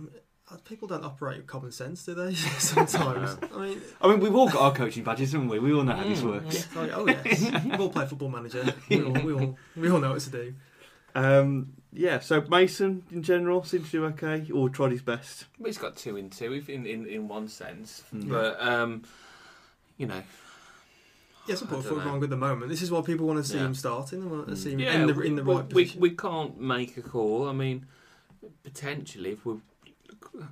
People 0.64 0.88
don't 0.88 1.04
operate 1.04 1.38
with 1.38 1.46
common 1.46 1.70
sense, 1.72 2.04
do 2.04 2.14
they? 2.14 2.34
Sometimes. 2.58 3.36
I 3.54 3.58
mean, 3.58 3.80
I 4.00 4.08
mean, 4.08 4.20
we've 4.20 4.34
all 4.34 4.48
got 4.48 4.60
our 4.62 4.72
coaching 4.72 5.04
badges, 5.04 5.32
haven't 5.32 5.48
we? 5.48 5.58
We 5.58 5.72
all 5.72 5.82
know 5.84 5.94
how 5.94 6.02
this 6.04 6.20
Mm. 6.22 6.30
works. 6.30 6.54
it's 6.66 6.76
like, 6.76 6.90
oh 6.94 7.06
yes, 7.06 7.64
we've 7.64 7.80
all 7.80 7.88
played 7.90 8.08
football 8.08 8.28
manager. 8.30 8.74
We 8.88 9.02
all, 9.02 9.12
we 9.12 9.32
all 9.32 9.58
we 9.76 9.90
all 9.90 10.00
know 10.00 10.10
what 10.12 10.20
to 10.22 10.30
do. 10.30 10.54
Um, 11.14 11.74
yeah, 11.92 12.20
so 12.20 12.40
Mason 12.42 13.02
in 13.10 13.22
general 13.22 13.64
seems 13.64 13.86
to 13.86 13.90
do 13.98 14.04
okay, 14.06 14.48
or 14.52 14.68
tried 14.68 14.92
his 14.92 15.02
best. 15.02 15.46
But 15.58 15.66
he's 15.68 15.78
got 15.78 15.96
two 15.96 16.16
in 16.16 16.30
two, 16.30 16.52
in 16.68 16.86
in, 16.86 17.06
in 17.06 17.28
one 17.28 17.48
sense. 17.48 18.02
Mm. 18.14 18.28
But 18.28 18.60
um, 18.60 19.02
you 19.96 20.06
know, 20.06 20.22
Yes, 21.48 21.62
I 21.62 21.66
I 21.66 21.68
put 21.68 21.74
don't 21.76 21.82
foot 21.84 22.04
know. 22.04 22.10
wong 22.12 22.22
at 22.24 22.30
the 22.30 22.36
moment. 22.36 22.70
This 22.70 22.82
is 22.82 22.90
why 22.90 23.00
people 23.02 23.26
want 23.26 23.38
to 23.38 23.44
see 23.48 23.56
Yeah. 23.58 23.66
him 23.66 23.74
starting. 23.74 24.20
They 24.20 24.26
want 24.26 24.48
to 24.48 24.56
see 24.56 24.72
him 24.72 24.78
yeah, 24.80 24.94
in 25.00 25.06
the 25.06 25.20
in 25.20 25.34
the 25.36 25.42
we, 25.44 25.54
right 25.54 25.72
we, 25.72 25.82
position. 25.84 26.00
we 26.00 26.10
can't 26.10 26.60
make 26.60 26.96
a 26.96 27.02
call. 27.02 27.48
I 27.48 27.52
mean, 27.52 27.86
potentially, 28.62 29.30
if 29.32 29.44
we're 29.44 29.56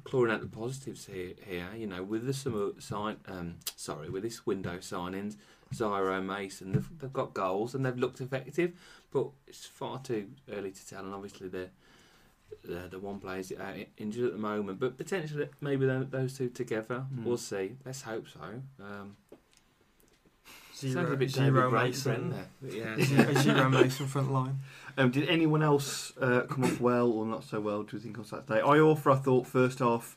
clawing 0.04 0.30
out 0.30 0.40
the 0.40 0.46
positives 0.46 1.06
here, 1.06 1.32
here 1.46 1.68
you 1.76 1.86
know, 1.86 2.02
with 2.02 2.26
the 2.26 2.32
summer 2.32 2.70
sign, 2.78 3.16
um, 3.26 3.56
sorry, 3.76 4.08
with 4.08 4.22
this 4.22 4.46
window 4.46 4.78
signings, 4.78 5.36
Zyro 5.74 6.24
Mason, 6.24 6.72
they've, 6.72 6.98
they've 6.98 7.12
got 7.12 7.34
goals 7.34 7.74
and 7.74 7.84
they've 7.84 7.96
looked 7.96 8.20
effective, 8.20 8.72
but 9.12 9.28
it's 9.46 9.66
far 9.66 9.98
too 10.00 10.28
early 10.52 10.70
to 10.70 10.88
tell. 10.88 11.04
And 11.04 11.14
obviously, 11.14 11.48
the 11.48 11.68
the, 12.64 12.88
the 12.90 12.98
one 12.98 13.18
player 13.18 13.42
uh, 13.60 13.84
injured 13.98 14.24
at 14.24 14.32
the 14.32 14.38
moment, 14.38 14.80
but 14.80 14.96
potentially 14.96 15.48
maybe 15.60 15.86
those 15.86 16.36
two 16.36 16.48
together. 16.48 17.04
Mm. 17.14 17.24
We'll 17.24 17.36
see. 17.36 17.76
Let's 17.84 18.02
hope 18.02 18.26
so. 18.28 18.40
Um, 18.82 19.16
sounds 20.72 21.10
a 21.10 21.16
bit 21.16 21.30
Zyro 21.30 21.70
David 21.70 21.72
Mason. 21.72 22.30
Brent 22.30 22.50
there. 22.62 22.78
Yeah, 22.78 23.04
Zyro, 23.04 23.34
yeah. 23.34 23.42
Zyro 23.42 23.70
Mason 23.70 24.06
front 24.06 24.32
line. 24.32 24.60
Um, 24.98 25.10
did 25.10 25.28
anyone 25.28 25.62
else 25.62 26.12
uh, 26.20 26.40
come 26.42 26.64
off 26.64 26.80
well 26.80 27.10
or 27.10 27.24
not 27.24 27.44
so 27.44 27.60
well? 27.60 27.82
Do 27.84 27.96
you 27.96 28.02
think 28.02 28.18
on 28.18 28.24
Saturday? 28.24 28.60
Iorfa, 28.60 29.12
I 29.12 29.16
thought 29.16 29.46
first 29.46 29.78
half 29.78 30.16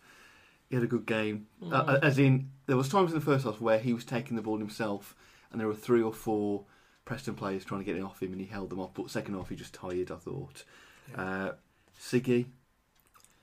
he 0.69 0.75
had 0.75 0.83
a 0.83 0.87
good 0.87 1.05
game. 1.05 1.47
Uh, 1.71 1.83
Mm. 1.97 2.03
as 2.03 2.17
in, 2.17 2.49
there 2.65 2.77
was 2.77 2.89
times 2.89 3.11
in 3.11 3.19
the 3.19 3.23
first 3.25 3.45
half 3.45 3.61
where 3.61 3.77
he 3.79 3.93
was 3.93 4.03
taking 4.05 4.35
the 4.37 4.41
ball 4.41 4.57
himself, 4.57 5.15
and 5.51 5.59
there 5.61 5.67
were 5.67 5.75
three 5.75 6.01
or 6.01 6.11
four 6.13 6.63
Preston 7.05 7.35
players 7.35 7.63
trying 7.65 7.81
to 7.81 7.85
get 7.85 7.95
it 7.95 8.01
off 8.03 8.21
him, 8.23 8.31
and 8.31 8.41
he 8.41 8.47
held 8.47 8.69
them 8.69 8.79
off. 8.79 8.93
But 8.93 9.09
second 9.11 9.35
half, 9.35 9.49
he 9.49 9.55
just 9.55 9.73
tired. 9.73 10.09
I 10.11 10.15
thought. 10.15 10.63
Uh, 11.15 11.51
Siggy 11.99 12.45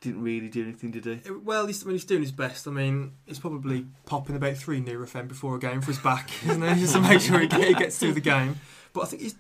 didn't 0.01 0.23
really 0.23 0.49
do 0.49 0.63
anything, 0.63 0.91
did 0.93 1.05
he? 1.05 1.21
Well, 1.31 1.67
he's, 1.67 1.85
when 1.85 1.95
he's 1.95 2.05
doing 2.05 2.23
his 2.23 2.33
best, 2.33 2.67
I 2.67 2.71
mean, 2.71 3.13
he's 3.27 3.39
probably 3.41 3.87
popping 4.07 4.37
about 4.37 4.57
three 4.57 4.81
Nurofen 4.81 5.29
before 5.29 5.57
a 5.57 5.59
game 5.59 5.81
for 5.81 5.89
his 5.89 5.99
back, 5.99 6.31
isn't 6.47 6.63
he? 6.63 6.81
Just 6.81 6.95
to 6.95 7.01
make 7.01 7.21
sure 7.21 7.41
he, 7.41 7.47
get, 7.47 7.63
he 7.65 7.75
gets 7.75 7.99
through 7.99 8.15
the 8.15 8.21
game. 8.21 8.57
But 8.93 9.03
I 9.03 9.07
think 9.07 9.23
he's. 9.23 9.35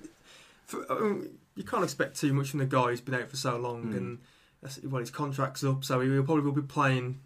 For, 0.67 0.85
I 0.93 1.01
mean, 1.01 1.39
you 1.59 1.65
can't 1.65 1.83
expect 1.85 2.19
too 2.19 2.33
much 2.33 2.51
from 2.51 2.61
the 2.61 2.67
guy 2.67 2.87
who's 2.91 3.01
been 3.01 3.15
out 3.15 3.29
for 3.29 3.37
so 3.37 3.57
long, 3.57 3.87
Mm. 3.93 3.97
and 3.97 4.19
that's, 4.63 4.81
well, 4.85 5.01
his 5.01 5.11
contract's 5.11 5.65
up, 5.65 5.85
so 5.85 6.01
he 6.01 6.09
will 6.09 6.23
probably 6.23 6.45
will 6.45 6.53
be 6.53 6.63
playing 6.63 7.21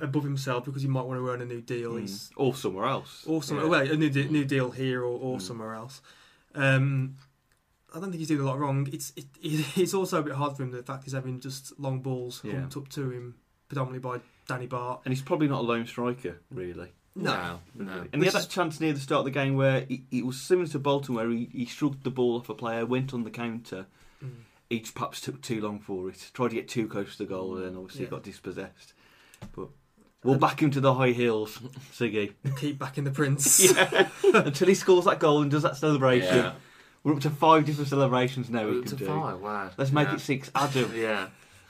above 0.00 0.22
himself 0.22 0.64
because 0.66 0.82
he 0.82 0.88
might 0.88 1.02
want 1.06 1.18
to 1.18 1.28
earn 1.30 1.40
a 1.40 1.44
new 1.46 1.60
deal. 1.60 1.92
Mm. 1.94 2.00
He's 2.02 2.30
Or 2.36 2.54
somewhere 2.54 2.84
else. 2.86 3.24
or 3.26 3.42
some, 3.42 3.56
Yeah. 3.58 3.64
well, 3.64 3.80
a 3.90 3.96
new, 3.96 4.10
de- 4.10 4.28
new 4.28 4.44
deal 4.44 4.70
here 4.70 5.00
or, 5.02 5.18
or 5.18 5.38
Mm. 5.38 5.42
somewhere 5.42 5.74
else. 5.74 6.00
Um, 6.54 7.16
I 7.92 8.00
don't 8.00 8.10
think 8.10 8.16
he's 8.18 8.28
doing 8.28 8.40
a 8.40 8.44
lot 8.44 8.58
wrong. 8.58 8.88
It's 8.92 9.12
it, 9.16 9.26
it's 9.42 9.94
also 9.94 10.20
a 10.20 10.22
bit 10.22 10.34
hard 10.34 10.56
for 10.56 10.62
him 10.64 10.70
the 10.72 10.82
fact 10.82 11.04
he's 11.04 11.12
having 11.14 11.40
just 11.40 11.78
long 11.80 12.00
balls 12.00 12.40
Yeah. 12.44 12.52
humped 12.60 12.76
up 12.76 12.88
to 12.90 13.10
him, 13.10 13.34
predominantly 13.68 14.00
by 14.00 14.20
Danny 14.46 14.66
Batth. 14.66 15.00
And 15.04 15.12
he's 15.14 15.22
probably 15.22 15.48
not 15.48 15.60
a 15.60 15.66
lone 15.66 15.86
striker, 15.86 16.38
really. 16.50 16.92
No, 17.16 17.60
no. 17.76 18.06
And 18.12 18.22
he 18.22 18.26
had 18.26 18.34
that 18.34 18.48
chance 18.48 18.80
near 18.80 18.92
the 18.92 18.98
start 19.00 19.20
of 19.20 19.24
the 19.26 19.30
game 19.30 19.54
where 19.56 19.82
he, 19.88 20.04
it 20.10 20.26
was 20.26 20.40
similar 20.40 20.66
to 20.68 20.78
Bolton, 20.80 21.14
where 21.14 21.30
he, 21.30 21.48
he 21.52 21.64
shrugged 21.66 22.02
the 22.02 22.10
ball 22.10 22.36
off 22.36 22.48
a 22.48 22.54
player, 22.54 22.84
went 22.84 23.14
on 23.14 23.22
the 23.24 23.30
counter, 23.30 23.86
Mm. 24.24 24.30
each 24.70 24.94
perhaps 24.94 25.20
took 25.20 25.40
too 25.42 25.60
long 25.60 25.78
for 25.80 26.08
it, 26.08 26.30
tried 26.32 26.48
to 26.48 26.54
get 26.54 26.68
too 26.68 26.86
close 26.88 27.16
to 27.16 27.24
the 27.24 27.28
goal, 27.28 27.56
and 27.56 27.64
then 27.66 27.76
obviously 27.76 28.04
Yeah. 28.04 28.10
got 28.10 28.22
dispossessed. 28.22 28.94
But 29.54 29.68
we'll 30.22 30.38
back 30.38 30.60
him 30.62 30.70
to 30.72 30.80
the 30.80 30.94
high 30.94 31.10
hills, 31.12 31.58
Siggy. 31.92 32.32
Keep 32.58 32.78
backing 32.78 33.04
the 33.04 33.10
Prince. 33.10 33.72
yeah. 33.76 34.08
Until 34.32 34.68
he 34.68 34.74
scores 34.74 35.04
that 35.04 35.18
goal 35.20 35.42
and 35.42 35.50
does 35.50 35.62
that 35.62 35.76
celebration. 35.76 36.36
Yeah. 36.36 36.52
We're 37.02 37.12
up 37.14 37.20
to 37.20 37.30
five 37.30 37.66
different 37.66 37.90
celebrations 37.90 38.48
now 38.48 38.64
we 38.66 38.78
Up 38.78 38.86
can 38.86 38.96
to 38.96 39.04
do. 39.04 39.06
five, 39.06 39.38
wow. 39.40 39.70
Let's 39.76 39.92
make 39.92 40.08
yeah. 40.08 40.14
it 40.14 40.20
six. 40.20 40.50
Adam, 40.54 40.90
Yeah. 40.96 41.26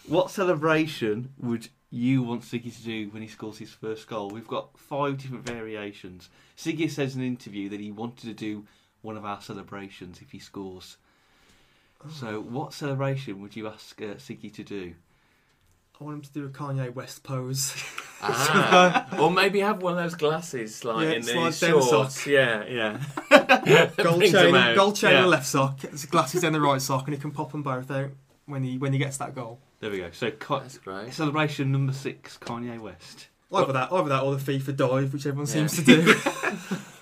what 0.07 0.31
celebration 0.31 1.31
would 1.39 1.69
you 1.97 2.23
want 2.23 2.43
Siggy 2.43 2.75
to 2.77 2.83
do 2.83 3.09
when 3.11 3.23
he 3.23 3.29
scores 3.29 3.59
his 3.59 3.71
first 3.71 4.09
goal? 4.09 4.29
We've 4.31 4.47
got 4.49 4.77
five 4.79 5.19
different 5.19 5.47
variations. 5.47 6.29
Siggy 6.57 6.91
says 6.91 7.15
in 7.15 7.21
an 7.21 7.27
interview 7.27 7.69
that 7.69 7.81
he 7.81 7.91
wanted 7.93 8.23
to 8.27 8.33
do 8.35 8.65
one 9.03 9.17
of 9.17 9.25
our 9.25 9.41
celebrations 9.41 10.21
if 10.21 10.31
he 10.33 10.39
scores. 10.39 10.97
So, 12.19 12.41
what 12.41 12.75
celebration 12.75 13.41
would 13.41 13.57
you 13.57 13.67
ask 13.69 14.01
uh, 14.03 14.17
Siggy 14.17 14.53
to 14.55 14.63
do? 14.63 14.95
I 16.01 16.05
want 16.05 16.17
him 16.17 16.23
to 16.23 16.33
do 16.33 16.45
a 16.47 16.49
Kanye 16.49 16.93
West 16.93 17.23
pose. 17.23 17.73
Ah. 18.21 19.17
or 19.21 19.31
maybe 19.31 19.61
have 19.61 19.81
one 19.81 19.93
of 19.93 19.99
those 19.99 20.15
glasses, 20.17 20.85
like 20.85 21.05
Yeah, 21.07 21.13
in 21.15 21.23
slide 21.23 21.53
the 21.53 21.67
down 21.67 21.81
the 21.81 21.87
shorts. 21.87 22.15
sock. 22.17 22.27
Yeah, 22.27 22.65
yeah. 22.67 23.91
gold 24.03 24.21
chain, 24.23 24.33
them 24.33 24.55
out. 24.55 24.75
gold 24.77 24.97
chain 24.97 25.13
Yeah. 25.13 25.17
on 25.19 25.23
the 25.25 25.29
left 25.29 25.47
sock, 25.47 25.79
glasses 26.11 26.43
in 26.45 26.53
the 26.53 26.61
right 26.61 26.83
sock, 26.83 27.07
and 27.07 27.15
he 27.15 27.21
can 27.21 27.31
pop 27.31 27.53
them 27.53 27.63
both 27.63 27.91
out 27.91 28.11
when 28.47 28.63
he 28.65 28.77
when 28.77 28.93
he 28.93 28.99
gets 28.99 29.17
that 29.19 29.35
goal. 29.35 29.61
There 29.85 29.91
we 29.91 29.99
go. 29.99 30.09
So, 30.13 30.31
Ka- 30.31 30.61
That's 30.61 30.79
great. 30.79 31.13
celebration 31.13 31.71
number 31.71 31.93
six, 31.93 32.39
Kanye 32.39 32.81
West. 32.81 33.29
Either 33.53 33.71
that, 33.75 33.93
either 33.93 34.09
that, 34.09 34.23
or 34.23 34.35
the 34.35 34.41
FIFA 34.59 34.77
dive, 34.77 35.13
which 35.13 35.27
everyone 35.27 35.47
Yeah. 35.47 35.67
seems 35.67 35.77
to 35.77 35.85
do. 35.85 36.15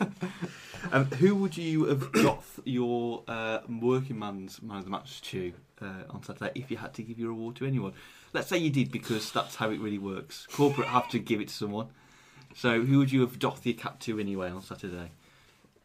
Um, 0.90 1.04
who 1.06 1.36
would 1.36 1.56
you 1.56 1.84
have 1.84 2.10
got 2.10 2.42
your 2.64 3.22
uh, 3.28 3.60
working 3.68 4.18
man's 4.18 4.60
man 4.60 4.78
of 4.78 4.84
the 4.84 4.90
match 4.90 5.22
to 5.30 5.52
uh, 5.80 5.86
on 6.10 6.24
Saturday 6.24 6.50
if 6.56 6.70
you 6.72 6.76
had 6.76 6.92
to 6.94 7.02
give 7.04 7.18
your 7.20 7.30
award 7.30 7.54
to 7.56 7.66
anyone? 7.66 7.92
Let's 8.32 8.48
say 8.48 8.58
you 8.58 8.68
did 8.68 8.90
because 8.90 9.30
that's 9.30 9.54
how 9.54 9.70
it 9.70 9.78
really 9.80 9.96
works. 9.98 10.48
Corporate 10.52 10.88
have 10.88 11.08
to 11.10 11.20
give 11.20 11.40
it 11.40 11.48
to 11.48 11.54
someone. 11.54 11.86
So 12.56 12.82
who 12.82 12.98
would 12.98 13.12
you 13.12 13.20
have 13.20 13.38
doffed 13.38 13.64
your 13.64 13.76
cap 13.76 14.00
to 14.00 14.18
anyway 14.18 14.50
on 14.50 14.60
Saturday? 14.60 15.12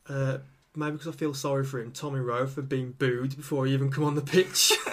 uh, 0.09 0.39
maybe 0.75 0.93
because 0.93 1.07
I 1.07 1.11
feel 1.15 1.35
sorry 1.35 1.63
for 1.63 1.79
him, 1.79 1.91
Tommy 1.91 2.19
Rowe, 2.19 2.47
for 2.47 2.63
being 2.63 2.91
booed 2.93 3.37
before 3.37 3.65
he 3.67 3.73
even 3.75 3.91
come 3.91 4.03
on 4.03 4.15
the 4.15 4.21
pitch. 4.21 4.73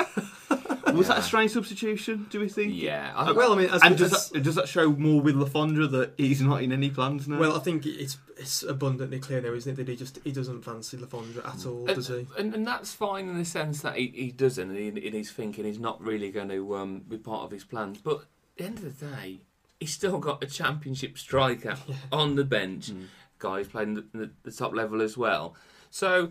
Was 0.96 1.08
that 1.08 1.14
a 1.16 1.20
Yeah. 1.20 1.24
strange 1.26 1.50
substitution? 1.52 2.26
Do 2.30 2.40
we 2.40 2.48
think? 2.48 2.72
Yeah. 2.74 3.12
Uh, 3.16 3.24
I, 3.26 3.32
well, 3.32 3.52
I 3.52 3.56
mean, 3.56 3.70
as, 3.70 3.82
And 3.82 3.96
does 3.96 4.30
that, 4.30 4.42
does 4.42 4.54
that 4.54 4.68
show 4.68 4.90
more 4.90 5.20
with 5.20 5.36
Le 5.36 5.46
Fondre 5.48 5.90
that 5.90 6.14
he's 6.16 6.40
not 6.40 6.62
in 6.62 6.72
any 6.72 6.90
plans 6.90 7.26
now? 7.28 7.38
well, 7.38 7.56
I 7.56 7.60
think 7.60 7.86
it's 7.86 8.16
it's 8.36 8.62
abundantly 8.64 9.20
clear 9.20 9.40
now, 9.40 9.52
isn't 9.52 9.72
it, 9.72 9.76
that 9.76 9.88
he 9.88 9.96
just 9.96 10.18
he 10.24 10.32
doesn't 10.32 10.62
fancy 10.62 10.96
Le 10.96 11.06
Fondre 11.06 11.38
at 11.46 11.64
all, 11.66 11.88
Uh, 11.88 11.94
does 11.94 12.08
he? 12.08 12.26
and, 12.38 12.52
and 12.54 12.66
that's 12.66 12.92
fine 12.92 13.28
in 13.28 13.38
the 13.38 13.44
sense 13.44 13.80
that 13.82 13.96
he, 13.96 14.08
he 14.14 14.30
doesn't, 14.32 14.70
and 14.70 14.78
he, 14.98 15.06
in 15.06 15.12
his 15.12 15.30
thinking, 15.30 15.64
he's 15.64 15.78
not 15.78 16.00
really 16.00 16.30
going 16.32 16.48
to 16.48 16.76
um, 16.76 17.00
be 17.08 17.16
part 17.18 17.44
of 17.44 17.50
his 17.52 17.64
plans. 17.64 17.98
But 17.98 18.16
at 18.18 18.24
the 18.56 18.64
end 18.64 18.78
of 18.78 18.98
the 18.98 19.06
day, 19.06 19.40
he's 19.78 19.92
still 19.92 20.18
got 20.18 20.42
a 20.42 20.46
championship 20.46 21.16
striker 21.18 21.76
on 22.12 22.34
the 22.36 22.44
bench. 22.44 22.90
Mm. 22.90 23.06
Guys 23.38 23.68
playing 23.68 23.94
the, 23.94 24.04
the, 24.12 24.30
the 24.44 24.50
top 24.52 24.72
level 24.74 25.02
as 25.02 25.16
well. 25.18 25.54
So 25.90 26.30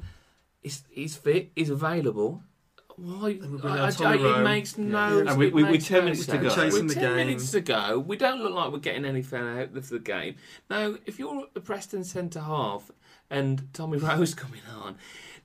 he's, 0.61 0.83
he's 0.89 1.15
fit, 1.15 1.51
he's 1.55 1.69
available. 1.69 2.41
Why? 2.97 3.31
And 3.31 3.59
I- 3.63 3.69
on 3.69 3.79
I- 3.79 3.91
Tommy 3.91 4.19
it 4.19 4.23
Rowe. 4.23 4.43
makes 4.43 4.77
Yeah. 4.77 4.85
no. 4.85 5.19
And 5.19 5.37
we- 5.37 5.49
we- 5.49 5.63
we're 5.63 5.77
10 5.79 5.99
no 5.99 6.03
minutes 6.05 6.25
to 6.27 6.37
go. 6.37 6.49
Chasing 6.49 6.83
We're 6.83 6.87
the 6.89 6.93
10 6.93 7.03
game. 7.03 7.15
minutes 7.15 7.51
to 7.51 7.61
go. 7.61 7.99
We 7.99 8.17
don't 8.17 8.41
look 8.41 8.53
like 8.53 8.71
we're 8.71 8.79
getting 8.79 9.05
anything 9.05 9.41
out 9.41 9.75
of 9.75 9.89
the 9.89 9.99
game. 9.99 10.35
Now, 10.69 10.95
if 11.05 11.17
you're 11.19 11.47
a 11.55 11.59
Preston 11.59 12.03
centre 12.03 12.41
half 12.41 12.91
and 13.29 13.67
Tommy 13.73 13.97
Rowe's 13.99 14.35
coming 14.35 14.61
on, 14.79 14.97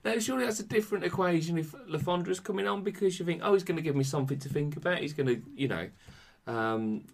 now 0.05 0.17
surely 0.19 0.45
that's 0.45 0.59
a 0.59 0.63
different 0.65 1.03
equation 1.03 1.57
if 1.57 1.73
Le 1.87 1.97
Fondre's 1.99 2.39
coming 2.39 2.67
on 2.67 2.83
because 2.83 3.19
you 3.19 3.25
think, 3.25 3.41
oh, 3.43 3.53
he's 3.53 3.63
going 3.63 3.77
to 3.77 3.81
give 3.83 3.95
me 3.95 4.03
something 4.03 4.37
to 4.39 4.49
think 4.49 4.77
about. 4.77 4.99
He's 4.99 5.13
going 5.13 5.27
to, 5.27 5.41
you 5.55 5.67
know, 5.67 5.89
um, 6.47 7.05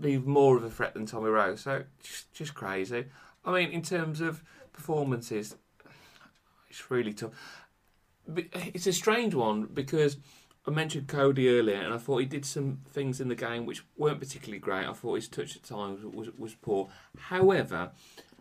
be 0.00 0.18
more 0.18 0.56
of 0.56 0.64
a 0.64 0.70
threat 0.70 0.94
than 0.94 1.04
Tommy 1.06 1.30
Rowe. 1.30 1.56
So 1.56 1.84
just, 2.02 2.32
just 2.32 2.54
crazy. 2.54 3.06
I 3.44 3.52
mean, 3.52 3.70
in 3.70 3.82
terms 3.82 4.20
of 4.20 4.42
performances, 4.72 5.56
it's 6.68 6.90
really 6.90 7.12
tough. 7.12 7.32
It's 8.36 8.86
a 8.86 8.92
strange 8.92 9.34
one 9.34 9.66
because 9.66 10.16
I 10.66 10.70
mentioned 10.70 11.08
Coady 11.08 11.48
earlier, 11.48 11.76
and 11.80 11.94
I 11.94 11.98
thought 11.98 12.18
he 12.18 12.26
did 12.26 12.44
some 12.44 12.80
things 12.90 13.20
in 13.20 13.28
the 13.28 13.34
game 13.34 13.66
which 13.66 13.82
weren't 13.96 14.20
particularly 14.20 14.58
great. 14.58 14.86
I 14.86 14.92
thought 14.92 15.14
his 15.14 15.28
touch 15.28 15.56
at 15.56 15.62
times 15.62 16.04
was 16.04 16.28
was 16.38 16.54
poor. 16.54 16.88
However, 17.18 17.92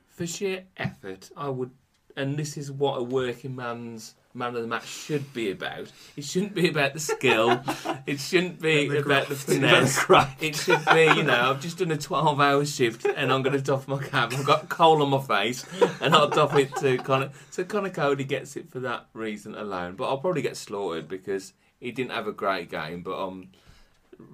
for 0.08 0.28
sheer 0.28 0.66
effort, 0.78 1.32
I 1.38 1.50
would, 1.50 1.72
and 2.16 2.38
this 2.38 2.58
is 2.58 2.72
what 2.72 3.00
a 3.00 3.04
working 3.04 3.56
man's 3.56 4.16
man 4.40 4.56
of 4.56 4.62
the 4.64 4.68
match 4.68 4.88
should 4.88 5.32
be 5.34 5.52
about. 5.52 5.92
It 6.16 6.24
shouldn't 6.24 6.56
be 6.56 6.70
about 6.70 6.94
the 6.94 7.00
skill. 7.00 7.62
it 8.08 8.20
shouldn't 8.20 8.60
be 8.60 8.88
The 8.88 9.00
about 9.00 9.28
the 9.28 9.36
graft. 9.36 9.44
finesse. 9.44 10.06
It 10.42 10.56
should 10.56 10.84
be, 10.86 11.04
you 11.18 11.24
know, 11.24 11.34
I've 11.52 11.62
just 11.62 11.78
done 11.78 11.92
a 11.92 11.98
12 11.98 12.40
hour 12.40 12.66
shift 12.66 13.06
and 13.06 13.32
I'm 13.32 13.44
going 13.44 13.56
to 13.56 13.62
doff 13.62 13.88
my 13.88 14.02
cap. 14.02 14.34
I've 14.34 14.46
got 14.46 14.70
coal 14.70 15.04
on 15.04 15.10
my 15.10 15.22
face 15.22 15.66
and 16.02 16.16
I'll 16.16 16.30
doff 16.30 16.56
it 16.58 16.76
to 16.78 16.98
Conor. 16.98 17.30
So 17.52 17.64
Conor 17.64 17.90
Coady 17.92 18.24
gets 18.24 18.56
it 18.56 18.72
for 18.72 18.80
that 18.80 19.08
reason 19.14 19.54
alone. 19.54 19.96
But 19.96 20.06
I'll 20.08 20.18
probably 20.18 20.42
get 20.42 20.58
slaughtered 20.58 21.08
because 21.08 21.54
he 21.80 21.92
didn't 21.92 22.12
have 22.12 22.26
a 22.28 22.32
great 22.32 22.72
game. 22.72 23.04
But 23.04 23.22
um, 23.22 23.50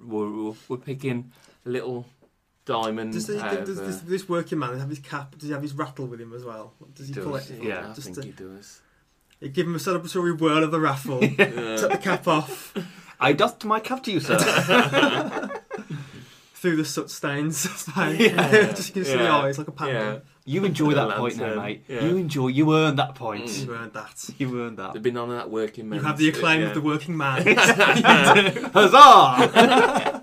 we're, 0.06 0.30
we're, 0.30 0.54
we're 0.68 0.76
picking 0.78 1.32
a 1.66 1.68
little 1.68 2.06
diamond. 2.64 3.12
Does, 3.12 3.26
he, 3.26 3.38
out 3.38 3.64
does 3.66 3.78
of, 3.78 3.86
this, 3.86 4.00
this 4.00 4.28
working 4.28 4.60
man 4.60 4.78
have 4.78 4.88
his 4.88 5.00
cap? 5.00 5.36
Does 5.36 5.48
he 5.48 5.52
have 5.52 5.62
his 5.62 5.74
rattle 5.74 6.06
with 6.06 6.20
him 6.20 6.32
as 6.32 6.44
well? 6.44 6.74
Does 6.94 7.08
he 7.08 7.14
does, 7.14 7.24
pull 7.24 7.36
it? 7.36 7.50
Yeah, 7.60 7.90
I 7.90 7.92
Just 7.94 8.14
think 8.14 8.16
to- 8.18 8.22
he 8.26 8.30
does. 8.32 8.82
You 9.40 9.48
give 9.48 9.66
him 9.66 9.74
a 9.74 9.78
celebratory 9.78 10.38
whirl 10.38 10.64
of 10.64 10.70
the 10.70 10.80
raffle. 10.80 11.20
Take 11.20 11.36
the 11.36 11.98
cap 12.00 12.26
off 12.26 12.74
I 13.18 13.32
doth 13.32 13.64
my 13.64 13.80
cap 13.80 14.02
to 14.04 14.12
you, 14.12 14.20
sir. 14.20 14.38
through 16.54 16.76
the 16.76 16.84
soot 16.84 17.10
stains. 17.10 17.66
Yeah. 17.96 18.72
Just 18.72 18.88
you 18.88 18.94
can 18.94 19.04
see 19.04 19.16
the 19.16 19.24
Yeah. 19.24 19.36
eyes 19.36 19.58
like 19.58 19.68
a 19.68 19.72
Yeah. 19.72 19.76
panda. 19.76 20.22
you 20.44 20.64
enjoy 20.64 20.94
that 20.94 21.16
point 21.16 21.36
now, 21.36 21.42
Lantern, 21.44 21.62
mate. 21.62 21.84
yeah. 21.88 22.04
You 22.04 22.16
enjoy. 22.16 22.48
You 22.48 22.74
earned 22.74 22.98
that 22.98 23.14
point. 23.14 23.46
Mm. 23.46 23.66
You 23.66 23.74
earned 23.74 23.92
that. 23.92 24.30
You 24.38 24.60
earned 24.62 24.78
that. 24.78 24.92
They've 24.94 25.02
been 25.02 25.16
on 25.16 25.30
that 25.30 25.50
working 25.50 25.88
man. 25.88 26.00
You 26.00 26.04
have 26.04 26.18
the 26.18 26.28
acclaim 26.28 26.60
yeah. 26.60 26.68
of 26.68 26.74
the 26.74 26.80
working 26.80 27.16
man. 27.16 27.42
Huzzah! 28.74 30.22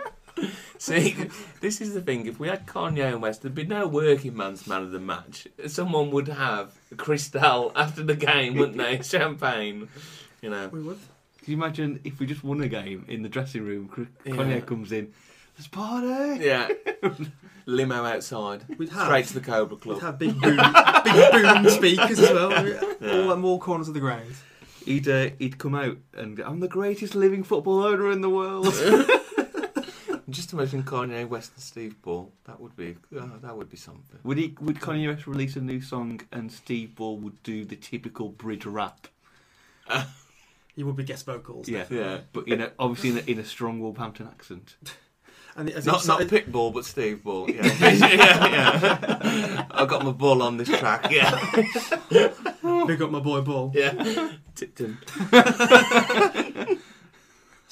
See, 0.84 1.16
this 1.62 1.80
is 1.80 1.94
the 1.94 2.02
thing. 2.02 2.26
If 2.26 2.40
we 2.42 2.50
had 2.50 2.68
Kanye 2.68 3.08
and 3.14 3.22
West, 3.22 3.42
there'd 3.42 3.56
be 3.56 3.64
no 3.66 3.88
working 3.88 4.36
man's 4.36 4.68
man 4.68 4.82
of 4.82 4.92
the 4.92 5.00
match. 5.00 5.48
Someone 5.68 6.12
would 6.12 6.28
have 6.28 6.74
a 6.92 6.96
Cristal 6.96 7.72
after 7.76 8.04
the 8.04 8.16
game, 8.18 8.56
wouldn't 8.56 8.78
they? 8.78 9.02
Champagne, 9.04 9.88
you 10.42 10.50
know. 10.50 10.68
we 10.68 10.82
would. 10.82 11.00
Can 11.42 11.52
you 11.52 11.58
imagine 11.58 12.02
if 12.04 12.20
we 12.20 12.26
just 12.26 12.44
won 12.44 12.60
a 12.60 12.68
game 12.68 13.06
in 13.08 13.22
the 13.24 13.30
dressing 13.30 13.64
room? 13.64 13.88
Cr- 13.88 14.04
Yeah. 14.26 14.34
Kanye 14.36 14.66
comes 14.66 14.92
in. 14.92 15.14
There's 15.56 15.68
a 15.68 15.70
party. 15.70 16.44
Yeah. 16.44 16.68
Limo 17.66 18.04
outside. 18.04 18.66
We'd 18.78 18.90
have. 18.90 19.06
Straight 19.06 19.26
to 19.28 19.34
the 19.36 19.40
Cobra 19.40 19.76
We'd 19.76 19.82
Club. 19.84 20.02
have 20.02 20.20
big 20.20 20.38
boom, 20.42 20.58
big 21.06 21.32
boom 21.32 21.70
speakers 21.70 22.20
as 22.20 22.30
well. 22.30 22.52
All 22.52 23.32
at 23.32 23.38
all 23.44 23.60
corners 23.60 23.88
of 23.88 23.94
the 23.94 24.00
ground. 24.02 24.34
He'd 24.86 25.08
uh, 25.08 25.30
he'd 25.40 25.58
come 25.60 25.76
out 25.76 25.98
and 26.14 26.36
go, 26.36 26.44
I'm 26.44 26.60
the 26.60 26.68
greatest 26.68 27.16
living 27.16 27.44
football 27.44 27.84
owner 27.86 28.12
in 28.12 28.20
the 28.20 28.30
world. 28.30 28.66
Just 30.34 30.52
imagine 30.54 30.84
Kanye 30.84 31.28
West 31.28 31.52
and 31.56 31.64
Steve 31.64 32.02
Bull. 32.02 32.32
That 32.46 32.60
would 32.60 32.76
be 32.76 32.98
oh, 33.16 33.32
that 33.42 33.56
would 33.58 33.70
be 33.70 33.78
something. 33.78 34.20
would 34.24 34.38
he? 34.38 34.56
Would 34.60 34.80
Kanye 34.80 35.08
West 35.14 35.28
release 35.28 35.56
a 35.56 35.62
new 35.62 35.80
song 35.82 36.22
and 36.32 36.52
Steve 36.52 36.96
Bull 36.96 37.18
would 37.20 37.42
do 37.44 37.64
the 37.66 37.76
typical 37.76 38.30
bridge 38.30 38.66
rap? 38.66 39.08
He 40.76 40.82
would 40.84 40.96
be 40.96 41.04
guest 41.04 41.28
vocals. 41.28 41.70
Yeah, 41.70 41.86
Yeah. 41.92 42.22
But 42.34 42.48
in 42.48 42.60
a, 42.60 42.72
obviously 42.80 43.12
in 43.12 43.18
a, 43.20 43.32
in 43.34 43.38
a 43.40 43.46
strong 43.46 43.80
Wolverhampton 43.80 44.28
accent. 44.28 44.76
And 45.56 45.70
as 45.70 45.86
Not 45.86 46.02
he 46.02 46.08
not 46.08 46.20
started- 46.22 46.30
Pitbull, 46.52 46.74
but 46.74 46.84
Steve 46.84 47.24
Ball. 47.24 47.48
Yeah, 47.48 47.64
yeah, 47.80 48.48
yeah. 48.48 49.66
I've 49.70 49.88
got 49.88 50.04
my 50.04 50.10
ball 50.12 50.42
on 50.42 50.58
this 50.58 50.68
track. 50.68 51.12
Yeah, 51.12 51.30
big 52.88 53.04
up 53.04 53.12
my 53.12 53.20
boy 53.20 53.42
ball. 53.42 53.72
yeah. 53.76 54.32
Tipton, 54.56 54.98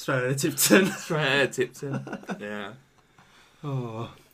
Straight 0.02 0.24
out 0.24 0.30
of 0.32 0.38
Tipton. 0.38 0.86
straight 0.88 1.28
out 1.28 1.42
of 1.50 1.52
Tipton. 1.52 2.18
Yeah, 2.40 2.74
Oh. 3.64 4.12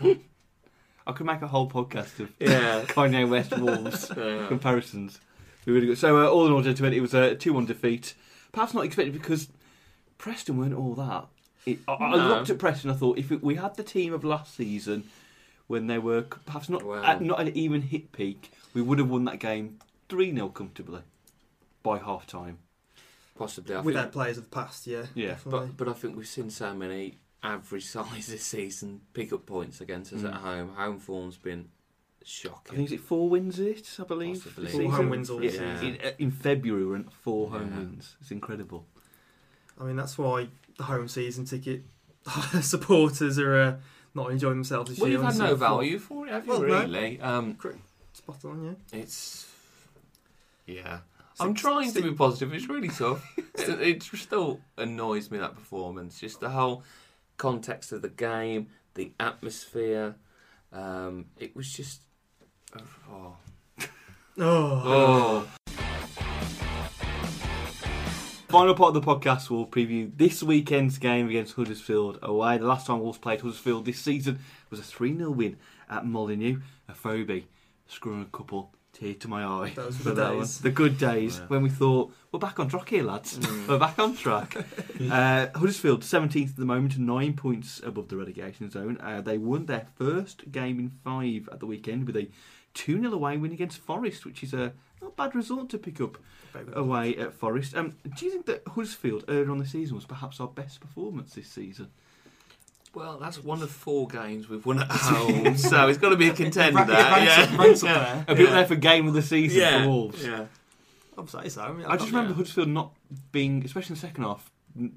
I 0.00 1.12
could 1.12 1.26
make 1.26 1.42
a 1.42 1.48
whole 1.48 1.68
podcast 1.68 2.20
of 2.20 2.30
yeah. 2.38 2.82
Kanye 2.86 3.28
West 3.28 3.58
Wolves 3.58 4.12
yeah. 4.16 4.46
comparisons. 4.46 5.18
Be 5.64 5.72
really 5.72 5.86
good. 5.88 5.98
So 5.98 6.16
uh, 6.22 6.28
all 6.30 6.46
in 6.46 6.52
all, 6.52 6.62
gentlemen, 6.62 6.92
it 6.92 7.00
was 7.00 7.12
a 7.12 7.34
two-one 7.34 7.66
defeat. 7.66 8.14
Perhaps 8.52 8.72
not 8.72 8.84
expected 8.84 9.14
because 9.14 9.48
Preston 10.16 10.56
weren't 10.58 10.74
all 10.74 10.94
that. 10.94 11.26
It, 11.66 11.80
I, 11.88 11.94
I 11.94 12.14
looked 12.28 12.50
at 12.50 12.58
Preston. 12.58 12.90
I 12.90 12.94
thought 12.94 13.18
if 13.18 13.32
it, 13.32 13.42
we 13.42 13.56
had 13.56 13.74
the 13.74 13.82
team 13.82 14.12
of 14.14 14.22
last 14.22 14.54
season, 14.54 15.04
when 15.66 15.88
they 15.88 15.98
were 15.98 16.22
perhaps 16.22 16.68
not 16.68 16.84
Wow. 16.84 17.02
at, 17.02 17.20
not 17.20 17.40
an 17.40 17.48
even 17.56 17.82
hit 17.82 18.12
peak, 18.12 18.52
we 18.74 18.82
would 18.82 19.00
have 19.00 19.10
won 19.10 19.24
that 19.24 19.40
game 19.40 19.78
three 20.08 20.32
0 20.32 20.50
comfortably 20.50 21.00
by 21.82 21.98
half 21.98 22.26
time. 22.28 22.58
Possibly. 23.38 23.74
I 23.76 23.80
Without 23.80 24.02
think, 24.02 24.12
players 24.12 24.36
of 24.38 24.44
the 24.44 24.50
past, 24.50 24.86
yeah. 24.86 25.04
Yeah. 25.14 25.28
definitely. 25.28 25.68
but 25.68 25.76
but 25.86 25.88
I 25.88 25.92
think 25.94 26.16
we've 26.16 26.26
seen 26.26 26.50
so 26.50 26.74
many 26.74 27.18
average 27.42 27.86
size 27.96 28.26
this 28.26 28.42
season 28.44 29.00
pick 29.14 29.32
up 29.32 29.46
points 29.46 29.80
against 29.80 30.12
us 30.12 30.22
Mm. 30.22 30.28
at 30.34 30.40
home. 30.40 30.68
Home 30.74 30.98
form's 30.98 31.36
been 31.36 31.68
shocking. 32.24 32.72
I 32.72 32.76
think 32.76 32.88
is 32.88 32.92
it 32.92 33.00
four 33.00 33.28
wins 33.30 33.58
it, 33.60 33.88
I 34.00 34.04
believe. 34.04 34.42
Possibly. 34.42 34.70
Four 34.72 34.90
home 34.92 35.10
wins 35.10 35.30
all 35.30 35.42
Yeah. 35.42 35.50
season. 35.52 35.66
In, 35.94 36.00
uh, 36.04 36.10
in 36.18 36.30
February, 36.32 36.84
we're 36.84 36.96
at 36.98 37.12
four 37.12 37.50
home 37.50 37.70
Yeah. 37.70 37.78
wins. 37.78 38.16
It's 38.20 38.30
incredible. 38.32 38.86
I 39.80 39.84
mean, 39.84 39.94
that's 39.96 40.18
why 40.18 40.48
the 40.76 40.82
home 40.84 41.06
season 41.08 41.44
ticket 41.44 41.84
supporters 42.60 43.38
are 43.38 43.54
uh, 43.54 43.76
not 44.14 44.32
enjoying 44.32 44.56
themselves 44.56 44.90
this 44.90 44.98
well, 44.98 45.08
year. 45.08 45.18
you've 45.18 45.24
had 45.24 45.34
honestly. 45.40 45.46
no 45.46 45.54
value 45.54 45.98
for 46.00 46.26
it, 46.26 46.32
have 46.32 46.44
you? 46.44 46.50
Well, 46.52 46.62
no. 46.62 46.66
really? 46.80 47.20
Um, 47.20 47.56
Spot 48.12 48.44
on, 48.46 48.64
yeah. 48.92 48.98
it's 48.98 49.46
yeah. 50.66 50.98
I'm 51.40 51.50
Six- 51.50 51.60
trying 51.60 51.92
to 51.92 52.02
be 52.02 52.12
positive. 52.12 52.52
It's 52.52 52.68
really 52.68 52.88
tough. 52.88 53.24
it, 53.54 53.80
it 53.80 54.02
still 54.02 54.60
annoys 54.76 55.30
me 55.30 55.38
that 55.38 55.54
performance. 55.54 56.18
Just 56.20 56.40
the 56.40 56.50
whole 56.50 56.82
context 57.36 57.92
of 57.92 58.02
the 58.02 58.08
game, 58.08 58.68
the 58.94 59.12
atmosphere. 59.20 60.16
Um, 60.72 61.26
it 61.38 61.54
was 61.56 61.72
just. 61.72 62.02
Oh. 63.10 63.36
Oh, 64.40 64.82
oh. 64.84 65.48
Final 68.48 68.74
part 68.74 68.94
of 68.96 69.02
the 69.02 69.06
podcast 69.14 69.50
will 69.50 69.66
preview 69.66 70.10
this 70.16 70.44
weekend's 70.44 70.96
game 70.98 71.28
against 71.28 71.54
Huddersfield 71.54 72.20
away. 72.22 72.56
The 72.56 72.64
last 72.66 72.86
time 72.86 73.00
Wolves 73.00 73.18
played 73.18 73.40
Huddersfield 73.40 73.84
this 73.84 73.98
season 73.98 74.38
was 74.70 74.78
a 74.78 74.84
3 74.84 75.16
0 75.16 75.30
win 75.32 75.56
at 75.90 76.06
Molyneux. 76.06 76.60
Afobe 76.88 77.44
screwing 77.88 78.22
a 78.22 78.36
couple, 78.36 78.72
tear 78.98 79.14
to 79.14 79.28
my 79.28 79.44
eye. 79.44 79.72
Those 79.74 79.98
were 79.98 80.12
the 80.12 80.14
that 80.14 80.30
one. 80.30 80.38
days. 80.40 80.58
The 80.60 80.70
good 80.70 80.98
days 80.98 81.38
Yeah. 81.38 81.46
when 81.46 81.62
we 81.62 81.70
thought, 81.70 82.12
we're 82.32 82.38
back 82.38 82.58
on 82.58 82.68
track 82.68 82.88
here, 82.88 83.04
lads. 83.04 83.38
Mm. 83.38 83.68
We're 83.68 83.78
back 83.78 83.98
on 83.98 84.16
track. 84.16 84.56
uh, 85.10 85.46
Huddersfield, 85.54 86.02
17th 86.02 86.50
at 86.50 86.56
the 86.56 86.64
moment, 86.64 86.98
nine 86.98 87.34
points 87.34 87.80
above 87.84 88.08
the 88.08 88.16
relegation 88.16 88.70
zone. 88.70 88.98
Uh, 89.00 89.20
they 89.20 89.38
won 89.38 89.66
their 89.66 89.86
first 89.96 90.50
game 90.50 90.78
in 90.78 90.90
five 90.90 91.48
at 91.52 91.60
the 91.60 91.66
weekend 91.66 92.06
with 92.06 92.16
a 92.16 92.28
2 92.74 93.00
0 93.00 93.12
away 93.12 93.36
win 93.36 93.52
against 93.52 93.78
Forest, 93.78 94.26
which 94.26 94.42
is 94.42 94.52
a 94.52 94.72
not 95.00 95.16
bad 95.16 95.34
result 95.34 95.70
to 95.70 95.78
pick 95.78 96.00
up 96.00 96.18
very 96.52 96.66
away 96.74 97.16
at 97.16 97.32
Forest. 97.32 97.76
Um, 97.76 97.94
do 98.16 98.24
you 98.26 98.30
think 98.32 98.46
that 98.46 98.62
Huddersfield 98.66 99.24
earlier 99.28 99.50
on 99.50 99.58
the 99.58 99.66
season 99.66 99.94
was 99.96 100.04
perhaps 100.04 100.40
our 100.40 100.48
best 100.48 100.80
performance 100.80 101.34
this 101.34 101.48
season? 101.48 101.88
Well, 102.98 103.18
that's 103.18 103.42
one 103.42 103.62
of 103.62 103.70
four 103.70 104.08
games 104.08 104.48
we've 104.48 104.64
won 104.66 104.80
at 104.80 104.90
home, 104.90 105.56
so 105.56 105.88
it's 105.88 105.98
got 105.98 106.08
to 106.10 106.16
be 106.16 106.28
a 106.28 106.34
contender. 106.34 106.78
Ranks- 106.78 106.92
ranks 106.92 107.24
yeah. 107.26 107.42
up- 107.54 107.58
ranks 107.58 107.82
up 107.84 107.88
there. 107.88 108.24
A 108.28 108.34
bit 108.34 108.48
Yeah. 108.48 108.54
there 108.54 108.66
for 108.66 108.74
game 108.76 109.06
of 109.06 109.14
the 109.14 109.22
season 109.22 109.60
yeah. 109.60 109.82
for 109.82 109.88
Wolves. 109.88 110.24
Yeah. 110.24 110.46
I'd 111.16 111.30
say 111.30 111.48
so. 111.48 111.62
I, 111.62 111.72
mean, 111.72 111.86
I 111.86 111.96
just 111.96 112.10
Yeah. 112.10 112.16
remember 112.18 112.34
Huddersfield 112.34 112.68
not 112.68 112.92
being, 113.32 113.64
especially 113.64 113.94
in 113.94 114.00
the 114.00 114.06
second 114.06 114.24
half, 114.24 114.50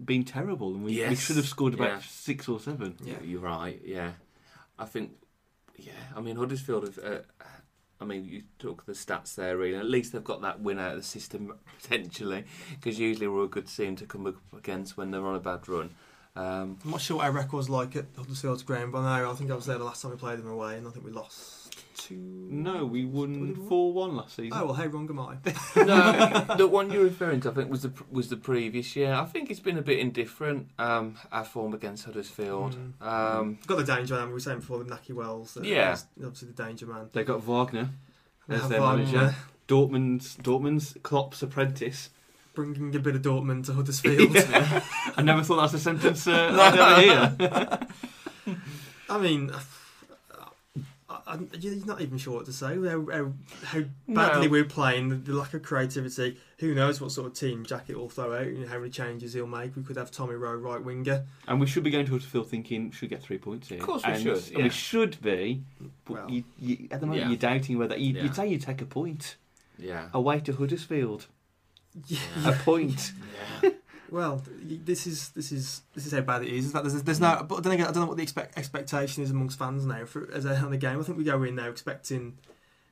being 0.06 0.24
terrible, 0.24 0.74
and 0.74 0.84
we, 0.84 1.08
we 1.08 1.16
should 1.16 1.36
have 1.38 1.48
scored 1.48 1.74
about 1.74 1.90
Yeah. 1.90 2.00
six 2.08 2.48
or 2.50 2.60
seven. 2.60 2.96
Yeah, 3.04 3.16
you're 3.24 3.40
right. 3.42 3.80
Yeah, 3.86 4.12
I 4.78 4.86
think. 4.86 5.12
Yeah, 5.78 5.94
I 6.16 6.22
mean 6.22 6.36
Huddersfield 6.36 6.84
have. 6.84 7.00
Uh, 7.00 7.20
I 8.00 8.06
mean, 8.06 8.26
you 8.26 8.42
took 8.58 8.86
the 8.88 8.94
stats 8.94 9.36
there, 9.36 9.58
really. 9.58 9.76
At 9.78 9.86
least 9.86 10.12
they've 10.12 10.24
got 10.24 10.42
that 10.42 10.60
win 10.60 10.80
out 10.80 10.94
of 10.94 10.98
the 10.98 11.04
system 11.04 11.54
potentially, 11.82 12.46
because 12.72 13.00
usually 13.00 13.28
we're 13.28 13.44
a 13.44 13.48
good 13.48 13.68
team 13.68 13.96
to 13.98 14.06
come 14.08 14.26
up 14.26 14.36
against 14.58 14.98
when 14.98 15.12
they're 15.12 15.26
on 15.26 15.36
a 15.36 15.40
bad 15.40 15.68
run. 15.70 15.92
Um, 16.36 16.78
I'm 16.86 16.92
not 16.92 17.02
sure 17.02 17.18
what 17.18 17.26
our 17.26 17.32
record's 17.32 17.70
like 17.70 17.96
at 17.96 18.06
Huddersfield's 18.16 18.64
ground, 18.64 18.92
but 18.94 19.00
I 19.00 19.20
know 19.20 19.32
I 19.32 19.34
think 19.34 19.52
I 19.52 19.56
was 19.56 19.66
there 19.66 19.78
the 19.78 19.84
last 19.84 20.02
time 20.02 20.12
we 20.12 20.18
played 20.18 20.40
them 20.40 20.48
away, 20.48 20.78
and 20.78 20.88
I 20.88 20.92
think 20.92 21.06
we 21.06 21.12
lost 21.12 21.76
two. 21.98 22.16
No, 22.16 22.86
we 22.86 23.04
won 23.06 23.34
Did 23.34 23.42
we 23.42 23.52
win? 23.52 23.68
four 23.68 23.92
one 23.92 24.16
last 24.16 24.36
season. 24.38 24.52
Oh 24.56 24.66
well, 24.66 24.74
how 24.74 24.86
wrong 24.86 25.10
am 25.10 25.20
I? 25.20 25.36
no, 25.76 26.56
the 26.56 26.68
one 26.68 26.90
you're 26.90 27.04
referring 27.04 27.42
to, 27.42 27.52
I 27.52 27.54
think, 27.54 27.70
was 27.70 27.82
the 27.82 27.92
was 28.10 28.30
the 28.30 28.38
previous 28.38 28.96
year. 28.96 29.14
I 29.14 29.26
think 29.26 29.52
it's 29.52 29.60
been 29.60 29.78
a 29.78 29.82
bit 29.82 30.00
indifferent. 30.00 30.70
Um, 30.80 31.18
our 31.34 31.44
form 31.44 31.74
against 31.74 32.06
Huddersfield. 32.06 32.78
Mm. 33.02 33.06
Um, 33.06 33.60
Got 33.68 33.78
the 33.80 33.84
danger 33.84 34.16
man. 34.16 34.28
We 34.28 34.34
were 34.34 34.40
saying 34.40 34.60
before 34.60 34.78
with 34.78 34.90
Nakhi 34.90 35.14
Wells. 35.14 35.56
That 35.56 35.66
Yeah. 35.66 35.98
obviously 36.18 36.48
the 36.50 36.64
danger 36.64 36.86
man. 36.86 37.10
They 37.12 37.24
got 37.26 37.44
Wagner 37.44 37.90
as 38.48 38.70
their 38.70 38.80
Wagner 38.80 39.04
manager. 39.04 39.36
Dortmund's 39.68 40.36
Dortmund's 40.38 40.96
Klopp's 41.04 41.42
apprentice. 41.42 42.10
Bringing 42.54 42.94
a 42.96 43.00
bit 43.00 43.16
of 43.16 43.22
Dortmund 43.22 43.66
to 43.68 43.74
Huddersfield. 43.74 44.36
I 45.18 45.22
never 45.22 45.42
thought 45.44 45.56
that 45.56 45.62
was 45.64 45.74
a 45.76 45.80
sentence 45.80 46.28
uh, 46.28 46.50
I'd 46.60 46.78
ever 46.78 47.02
hear. 48.48 48.58
I 49.10 49.18
mean, 49.18 49.52
I, 51.10 51.20
I, 51.28 51.40
you're 51.60 51.86
not 51.86 52.02
even 52.02 52.18
sure 52.18 52.36
what 52.36 52.46
to 52.46 52.54
say. 52.54 52.76
How, 52.76 53.06
how, 53.12 53.32
how 53.64 53.82
badly 54.08 54.48
No. 54.48 54.52
we're 54.52 54.66
playing, 54.66 55.10
the, 55.10 55.16
the 55.16 55.34
lack 55.34 55.54
of 55.54 55.64
creativity. 55.64 56.38
Who 56.60 56.74
knows 56.76 57.00
what 57.00 57.12
sort 57.12 57.28
of 57.28 57.34
team 57.34 57.66
Jackett 57.66 57.96
will 57.96 58.10
throw 58.10 58.34
out 58.34 58.48
and 58.48 58.68
how 58.68 58.80
many 58.80 58.90
changes 58.92 59.34
he'll 59.34 59.48
make. 59.48 59.76
We 59.76 59.84
could 59.84 59.98
have 59.98 60.12
Tommy 60.12 60.36
Rowe 60.36 60.54
right 60.56 60.84
winger. 60.84 61.24
And 61.48 61.60
we 61.60 61.68
should 61.68 61.84
be 61.84 61.90
going 61.90 62.06
to 62.06 62.12
Huddersfield 62.12 62.50
thinking 62.50 62.92
should 62.92 63.10
get 63.10 63.22
three 63.22 63.38
points 63.38 63.70
here. 63.70 63.80
Of 63.80 63.86
course 63.86 64.06
we 64.06 64.12
and, 64.14 64.22
should, 64.24 64.52
And 64.56 64.64
we 64.64 64.70
should 64.70 65.22
be. 65.22 65.64
But 66.06 66.14
Well, 66.14 66.30
you, 66.32 66.44
you, 66.60 66.88
at 66.92 67.00
the 67.00 67.06
moment, 67.06 67.24
Yeah. 67.24 67.30
you're 67.30 67.38
doubting 67.38 67.78
whether 67.78 67.98
you, 67.98 68.14
Yeah. 68.14 68.24
you'd 68.24 68.36
say 68.36 68.48
you'd 68.48 68.62
take 68.62 68.82
a 68.82 68.86
point 68.86 69.38
yeah. 69.78 70.10
away 70.14 70.40
to 70.42 70.54
Huddersfield. 70.54 71.28
Yeah. 72.08 72.20
A 72.46 72.54
point. 72.54 73.12
yeah. 73.64 73.70
Well, 74.10 74.44
this 74.62 75.08
is 75.08 75.30
this 75.30 75.52
is 75.52 75.82
this 75.94 76.06
is 76.06 76.12
how 76.12 76.22
bad 76.22 76.44
it 76.44 76.50
is. 76.50 76.66
In 76.66 76.72
fact, 76.72 76.86
there's, 76.86 77.02
there's 77.04 77.20
no. 77.22 77.46
But 77.48 77.64
then 77.64 77.72
again, 77.74 77.88
I 77.88 77.92
don't 77.92 78.02
know 78.04 78.08
what 78.08 78.18
the 78.18 78.24
expect, 78.24 78.58
expectation 78.58 79.24
is 79.24 79.32
amongst 79.32 79.58
fans 79.58 79.86
now 79.86 80.06
for 80.06 80.30
as 80.34 80.46
a, 80.46 80.56
on 80.58 80.72
the 80.72 80.78
game. 80.78 81.00
I 81.00 81.04
think 81.04 81.18
we 81.18 81.24
go 81.24 81.42
in 81.44 81.56
there 81.56 81.70
expecting 81.70 82.38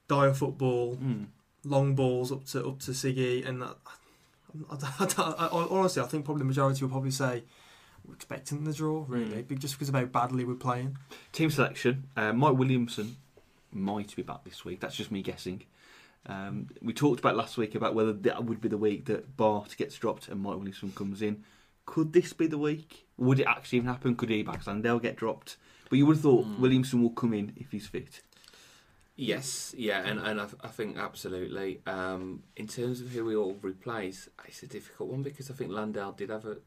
dire 0.07 0.33
football, 0.33 0.95
Mm. 0.97 1.27
long 1.65 1.93
balls 1.95 2.31
up 2.31 2.45
to 2.47 2.65
up 2.67 2.79
to 2.79 2.91
Siggy, 2.91 3.45
and 3.47 3.61
that, 3.61 3.75
I, 4.71 4.75
I, 4.99 5.05
I, 5.17 5.45
I, 5.47 5.67
honestly, 5.69 6.01
I 6.01 6.05
think 6.05 6.23
probably 6.25 6.39
the 6.41 6.45
majority 6.45 6.83
will 6.83 6.91
probably 6.91 7.11
say 7.11 7.43
we're 8.07 8.15
expecting 8.15 8.63
the 8.63 8.73
draw, 8.73 9.03
really, 9.07 9.43
Mm. 9.43 9.59
just 9.59 9.75
because 9.75 9.89
of 9.89 9.95
how 9.95 10.05
badly 10.05 10.45
we're 10.45 10.55
playing. 10.55 10.97
Team 11.33 11.49
selection. 11.51 12.05
Uh, 12.15 12.31
Mike 12.33 12.57
Williamson 12.57 13.17
might 13.73 14.15
be 14.15 14.21
back 14.23 14.43
this 14.45 14.63
week. 14.65 14.79
That's 14.79 14.95
just 14.95 15.11
me 15.11 15.21
guessing. 15.21 15.63
Um, 16.29 16.67
we 16.81 16.93
talked 16.93 17.19
about 17.19 17.35
last 17.35 17.57
week 17.57 17.73
about 17.73 17.95
whether 17.95 18.13
that 18.13 18.45
would 18.45 18.61
be 18.61 18.69
the 18.69 18.77
week 18.77 19.05
that 19.05 19.35
Batth 19.35 19.75
gets 19.75 19.95
dropped 19.97 20.27
and 20.27 20.39
Mike 20.41 20.57
Williamson 20.57 20.91
comes 20.91 21.23
in. 21.23 21.43
Could 21.87 22.13
this 22.13 22.33
be 22.33 22.45
the 22.45 22.59
week? 22.59 23.07
Would 23.17 23.39
it 23.39 23.47
actually 23.47 23.77
even 23.77 23.89
happen? 23.89 24.15
Could 24.15 24.29
Ebanks-Landell 24.29 24.99
get 24.99 25.15
dropped? 25.15 25.57
But 25.89 25.97
you 25.97 26.05
would 26.05 26.17
have 26.17 26.23
thought 26.23 26.45
Mm. 26.45 26.59
Williamson 26.59 27.01
will 27.01 27.09
come 27.09 27.33
in 27.33 27.53
if 27.55 27.71
he's 27.71 27.87
fit. 27.87 28.21
Yes, 29.15 29.73
yeah, 29.77 30.01
and, 30.05 30.19
and 30.19 30.39
I, 30.39 30.47
I 30.63 30.67
think 30.67 30.97
absolutely. 30.97 31.81
Um, 31.85 32.43
in 32.55 32.67
terms 32.67 33.01
of 33.01 33.09
who 33.09 33.25
we 33.25 33.35
all 33.35 33.57
replace, 33.61 34.29
it's 34.47 34.63
a 34.63 34.67
difficult 34.67 35.09
one 35.09 35.23
because 35.23 35.49
I 35.49 35.55
think 35.55 35.71
Landell 35.71 36.13
did 36.13 36.29
have 36.29 36.45
a 36.45 36.57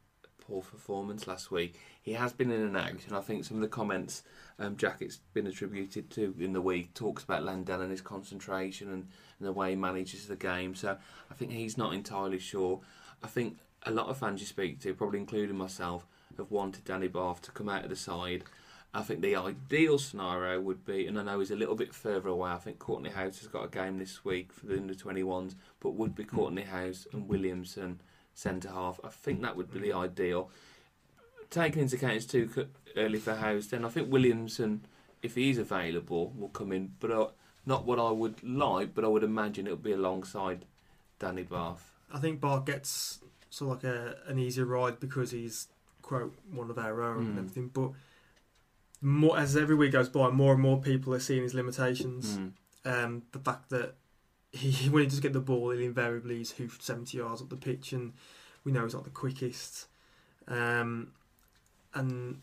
poor 0.53 0.61
performance 0.61 1.26
last 1.26 1.50
week. 1.50 1.80
He 2.03 2.12
has 2.12 2.34
been 2.34 2.50
in 2.50 2.61
and 2.61 2.76
out, 2.76 3.07
and 3.07 3.16
I 3.16 3.20
think 3.20 3.44
some 3.44 3.57
of 3.57 3.62
the 3.62 3.68
comments 3.68 4.22
um, 4.59 4.76
Jackett's 4.76 5.20
been 5.32 5.46
attributed 5.46 6.11
to 6.11 6.34
in 6.38 6.53
the 6.53 6.61
week 6.61 6.92
talks 6.92 7.24
about 7.24 7.42
Landell 7.42 7.80
and 7.80 7.90
his 7.90 8.03
concentration 8.03 8.88
and, 8.88 9.09
and 9.38 9.48
the 9.48 9.53
way 9.53 9.70
he 9.70 9.76
manages 9.76 10.26
the 10.26 10.36
game. 10.36 10.74
So 10.74 10.98
I 11.30 11.34
think 11.34 11.53
he's 11.53 11.78
not 11.78 11.94
entirely 11.94 12.38
sure. 12.38 12.80
I 13.22 13.28
think 13.28 13.57
a 13.84 13.90
lot 13.90 14.09
of 14.09 14.18
fans 14.18 14.40
you 14.40 14.46
speak 14.46 14.78
to, 14.80 14.92
probably 14.92 15.20
including 15.20 15.57
myself, 15.57 16.07
have 16.36 16.50
wanted 16.50 16.84
Danny 16.84 17.09
Batth 17.09 17.40
to 17.42 17.50
come 17.50 17.70
out 17.70 17.84
of 17.84 17.90
the 17.90 17.96
side. 17.96 18.44
I 18.92 19.00
think 19.00 19.22
the 19.22 19.36
ideal 19.36 19.98
scenario 19.98 20.61
would 20.61 20.84
be, 20.84 21.07
and 21.07 21.18
I 21.18 21.22
know 21.22 21.38
he's 21.38 21.50
a 21.50 21.57
little 21.57 21.76
bit 21.76 21.94
further 21.94 22.28
away. 22.28 22.50
I 22.50 22.59
think 22.59 22.78
Kortney 22.78 23.11
Hause 23.11 23.38
has 23.38 23.48
got 23.48 23.64
a 23.64 23.68
game 23.68 23.98
this 23.98 24.22
week 24.22 24.53
for 24.53 24.66
the 24.66 24.76
under 24.76 24.92
21s, 24.92 25.55
but 25.80 25.94
would 25.94 26.14
be 26.14 26.24
Kortney 26.24 26.68
Hause 26.68 27.07
and 27.14 27.26
Williamson 27.26 28.00
centre 28.35 28.68
half. 28.70 28.99
I 29.05 29.09
think 29.09 29.43
that 29.43 29.57
would 29.57 29.70
be 29.72 29.80
the 29.80 29.93
ideal. 29.93 30.51
Taking 31.51 31.83
into 31.83 31.97
account 31.97 32.14
it's 32.14 32.26
too 32.26 32.49
early 32.97 33.18
for 33.18 33.35
Hause, 33.35 33.68
then 33.68 33.85
I 33.85 33.89
think 33.89 34.11
Williamson, 34.11 34.87
if 35.22 35.35
he's 35.35 35.59
available, 35.59 36.33
will 36.37 36.49
come 36.49 36.72
in. 36.72 36.93
But 36.99 37.11
uh, 37.11 37.28
not 37.66 37.85
what 37.85 37.99
I 37.99 38.11
would 38.11 38.43
like, 38.43 38.95
but 38.95 39.05
I 39.05 39.09
would 39.09 39.22
imagine 39.22 39.66
it'll 39.66 39.76
be 39.78 39.93
alongside 39.93 40.64
Danny 41.18 41.43
Batth. 41.43 41.83
I 42.12 42.18
think 42.18 42.41
Batth 42.41 42.64
gets 42.66 43.20
sort 43.51 43.76
of 43.78 43.85
like 43.85 43.93
a, 43.95 44.16
an 44.26 44.39
easier 44.39 44.64
ride 44.64 44.99
because 44.99 45.30
he's 45.30 45.68
quote 46.01 46.35
one 46.51 46.70
of 46.70 46.78
our 46.78 47.03
own 47.03 47.18
and 47.26 47.35
Mm. 47.35 47.39
everything, 47.39 47.68
but. 47.68 47.91
More 49.05 49.37
as 49.37 49.57
every 49.57 49.74
week 49.74 49.91
goes 49.91 50.09
by, 50.09 50.30
more 50.30 50.53
and 50.53 50.62
more 50.62 50.80
people 50.80 51.12
are 51.12 51.18
seeing 51.18 51.43
his 51.43 51.55
limitations. 51.55 52.39
Mm. 52.39 52.53
um, 52.85 53.22
the 53.33 53.41
fact 53.41 53.68
that 53.70 53.95
he 54.53 54.88
when 54.90 55.03
he 55.03 55.09
does 55.09 55.20
get 55.20 55.32
the 55.32 55.40
ball, 55.40 55.70
he'll 55.70 55.80
invariably 55.80 56.40
is 56.40 56.53
hoofed 56.53 56.82
seventy 56.82 57.18
yards 57.18 57.40
up 57.40 57.48
the 57.48 57.57
pitch, 57.57 57.92
and 57.92 58.12
we 58.64 58.72
know 58.72 58.84
he's 58.84 58.94
not 58.94 59.05
the 59.05 59.11
quickest. 59.11 59.86
Um, 60.46 61.12
and 61.94 62.40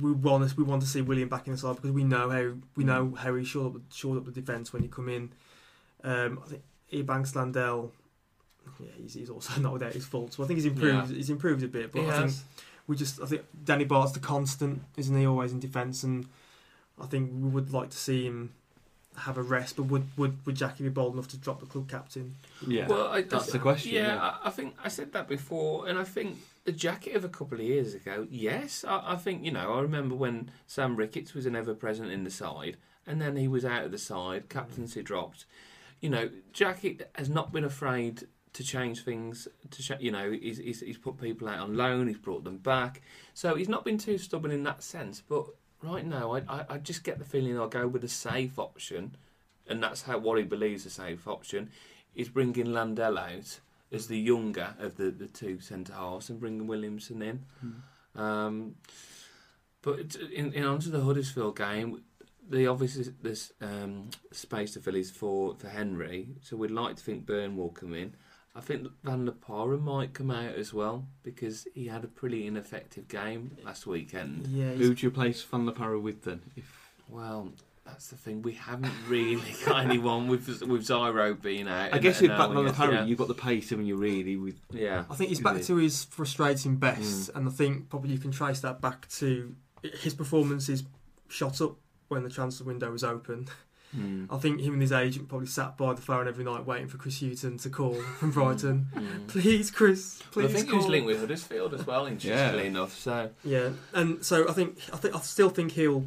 we 0.00 0.12
want 0.12 0.48
to, 0.48 0.56
we 0.56 0.64
want 0.64 0.82
to 0.82 0.88
see 0.88 1.00
William 1.00 1.28
back 1.28 1.46
in 1.46 1.52
the 1.52 1.58
side 1.58 1.76
because 1.76 1.92
we 1.92 2.04
know 2.04 2.30
how 2.30 2.54
we 2.76 2.84
know 2.84 3.14
how 3.16 3.34
he 3.34 3.44
shored 3.44 3.74
up 3.74 3.82
shored 3.92 4.18
up 4.18 4.24
the 4.24 4.32
defence 4.32 4.72
when 4.72 4.82
he 4.82 4.88
come 4.88 5.08
in. 5.08 5.32
Um, 6.02 6.40
I 6.44 6.48
think 6.48 6.62
Ebanks 6.92 7.34
Landell, 7.34 7.92
yeah, 8.80 8.90
he's, 8.96 9.14
he's 9.14 9.30
also 9.30 9.60
not 9.60 9.72
without 9.72 9.92
his 9.92 10.04
faults. 10.04 10.36
So 10.36 10.44
I 10.44 10.46
think 10.46 10.58
he's 10.58 10.66
improved. 10.66 11.10
Yeah. 11.10 11.16
He's 11.16 11.30
improved 11.30 11.62
a 11.62 11.68
bit, 11.68 11.92
but 11.92 12.02
He 12.02 12.08
I 12.08 12.18
think 12.26 12.32
we 12.86 12.96
just 12.96 13.20
I 13.20 13.26
think 13.26 13.42
Danny 13.64 13.84
Batth's 13.84 14.12
the 14.12 14.20
constant, 14.20 14.82
isn't 14.96 15.16
he? 15.16 15.26
Always 15.26 15.52
in 15.52 15.60
defence, 15.60 16.02
and 16.02 16.26
I 17.00 17.06
think 17.06 17.30
we 17.32 17.48
would 17.48 17.72
like 17.72 17.90
to 17.90 17.96
see 17.96 18.24
him 18.24 18.52
have 19.18 19.38
a 19.38 19.42
rest. 19.42 19.76
But 19.76 19.84
would 19.84 20.06
would 20.16 20.44
would 20.46 20.56
Jackie 20.56 20.84
be 20.84 20.90
bold 20.90 21.14
enough 21.14 21.28
to 21.28 21.36
drop 21.36 21.60
the 21.60 21.66
club 21.66 21.88
captain? 21.88 22.36
Yeah, 22.66 22.86
Well, 22.88 23.08
I, 23.08 23.22
that's 23.22 23.48
I- 23.48 23.52
the 23.52 23.58
question. 23.58 23.92
Yeah, 23.94 24.14
Yeah, 24.14 24.20
I, 24.42 24.48
I 24.48 24.50
think 24.50 24.74
I 24.82 24.88
said 24.88 25.12
that 25.12 25.28
before, 25.28 25.88
and 25.88 25.98
I 25.98 26.04
think 26.04 26.38
the 26.64 26.72
Jackett 26.72 27.14
of 27.14 27.24
a 27.24 27.28
couple 27.28 27.58
of 27.58 27.64
years 27.64 27.94
ago, 27.94 28.26
yes, 28.30 28.84
I, 28.86 29.12
I 29.12 29.16
think 29.16 29.44
you 29.44 29.52
know 29.52 29.74
I 29.74 29.80
remember 29.80 30.14
when 30.14 30.50
Sam 30.66 30.96
Ricketts 30.96 31.34
was 31.34 31.46
an 31.46 31.54
ever 31.56 31.74
present 31.74 32.10
in 32.10 32.24
the 32.24 32.30
side, 32.30 32.76
and 33.06 33.20
then 33.20 33.36
he 33.36 33.48
was 33.48 33.64
out 33.64 33.84
of 33.84 33.92
the 33.92 33.98
side, 33.98 34.48
captaincy 34.48 35.02
dropped. 35.02 35.44
You 36.00 36.10
know, 36.10 36.30
Jackett 36.52 37.02
has 37.14 37.28
not 37.30 37.52
been 37.52 37.64
afraid 37.64 38.26
to 38.52 38.64
change 38.64 39.02
things. 39.04 39.48
To 39.70 39.82
sh- 39.82 39.92
you 40.00 40.10
know, 40.10 40.30
he's, 40.30 40.58
he's 40.58 40.80
he's 40.80 40.98
put 40.98 41.20
people 41.20 41.48
out 41.48 41.60
on 41.60 41.76
loan, 41.76 42.08
he's 42.08 42.18
brought 42.18 42.44
them 42.44 42.58
back, 42.58 43.00
so 43.34 43.54
he's 43.54 43.68
not 43.68 43.84
been 43.84 43.98
too 43.98 44.18
stubborn 44.18 44.50
in 44.50 44.62
that 44.64 44.82
sense. 44.82 45.22
But 45.26 45.46
right 45.82 46.04
now, 46.04 46.34
I 46.34 46.42
I, 46.48 46.64
I 46.70 46.78
just 46.78 47.04
get 47.04 47.18
the 47.18 47.24
feeling 47.24 47.58
I'll 47.58 47.68
go 47.68 47.86
with 47.86 48.04
a 48.04 48.08
safe 48.08 48.58
option, 48.58 49.16
and 49.68 49.82
that's 49.82 50.02
how 50.02 50.18
what 50.18 50.38
he 50.38 50.44
believes 50.44 50.86
a 50.86 50.90
safe 50.90 51.26
option 51.26 51.70
is 52.14 52.28
bringing 52.28 52.72
Landell 52.72 53.18
out 53.18 53.60
as 53.92 54.08
the 54.08 54.18
younger 54.18 54.74
of 54.78 54.96
the, 54.96 55.10
the 55.10 55.26
two 55.26 55.60
centre 55.60 55.92
halves 55.92 56.28
and 56.28 56.40
bringing 56.40 56.66
Williamson 56.66 57.22
in. 57.22 57.44
Hmm. 57.60 58.20
Um, 58.20 58.74
but 59.82 60.16
in, 60.34 60.52
in 60.52 60.64
onto 60.64 60.90
the 60.90 61.02
Huddersfield 61.02 61.56
game, 61.56 62.02
the 62.48 62.66
obviously 62.66 63.12
there's 63.22 63.52
um, 63.60 64.10
space 64.32 64.72
to 64.72 64.80
fill 64.80 64.96
is 64.96 65.10
for 65.10 65.54
for 65.56 65.68
Henry, 65.68 66.28
so 66.42 66.56
we'd 66.56 66.70
like 66.70 66.96
to 66.96 67.02
think 67.02 67.26
Byrne 67.26 67.56
will 67.56 67.70
come 67.70 67.94
in. 67.94 68.14
I 68.56 68.60
think 68.60 68.88
Van 69.04 69.26
La 69.26 69.32
Parra 69.32 69.76
might 69.76 70.14
come 70.14 70.30
out 70.30 70.54
as 70.54 70.72
well 70.72 71.04
because 71.22 71.66
he 71.74 71.88
had 71.88 72.04
a 72.04 72.08
pretty 72.08 72.46
ineffective 72.46 73.06
game 73.06 73.56
last 73.64 73.86
weekend. 73.86 74.46
Yeah, 74.46 74.70
Who 74.72 74.88
would 74.88 75.02
you 75.02 75.08
replace 75.10 75.42
Van 75.42 75.66
La 75.66 75.72
Parra 75.72 76.00
with 76.00 76.22
then? 76.24 76.40
If 76.56 76.64
Well, 77.08 77.52
that's 77.84 78.08
the 78.08 78.16
thing. 78.16 78.42
We 78.42 78.52
haven't 78.54 78.92
really 79.08 79.54
got 79.66 79.84
anyone 79.84 80.26
with 80.26 80.48
with 80.62 80.82
Zyro 80.86 81.40
being 81.40 81.68
out. 81.68 81.92
I 81.94 81.98
guess 81.98 82.20
with 82.20 82.30
Van 82.30 82.54
La 82.54 82.72
Parra, 82.72 82.94
yeah. 82.94 83.04
you've 83.04 83.18
got 83.18 83.28
the 83.28 83.34
pace, 83.34 83.70
haven't 83.70 83.86
you? 83.86 83.96
Really, 83.96 84.36
with 84.36 84.58
yeah. 84.72 85.04
I 85.10 85.14
think 85.14 85.28
he's 85.28 85.40
back 85.40 85.60
to 85.62 85.76
his 85.76 86.04
frustrating 86.04 86.76
best, 86.76 87.30
Mm. 87.30 87.36
and 87.36 87.48
I 87.48 87.52
think 87.52 87.90
probably 87.90 88.10
you 88.10 88.18
can 88.18 88.30
trace 88.32 88.60
that 88.60 88.80
back 88.80 89.06
to 89.20 89.54
his 90.02 90.14
performances 90.14 90.82
shot 91.28 91.60
up 91.60 91.76
when 92.08 92.22
the 92.22 92.30
transfer 92.30 92.64
window 92.64 92.90
was 92.90 93.04
open. 93.04 93.48
Mm. 93.96 94.26
I 94.30 94.38
think 94.38 94.60
him 94.60 94.74
and 94.74 94.82
his 94.82 94.92
agent 94.92 95.28
probably 95.28 95.46
sat 95.46 95.76
by 95.76 95.94
the 95.94 96.02
phone 96.02 96.28
every 96.28 96.44
night 96.44 96.66
waiting 96.66 96.88
for 96.88 96.98
Chris 96.98 97.20
Hughton 97.20 97.58
to 97.58 97.70
call 97.70 97.94
from 98.18 98.30
Brighton. 98.30 98.86
Mm. 98.94 99.26
Please, 99.28 99.70
Chris, 99.70 100.22
please 100.30 100.44
Well, 100.44 100.50
I 100.50 100.54
think 100.54 100.66
call. 100.68 100.78
he 100.80 100.84
was 100.84 100.90
linked 100.90 101.06
with 101.06 101.20
Huddersfield 101.20 101.74
as 101.74 101.86
well, 101.86 102.06
interestingly 102.06 102.62
Yeah. 102.64 102.68
enough. 102.68 102.96
So 102.98 103.30
Yeah, 103.44 103.70
and 103.94 104.24
so 104.24 104.48
I 104.48 104.52
think 104.52 104.78
I 104.92 104.96
think 104.96 105.14
I 105.14 105.20
still 105.20 105.48
think 105.50 105.72
he'll 105.72 106.04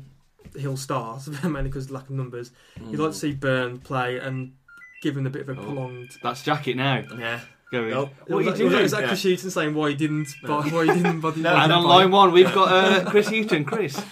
he'll 0.57 0.77
start 0.77 1.27
mainly 1.43 1.63
because 1.63 1.85
of 1.85 1.91
lack 1.91 2.03
of 2.03 2.11
numbers. 2.11 2.51
You'd 2.89 2.99
like 2.99 3.11
to 3.11 3.17
see 3.17 3.33
Byrne 3.33 3.79
play 3.79 4.17
and 4.19 4.53
give 5.01 5.15
him 5.17 5.25
a 5.25 5.29
bit 5.29 5.43
of 5.47 5.49
a 5.49 5.59
Oh. 5.61 5.63
prolonged. 5.63 6.11
That's 6.23 6.43
Jackett 6.43 6.75
now. 6.75 7.03
Yeah, 7.17 7.39
going. 7.71 7.89
Nope. 7.91 8.09
What 8.27 8.37
are 8.37 8.41
you 8.41 8.49
was, 8.51 8.59
doing? 8.59 8.81
was 8.81 8.91
that 8.91 9.05
Chris 9.07 9.23
Hughton 9.23 9.49
saying 9.51 9.73
why 9.75 9.89
he 9.89 9.95
didn't? 9.95 10.27
Buy, 10.43 10.67
why 10.69 10.85
he 10.85 10.93
didn't? 11.01 11.21
Buy, 11.21 11.33
No, 11.37 11.55
and 11.55 11.71
on 11.71 11.83
line 11.85 12.11
one, 12.11 12.31
we've 12.31 12.51
got 12.53 12.71
uh, 12.71 13.09
Chris 13.09 13.29
Hughton. 13.29 13.63
Chris, 13.65 14.03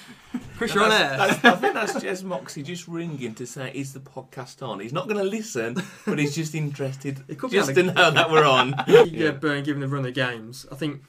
Chris, 0.58 0.74
you're 0.74 0.84
on 0.84 0.92
air. 0.92 1.18
That's- 1.18 1.46
I 1.46 1.56
think 1.56 1.74
that's 1.74 2.02
just 2.02 2.24
Moxey 2.24 2.64
just 2.64 2.88
ringing 2.88 3.34
to 3.36 3.46
say, 3.46 3.72
is 3.74 3.94
the 3.94 4.00
podcast 4.00 4.68
on? 4.68 4.80
He's 4.80 4.94
not 4.94 5.08
going 5.08 5.18
to 5.18 5.24
listen, 5.24 5.76
but 6.06 6.18
he's 6.20 6.36
just 6.36 6.56
interested 6.56 7.24
It 7.28 7.38
could 7.40 7.52
be 7.52 7.58
just 7.58 7.70
on 7.70 7.76
to 7.76 7.84
the- 7.84 7.94
know 7.94 8.12
that 8.12 8.30
we're 8.32 8.46
on. 8.46 8.76
yeah, 9.08 9.32
Byrne 9.32 9.64
given 9.64 9.82
the 9.82 9.88
run 9.88 10.06
of 10.06 10.14
games. 10.14 10.66
I 10.72 10.76
think 10.76 11.02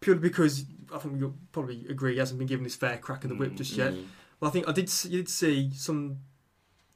purely 0.00 0.20
because 0.20 0.64
I 0.94 0.98
think 0.98 1.18
you'll 1.20 1.34
probably 1.52 1.86
agree 1.88 2.14
he 2.14 2.18
hasn't 2.18 2.38
been 2.38 2.48
given 2.48 2.64
his 2.64 2.74
fair 2.76 2.98
crack 2.98 3.24
of 3.24 3.30
the 3.30 3.36
whip 3.36 3.54
just 3.54 3.72
yet. 3.76 3.92
Mm. 3.92 4.06
Well, 4.40 4.48
I 4.50 4.52
think 4.52 4.68
I 4.68 4.72
did. 4.72 4.86
s- 4.86 5.04
You 5.06 5.18
did 5.18 5.28
see 5.28 5.70
some 5.74 6.18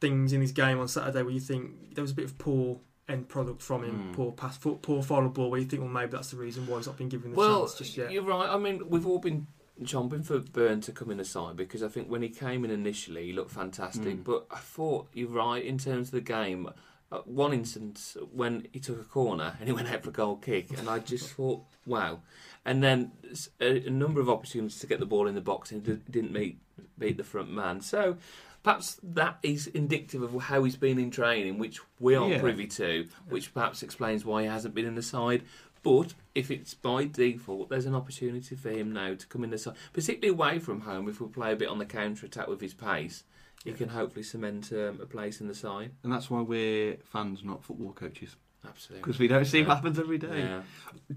things 0.01 0.33
in 0.33 0.41
his 0.41 0.53
game 0.53 0.79
on 0.81 0.89
Saturday 0.89 1.23
where 1.23 1.33
you 1.33 1.41
think 1.41 1.95
there 1.95 2.03
was 2.03 2.11
a 2.11 2.15
bit 2.15 2.25
of 2.27 2.37
poor 2.39 2.81
end 3.09 3.29
product 3.29 3.63
from 3.63 3.85
him, 3.85 4.11
Mm. 4.11 4.13
poor 4.15 4.33
pass, 4.33 4.59
poor, 4.59 4.75
poor 4.75 5.01
final 5.03 5.29
ball. 5.31 5.51
Where 5.51 5.61
you 5.61 5.67
think, 5.67 5.81
well, 5.81 5.91
maybe 5.91 6.11
that's 6.11 6.31
the 6.33 6.37
reason 6.37 6.67
why 6.67 6.79
he's 6.79 6.87
not 6.87 6.97
been 6.97 7.09
given 7.09 7.31
the 7.31 7.37
Well, 7.37 7.61
chance 7.61 7.79
just 7.79 7.97
yet. 7.97 8.11
you're 8.11 8.25
right. 8.25 8.49
I 8.49 8.59
mean, 8.59 8.83
we've 8.89 9.07
all 9.07 9.19
been 9.21 9.47
chomping 9.83 10.25
for 10.25 10.39
Byrne 10.39 10.81
to 10.83 10.93
come 10.93 11.11
in 11.11 11.19
the 11.19 11.25
side 11.25 11.57
because 11.57 11.83
I 11.83 11.89
think 11.89 12.09
when 12.09 12.23
he 12.23 12.29
came 12.29 12.65
in 12.65 12.71
initially, 12.71 13.27
he 13.27 13.33
looked 13.33 13.51
fantastic. 13.51 14.17
Mm. 14.19 14.25
But 14.25 14.47
I 14.51 14.59
thought 14.59 15.09
you're 15.13 15.29
right 15.29 15.65
in 15.65 15.79
terms 15.79 16.09
of 16.09 16.13
the 16.13 16.21
game. 16.21 16.71
Uh, 17.13 17.19
one 17.25 17.53
instance 17.53 18.17
when 18.33 18.67
he 18.73 18.81
took 18.81 19.01
a 19.01 19.05
corner 19.05 19.55
and 19.61 19.69
he 19.69 19.73
went 19.75 19.89
out 19.89 20.03
for 20.03 20.09
a 20.11 20.13
goal 20.13 20.37
kick, 20.37 20.77
and 20.77 20.89
I 20.89 20.99
just 20.99 21.31
thought, 21.35 21.63
wow. 21.87 22.19
And 22.65 22.83
then 22.83 23.13
a 23.61 23.89
number 23.91 24.21
of 24.21 24.29
opportunities 24.29 24.81
to 24.81 24.89
get 24.89 24.99
the 24.99 25.07
ball 25.07 25.29
in 25.29 25.37
the 25.37 25.41
box 25.41 25.71
and 25.71 25.85
d- 25.85 25.99
didn't 26.11 26.33
meet 26.33 26.59
beat 26.99 27.17
the 27.17 27.23
front 27.25 27.51
man. 27.51 27.81
So 27.81 28.17
perhaps 28.65 28.99
that 29.05 29.39
is 29.45 29.69
indicative 29.69 30.23
of 30.23 30.43
how 30.43 30.65
he's 30.65 30.75
been 30.77 30.99
in 30.99 31.13
training, 31.13 31.59
which 31.59 31.79
we 32.01 32.17
aren't 32.17 32.33
Yeah. 32.33 32.41
privy 32.41 32.67
to, 32.67 33.07
which 33.29 33.55
perhaps 33.55 33.85
explains 33.85 34.25
why 34.25 34.43
he 34.43 34.49
hasn't 34.49 34.75
been 34.75 34.85
in 34.87 34.97
the 34.97 35.03
side. 35.03 35.43
But 35.87 36.15
if 36.35 36.51
it's 36.51 36.75
by 36.75 37.05
default, 37.05 37.69
there's 37.69 37.87
an 37.87 37.95
opportunity 37.95 38.57
for 38.57 38.71
him 38.71 38.93
now 38.93 39.15
to 39.15 39.27
come 39.29 39.45
in 39.45 39.51
the 39.51 39.59
side, 39.59 39.77
particularly 39.93 40.33
away 40.35 40.59
from 40.59 40.81
home. 40.81 41.09
If 41.09 41.21
we 41.21 41.29
play 41.29 41.53
a 41.53 41.57
bit 41.57 41.69
on 41.69 41.79
the 41.79 41.85
counter 41.87 42.27
attack 42.27 42.49
with 42.49 42.61
his 42.61 42.75
pace, 42.75 43.23
he 43.63 43.71
Yeah. 43.71 43.77
can 43.77 43.89
hopefully 43.91 44.25
cement 44.25 44.73
um, 44.73 45.01
a 45.01 45.07
place 45.07 45.41
in 45.41 45.47
the 45.47 45.55
side. 45.55 45.93
and 46.03 46.13
that's 46.13 46.29
why 46.29 46.41
we're 46.41 46.97
fans, 47.05 47.45
not 47.45 47.63
football 47.65 47.93
coaches, 47.93 48.35
Absolutely. 48.65 49.01
because 49.03 49.19
we 49.21 49.29
don't 49.29 49.45
see 49.45 49.61
Yeah. 49.61 49.69
what 49.69 49.77
happens 49.77 49.99
every 50.01 50.19
day. 50.19 50.41
Yeah. 50.41 50.63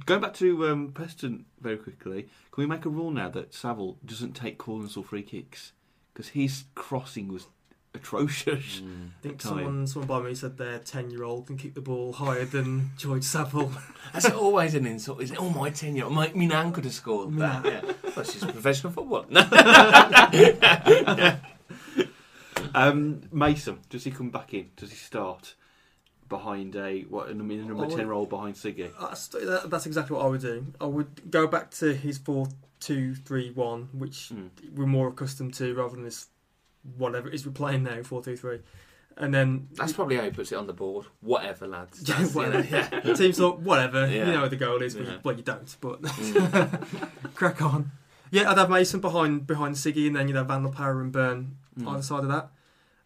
Going 0.05 0.21
back 0.21 0.35
to 0.35 0.67
um, 0.67 0.91
Preston 0.91 1.45
very 1.59 1.77
quickly, 1.77 2.23
can 2.51 2.61
we 2.61 2.67
make 2.67 2.85
a 2.85 2.89
rule 2.89 3.09
now 3.09 3.29
that 3.29 3.53
Saville 3.55 3.97
doesn't 4.05 4.33
take 4.35 4.59
corners 4.59 4.95
or 4.95 5.03
free 5.03 5.23
kicks 5.23 5.73
because 6.13 6.29
his 6.29 6.65
crossing 6.75 7.27
was 7.27 7.47
atrocious. 7.99 8.81
Mm. 8.81 9.07
I 9.07 9.21
think 9.21 9.41
someone, 9.41 9.87
someone 9.87 10.07
by 10.07 10.21
me 10.27 10.35
said 10.35 10.57
their 10.57 10.79
ten-year-old 10.79 11.47
can 11.47 11.57
kick 11.57 11.73
the 11.73 11.81
ball 11.81 12.13
higher 12.13 12.45
than 12.45 12.91
George 12.97 13.23
Saville. 13.23 13.71
That's 14.13 14.29
always 14.31 14.75
an 14.75 14.85
insult, 14.85 15.21
isn't 15.21 15.35
it? 15.35 15.41
Oh, 15.41 15.49
my 15.49 15.69
10 15.69 15.95
year 15.95 16.05
old, 16.05 16.13
my, 16.13 16.31
my 16.33 16.45
nan 16.45 16.71
could 16.71 16.85
have 16.85 16.93
scored 16.93 17.35
that. 17.37 17.63
Nah. 17.63 17.69
Yeah. 17.69 17.81
Well, 18.15 18.25
she's 18.25 18.43
a 18.43 18.47
professional 18.47 18.93
footballer. 18.93 19.25
Um, 22.75 23.21
Mason, 23.31 23.79
does 23.89 24.03
he 24.03 24.11
come 24.11 24.29
back 24.29 24.53
in? 24.53 24.69
Does 24.75 24.91
he 24.91 24.97
start 24.97 25.55
behind 26.27 26.75
a 26.75 27.01
what 27.03 27.29
in 27.29 27.39
a 27.39 27.43
in 27.43 27.67
number 27.67 27.87
would- 27.87 27.97
ten 27.97 28.07
role 28.07 28.25
behind 28.27 28.55
Siggy? 28.55 28.91
That's, 28.99 29.29
that's 29.65 29.85
exactly 29.87 30.15
what 30.17 30.25
I 30.25 30.29
would 30.29 30.41
do. 30.41 30.65
I 30.79 30.85
would 30.85 31.31
go 31.31 31.47
back 31.47 31.71
to 31.71 31.95
his 31.95 32.17
four-two-three-one, 32.19 33.89
which 33.93 34.31
Mm. 34.33 34.49
we're 34.75 34.85
more 34.85 35.07
accustomed 35.07 35.53
to, 35.55 35.73
rather 35.73 35.95
than 35.95 36.03
this 36.03 36.27
whatever 36.97 37.27
it 37.27 37.33
is 37.33 37.45
we're 37.45 37.51
playing 37.51 37.83
now, 37.83 38.01
four-two-three. 38.03 38.59
And 39.17 39.33
then 39.33 39.67
That's 39.73 39.91
probably 39.91 40.15
how 40.15 40.23
he 40.23 40.29
puts 40.31 40.51
it 40.53 40.55
on 40.55 40.65
the 40.67 40.73
board. 40.73 41.05
Whatever, 41.19 41.67
lads. 41.67 42.01
Yeah, 42.07 42.15
That's, 42.19 42.35
you 42.35 42.41
know, 42.41 42.47
whatever. 42.47 43.01
yeah. 43.07 43.13
team 43.15 43.31
thought, 43.33 43.59
whatever, 43.59 44.07
Yeah. 44.07 44.27
you 44.27 44.31
know 44.33 44.41
what 44.41 44.49
the 44.49 44.55
goal 44.55 44.81
is. 44.81 44.95
But 44.95 45.05
Yeah. 45.05 45.11
you, 45.13 45.19
well, 45.23 45.35
you 45.35 45.43
don't, 45.43 45.77
but 45.81 46.01
Mm. 46.01 47.33
crack 47.35 47.61
on. 47.61 47.91
Yeah, 48.31 48.49
I'd 48.51 48.57
have 48.57 48.69
Mason 48.69 48.99
behind 49.01 49.45
behind 49.47 49.75
Siggy, 49.75 50.07
and 50.07 50.15
then 50.15 50.27
you'd 50.27 50.37
have 50.37 50.47
Van 50.47 50.63
La 50.63 50.69
Parra 50.71 51.01
and 51.03 51.11
Byrne 51.11 51.57
Mm. 51.79 51.87
either 51.89 52.01
side 52.01 52.23
of 52.23 52.29
that. 52.29 52.51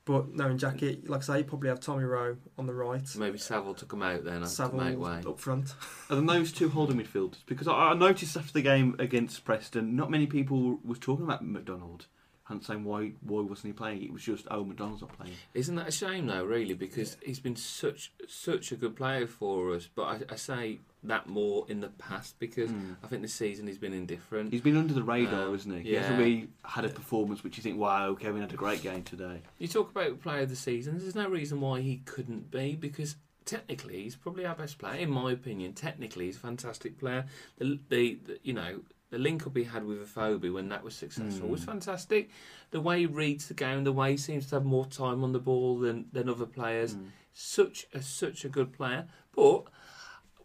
But 0.06 0.34
knowing 0.36 0.58
Jackett, 0.58 1.08
like 1.08 1.22
I 1.22 1.24
say, 1.24 1.38
you'd 1.40 1.48
probably 1.48 1.70
have 1.70 1.80
Tommy 1.80 2.04
Rowe 2.04 2.36
on 2.58 2.68
the 2.68 2.74
right, 2.74 3.08
Maybe 3.18 3.38
Saville 3.38 3.74
took 3.74 3.94
him 3.94 4.02
out 4.04 4.26
then 4.26 4.34
to 4.36 4.40
make 4.42 4.50
Saville 4.50 4.98
way. 5.00 5.22
up 5.26 5.40
front. 5.40 5.74
And 6.10 6.18
then 6.20 6.26
those 6.26 6.52
two 6.52 6.68
holding 6.70 6.98
midfielders? 7.02 7.38
Because 7.46 7.70
I, 7.70 7.72
I 7.74 7.94
noticed 7.94 8.36
after 8.36 8.52
the 8.52 8.62
game 8.62 8.98
against 9.00 9.46
Preston, 9.46 9.96
not 9.96 10.12
many 10.12 10.28
people 10.28 10.80
was 10.84 11.00
talking 11.00 11.24
about 11.24 11.46
McDonald 11.46 12.08
and 12.54 12.64
saying 12.66 12.84
why 12.84 13.12
why 13.22 13.42
wasn't 13.42 13.68
he 13.68 13.74
playing? 13.74 14.04
It 14.04 14.12
was 14.14 14.24
just 14.24 14.48
oh 14.52 14.64
McDonald's 14.64 15.02
not 15.02 15.18
playing. 15.18 15.34
Isn't 15.54 15.76
that 15.76 15.88
a 15.88 15.92
shame 15.92 16.28
though, 16.28 16.44
really? 16.44 16.74
Because 16.74 17.18
he's 17.24 17.40
been 17.40 17.56
such 17.56 18.12
such 18.28 18.72
a 18.72 18.76
good 18.76 18.96
player 18.96 19.28
for 19.28 19.74
us. 19.76 19.88
But 19.94 20.04
I, 20.04 20.20
I 20.34 20.36
say 20.36 20.80
that 21.06 21.28
more 21.28 21.66
in 21.68 21.82
the 21.82 21.90
past 21.90 22.40
because 22.40 22.70
Mm. 22.72 22.96
I 23.04 23.08
think 23.08 23.22
this 23.24 23.34
season 23.34 23.68
he's 23.68 23.78
been 23.78 23.94
indifferent. 23.94 24.52
He's 24.54 24.62
been 24.62 24.78
under 24.78 24.94
the 24.94 25.04
radar, 25.04 25.48
Um, 25.50 25.56
isn't 25.56 25.72
he? 25.84 25.90
He 25.90 25.94
hasn't 25.96 26.18
really 26.18 26.48
had 26.64 26.86
a 26.86 26.90
performance 26.90 27.44
which 27.44 27.58
you 27.58 27.64
think, 27.64 27.78
wow, 27.78 28.14
Kevin 28.16 28.42
had 28.42 28.54
a 28.54 28.56
great 28.56 28.82
game 28.82 29.04
today. 29.04 29.42
You 29.60 29.68
talk 29.68 29.92
about 29.92 30.22
player 30.22 30.44
of 30.44 30.50
the 30.50 30.56
season. 30.56 30.98
There's 30.98 31.14
no 31.16 31.28
reason 31.28 31.60
why 31.60 31.82
he 31.82 31.98
couldn't 32.06 32.50
be 32.52 32.76
because 32.76 33.18
technically 33.46 34.04
he's 34.04 34.16
probably 34.16 34.46
our 34.46 34.56
best 34.56 34.78
player, 34.78 34.96
in 35.02 35.10
my 35.10 35.34
opinion. 35.34 35.74
Technically, 35.74 36.28
he's 36.28 36.38
a 36.38 36.40
fantastic 36.40 36.98
player. 36.98 37.26
The, 37.58 37.78
the, 37.90 38.20
the 38.26 38.40
you 38.44 38.54
know 38.54 38.80
the 39.14 39.20
link 39.20 39.46
up 39.48 39.56
he 39.56 39.64
had 39.64 39.84
with 39.86 40.00
Afobe 40.02 40.52
when 40.58 40.68
that 40.70 40.84
was 40.84 40.96
successful 40.96 41.48
Mm. 41.48 41.52
was 41.52 41.64
fantastic. 41.64 42.30
The 42.72 42.82
way 42.82 42.96
he 43.02 43.06
reads 43.06 43.48
the 43.48 43.54
game, 43.54 43.84
the 43.84 43.92
way 44.02 44.12
he 44.12 44.18
seems 44.18 44.48
to 44.48 44.56
have 44.56 44.66
more 44.66 44.88
time 44.88 45.24
on 45.24 45.32
the 45.38 45.40
ball 45.50 45.78
than 45.80 45.98
than 46.16 46.28
other 46.30 46.46
players. 46.48 46.96
Mm. 46.96 47.10
Such 47.34 47.78
a 47.94 48.02
such 48.02 48.44
a 48.46 48.50
good 48.50 48.74
player, 48.74 49.08
but. 49.36 49.64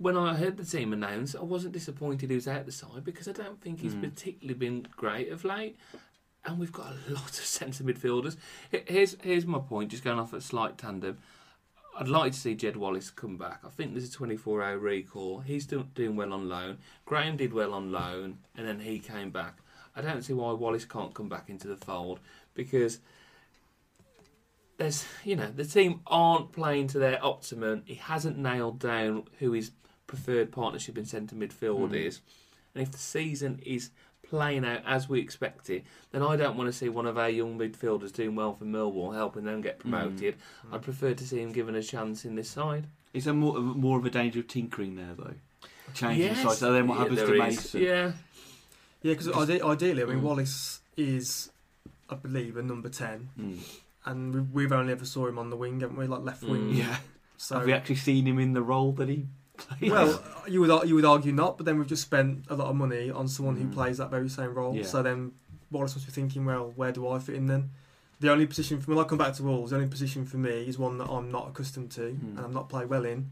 When 0.00 0.16
I 0.16 0.36
heard 0.36 0.56
the 0.56 0.64
team 0.64 0.92
announced, 0.92 1.34
I 1.34 1.42
wasn't 1.42 1.72
disappointed 1.72 2.30
he 2.30 2.36
was 2.36 2.46
out 2.46 2.66
the 2.66 2.70
side 2.70 3.02
because 3.02 3.26
I 3.26 3.32
don't 3.32 3.60
think 3.60 3.80
he's 3.80 3.96
Mm. 3.96 4.02
particularly 4.08 4.54
been 4.56 4.86
great 4.96 5.28
of 5.32 5.44
late 5.44 5.76
and 6.44 6.60
we've 6.60 6.70
got 6.80 6.92
a 6.92 7.12
lot 7.12 7.30
of 7.30 7.44
centre 7.58 7.82
midfielders. 7.82 8.36
Here's 8.70 9.16
here's 9.28 9.44
my 9.44 9.58
point. 9.58 9.90
Just 9.90 10.04
going 10.04 10.20
off 10.20 10.32
a 10.32 10.40
slight 10.40 10.78
tandem. 10.78 11.18
I'd 12.00 12.06
like 12.08 12.32
to 12.32 12.38
see 12.38 12.54
Jed 12.54 12.76
Wallace 12.76 13.10
come 13.10 13.36
back. 13.36 13.60
I 13.64 13.70
think 13.70 13.92
there's 13.92 14.08
a 14.08 14.12
24 14.12 14.62
hour 14.62 14.78
recall. 14.78 15.40
He's 15.40 15.66
do, 15.66 15.84
doing 15.96 16.14
well 16.14 16.32
on 16.32 16.48
loan. 16.48 16.78
Graham 17.04 17.36
did 17.36 17.52
well 17.52 17.74
on 17.74 17.90
loan, 17.90 18.38
and 18.56 18.68
then 18.68 18.78
he 18.78 19.00
came 19.00 19.30
back. 19.30 19.58
I 19.96 20.00
don't 20.00 20.22
see 20.22 20.32
why 20.32 20.52
Wallace 20.52 20.84
can't 20.84 21.12
come 21.12 21.28
back 21.28 21.50
into 21.50 21.66
the 21.66 21.76
fold 21.76 22.20
because 22.54 23.00
there's 24.76 25.04
you 25.24 25.34
know 25.34 25.50
the 25.50 25.64
team 25.64 26.00
aren't 26.06 26.52
playing 26.52 26.86
to 26.88 27.00
their 27.00 27.24
optimum. 27.24 27.82
He 27.84 27.96
hasn't 27.96 28.38
nailed 28.38 28.78
down 28.78 29.24
who 29.40 29.50
his 29.52 29.72
preferred 30.06 30.52
partnership 30.52 30.96
in 30.96 31.04
centre 31.04 31.34
midfield 31.34 31.90
Mm. 31.90 32.06
is, 32.06 32.20
and 32.74 32.82
if 32.82 32.92
the 32.92 32.98
season 32.98 33.60
is 33.66 33.90
playing 34.30 34.64
out 34.64 34.82
as 34.86 35.08
we 35.08 35.20
expect 35.20 35.70
it, 35.70 35.84
then 36.12 36.22
I 36.22 36.36
don't 36.36 36.56
want 36.56 36.68
to 36.68 36.72
see 36.72 36.88
one 36.88 37.06
of 37.06 37.16
our 37.18 37.30
young 37.30 37.58
midfielders 37.58 38.12
doing 38.12 38.34
well 38.34 38.54
for 38.54 38.64
Millwall, 38.64 39.14
helping 39.14 39.44
them 39.44 39.60
get 39.60 39.78
promoted. 39.78 40.36
Mm. 40.68 40.74
I'd 40.74 40.82
prefer 40.82 41.14
to 41.14 41.26
see 41.26 41.40
him 41.40 41.52
given 41.52 41.74
a 41.74 41.82
chance 41.82 42.24
in 42.24 42.34
this 42.34 42.50
side. 42.50 42.86
Is 43.14 43.24
there 43.24 43.34
more 43.34 43.58
more 43.58 43.98
of 43.98 44.04
a 44.04 44.10
danger 44.10 44.40
of 44.40 44.48
tinkering 44.48 44.96
there 44.96 45.14
though? 45.16 45.34
Changing 45.94 46.26
Yes. 46.26 46.42
the 46.42 46.48
side. 46.50 46.58
So 46.58 46.72
then 46.72 46.86
what 46.86 46.94
Yeah, 46.96 47.00
happens 47.00 47.18
there 47.18 47.26
to 47.26 47.32
is. 47.34 47.38
Mason? 47.38 47.80
Yeah, 47.80 48.12
Yeah, 49.02 49.12
because 49.14 49.28
ide- 49.28 49.62
ideally, 49.62 50.02
I 50.02 50.06
mean, 50.06 50.18
Mm. 50.18 50.22
Wallace 50.22 50.80
is, 50.96 51.50
I 52.10 52.16
believe, 52.16 52.56
a 52.56 52.62
number 52.62 52.88
ten, 52.88 53.30
Mm. 53.38 53.58
and 54.04 54.34
we- 54.34 54.40
we've 54.40 54.72
only 54.72 54.92
ever 54.92 55.04
saw 55.06 55.26
him 55.28 55.38
on 55.38 55.50
the 55.50 55.56
wing, 55.56 55.80
haven't 55.80 55.96
we? 55.96 56.06
Like 56.06 56.22
left 56.24 56.42
wing. 56.42 56.72
Mm. 56.72 56.76
Yeah. 56.76 56.98
So 57.36 57.56
Have 57.58 57.66
we 57.66 57.72
actually 57.72 57.94
seen 57.96 58.26
him 58.26 58.38
in 58.40 58.52
the 58.52 58.62
role 58.62 58.90
that 58.92 59.08
he 59.08 59.26
Well, 59.82 60.22
you 60.48 60.60
would 60.60 60.88
you 60.88 60.94
would 60.94 61.04
argue 61.04 61.32
not, 61.32 61.56
but 61.56 61.66
then 61.66 61.78
we've 61.78 61.86
just 61.88 62.02
spent 62.02 62.44
a 62.48 62.54
lot 62.54 62.68
of 62.68 62.76
money 62.76 63.10
on 63.10 63.28
someone 63.28 63.56
who 63.56 63.64
Mm. 63.66 63.72
plays 63.74 63.98
that 63.98 64.10
very 64.10 64.28
same 64.28 64.54
role. 64.54 64.74
Yeah. 64.74 64.84
So 64.84 65.02
then 65.02 65.32
Wallace 65.70 65.94
must 65.96 66.06
be 66.06 66.12
thinking, 66.12 66.44
well, 66.44 66.72
where 66.76 66.92
do 66.92 67.08
I 67.08 67.18
fit 67.18 67.34
in 67.34 67.46
then? 67.46 67.70
The 68.20 68.30
only 68.32 68.46
position 68.46 68.80
for 68.80 68.90
me, 68.90 68.96
when 68.96 69.04
I 69.04 69.08
come 69.08 69.18
back 69.18 69.34
to 69.34 69.42
Wolves, 69.42 69.70
the 69.70 69.76
only 69.76 69.88
position 69.88 70.24
for 70.26 70.38
me 70.38 70.62
is 70.66 70.78
one 70.78 70.98
that 70.98 71.08
I'm 71.08 71.30
not 71.30 71.48
accustomed 71.48 71.90
to 71.92 72.00
Mm. 72.12 72.36
and 72.36 72.40
I'm 72.40 72.52
not 72.52 72.68
played 72.68 72.88
well 72.88 73.04
in. 73.04 73.30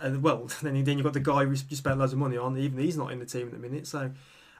And 0.00 0.22
well, 0.22 0.48
then 0.62 0.76
you- 0.76 0.82
then 0.84 0.98
you've 0.98 1.04
got 1.04 1.14
the 1.14 1.20
guy 1.20 1.44
who 1.44 1.50
you 1.68 1.76
spent 1.76 1.98
loads 1.98 2.12
of 2.12 2.18
money 2.18 2.36
on. 2.36 2.56
Even 2.58 2.78
he's 2.78 2.96
not 2.96 3.12
in 3.12 3.18
the 3.18 3.26
team 3.26 3.46
at 3.46 3.52
the 3.52 3.58
minute. 3.58 3.86
So, 3.86 4.10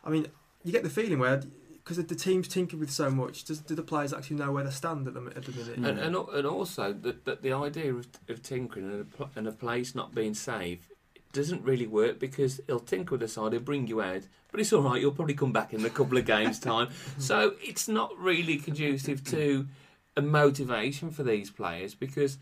I 0.05 0.11
mean, 0.11 0.27
you 0.65 0.73
get 0.73 0.83
the 0.83 0.91
feeling 0.91 1.19
where 1.19 1.43
because 1.87 2.05
the 2.05 2.17
team's 2.17 2.49
tinkered 2.49 2.81
with 2.81 2.91
so 2.91 3.13
much, 3.13 3.45
does, 3.45 3.61
do 3.61 3.77
the 3.77 3.83
players 3.83 4.13
actually 4.13 4.35
know 4.35 4.51
where 4.51 4.65
they 4.65 4.71
stand 4.71 5.07
at 5.07 5.15
the, 5.15 5.21
at 5.37 5.45
the 5.45 5.53
minute? 5.53 5.77
And, 5.77 6.01
and 6.01 6.17
and 6.17 6.47
also 6.47 6.93
that 6.93 7.25
that 7.27 7.43
the 7.43 7.53
idea 7.53 7.95
of, 7.95 8.09
of 8.29 8.43
tinkering 8.43 8.91
and 8.91 9.07
a, 9.21 9.39
and 9.39 9.47
a 9.47 9.53
place 9.53 9.95
not 9.95 10.13
being 10.13 10.35
safe 10.35 10.89
doesn't 11.33 11.63
really 11.63 11.87
work 11.87 12.19
because 12.19 12.61
he'll 12.67 12.81
tinker 12.81 13.13
with 13.13 13.21
the 13.21 13.29
side, 13.29 13.53
he'll 13.53 13.61
bring 13.61 13.87
you 13.87 14.03
out, 14.03 14.23
but 14.51 14.59
it's 14.59 14.73
all 14.73 14.83
right. 14.83 15.01
You'll 15.01 15.13
probably 15.13 15.35
come 15.35 15.53
back 15.53 15.73
in 15.73 15.85
a 15.85 15.91
couple 15.91 16.19
of 16.19 16.25
games' 16.25 16.59
time. 16.59 16.89
So 17.19 17.55
it's 17.63 17.87
not 17.87 18.19
really 18.19 18.57
conducive 18.57 19.23
to 19.31 19.69
a 20.17 20.23
motivation 20.23 21.11
for 21.13 21.23
these 21.23 21.51
players 21.51 21.95
because 21.95 22.39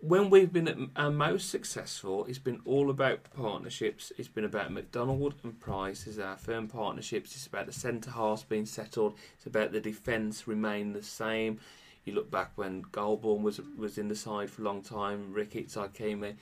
when 0.00 0.30
we've 0.30 0.52
been 0.52 0.90
our 0.96 1.06
uh, 1.06 1.10
most 1.10 1.50
successful, 1.50 2.24
it's 2.26 2.38
been 2.38 2.60
all 2.64 2.88
about 2.88 3.24
partnerships. 3.34 4.12
It's 4.16 4.28
been 4.28 4.44
about 4.44 4.72
McDonald 4.72 5.34
and 5.42 5.58
Price 5.58 6.06
as 6.06 6.20
our 6.20 6.36
firm 6.36 6.68
partnerships. 6.68 7.34
It's 7.34 7.48
about 7.48 7.66
the 7.66 7.72
centre 7.72 8.12
halves 8.12 8.44
being 8.44 8.66
settled. 8.66 9.14
It's 9.36 9.46
about 9.46 9.72
the 9.72 9.80
defence 9.80 10.46
remain 10.46 10.92
the 10.92 11.02
same. 11.02 11.58
You 12.04 12.14
look 12.14 12.30
back 12.30 12.52
when 12.54 12.84
Golbourne 12.92 13.42
was 13.42 13.60
was 13.76 13.98
in 13.98 14.08
the 14.08 14.14
side 14.14 14.50
for 14.50 14.62
a 14.62 14.64
long 14.64 14.82
time. 14.82 15.32
Ricketts, 15.32 15.74
Ikeme. 15.74 16.36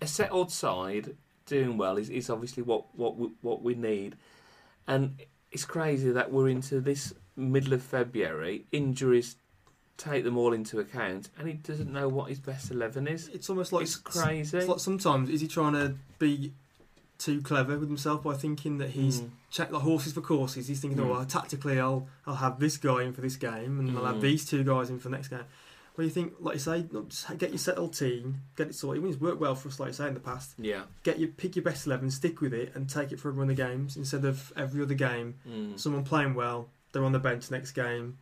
a 0.00 0.06
settled 0.06 0.52
side 0.52 1.16
doing 1.46 1.76
well 1.76 1.98
is, 1.98 2.08
is 2.10 2.30
obviously 2.30 2.62
what 2.62 2.94
what 2.96 3.16
we, 3.16 3.30
what 3.42 3.62
we 3.62 3.74
need, 3.74 4.16
and 4.86 5.20
it's 5.50 5.64
crazy 5.64 6.10
that 6.12 6.30
we're 6.30 6.48
into 6.48 6.80
this 6.80 7.12
middle 7.36 7.72
of 7.72 7.82
February. 7.82 8.66
Injuries 8.70 9.36
take 10.00 10.24
them 10.24 10.38
all 10.38 10.52
into 10.52 10.80
account, 10.80 11.28
and 11.38 11.46
he 11.46 11.54
doesn't 11.54 11.92
know 11.92 12.08
what 12.08 12.28
his 12.30 12.38
best 12.40 12.70
eleven 12.70 13.06
is. 13.06 13.28
It's 13.28 13.50
almost 13.50 13.72
like 13.72 13.82
It's 13.82 13.96
crazy. 13.96 14.56
It's 14.58 14.66
like 14.68 14.80
sometimes 14.80 15.28
is 15.28 15.40
he 15.42 15.48
trying 15.48 15.74
to 15.74 15.94
be 16.18 16.52
too 17.18 17.42
clever 17.42 17.78
with 17.78 17.88
himself 17.88 18.22
by 18.22 18.32
thinking 18.34 18.78
that 18.78 18.90
he's 18.90 19.20
Mm. 19.20 19.30
checked 19.50 19.72
the 19.72 19.80
horses 19.80 20.14
for 20.14 20.22
courses. 20.22 20.68
He's 20.68 20.80
thinking, 20.80 20.98
Mm. 20.98 21.06
oh, 21.06 21.10
well, 21.12 21.24
tactically, 21.26 21.78
I'll 21.78 22.08
I'll 22.26 22.36
have 22.36 22.58
this 22.60 22.78
guy 22.78 23.02
in 23.02 23.12
for 23.12 23.20
this 23.20 23.36
game, 23.36 23.78
and 23.78 23.96
I'll 23.96 24.06
have 24.06 24.16
Mm. 24.16 24.20
these 24.22 24.44
two 24.46 24.64
guys 24.64 24.88
in 24.88 24.98
for 24.98 25.08
the 25.10 25.16
next 25.16 25.28
game. 25.28 25.44
Well, 25.96 26.04
you 26.06 26.10
think, 26.10 26.32
like 26.40 26.54
you 26.54 26.60
say, 26.60 26.86
get 27.36 27.50
your 27.50 27.58
settled 27.58 27.92
team, 27.92 28.40
get 28.56 28.68
it 28.68 28.74
sorted. 28.74 29.04
It's 29.04 29.20
worked 29.20 29.38
well 29.40 29.54
for 29.54 29.68
us, 29.68 29.78
like 29.78 29.88
you 29.88 29.92
say 29.92 30.08
in 30.08 30.14
the 30.14 30.20
past, 30.20 30.54
Yeah. 30.56 30.84
get 31.02 31.18
your 31.18 31.28
pick 31.28 31.56
your 31.56 31.62
best 31.64 31.86
eleven, 31.86 32.10
stick 32.10 32.40
with 32.40 32.54
it, 32.54 32.72
and 32.74 32.88
take 32.88 33.12
it 33.12 33.20
for 33.20 33.28
a 33.28 33.32
run 33.32 33.50
of 33.50 33.56
games 33.56 33.98
instead 33.98 34.24
of 34.24 34.50
every 34.56 34.80
other 34.82 34.94
game. 34.94 35.34
Mm. 35.46 35.78
Someone 35.78 36.04
playing 36.04 36.32
well, 36.34 36.70
they're 36.92 37.04
on 37.04 37.12
the 37.12 37.18
bench 37.18 37.50
next 37.50 37.72
game. 37.72 38.16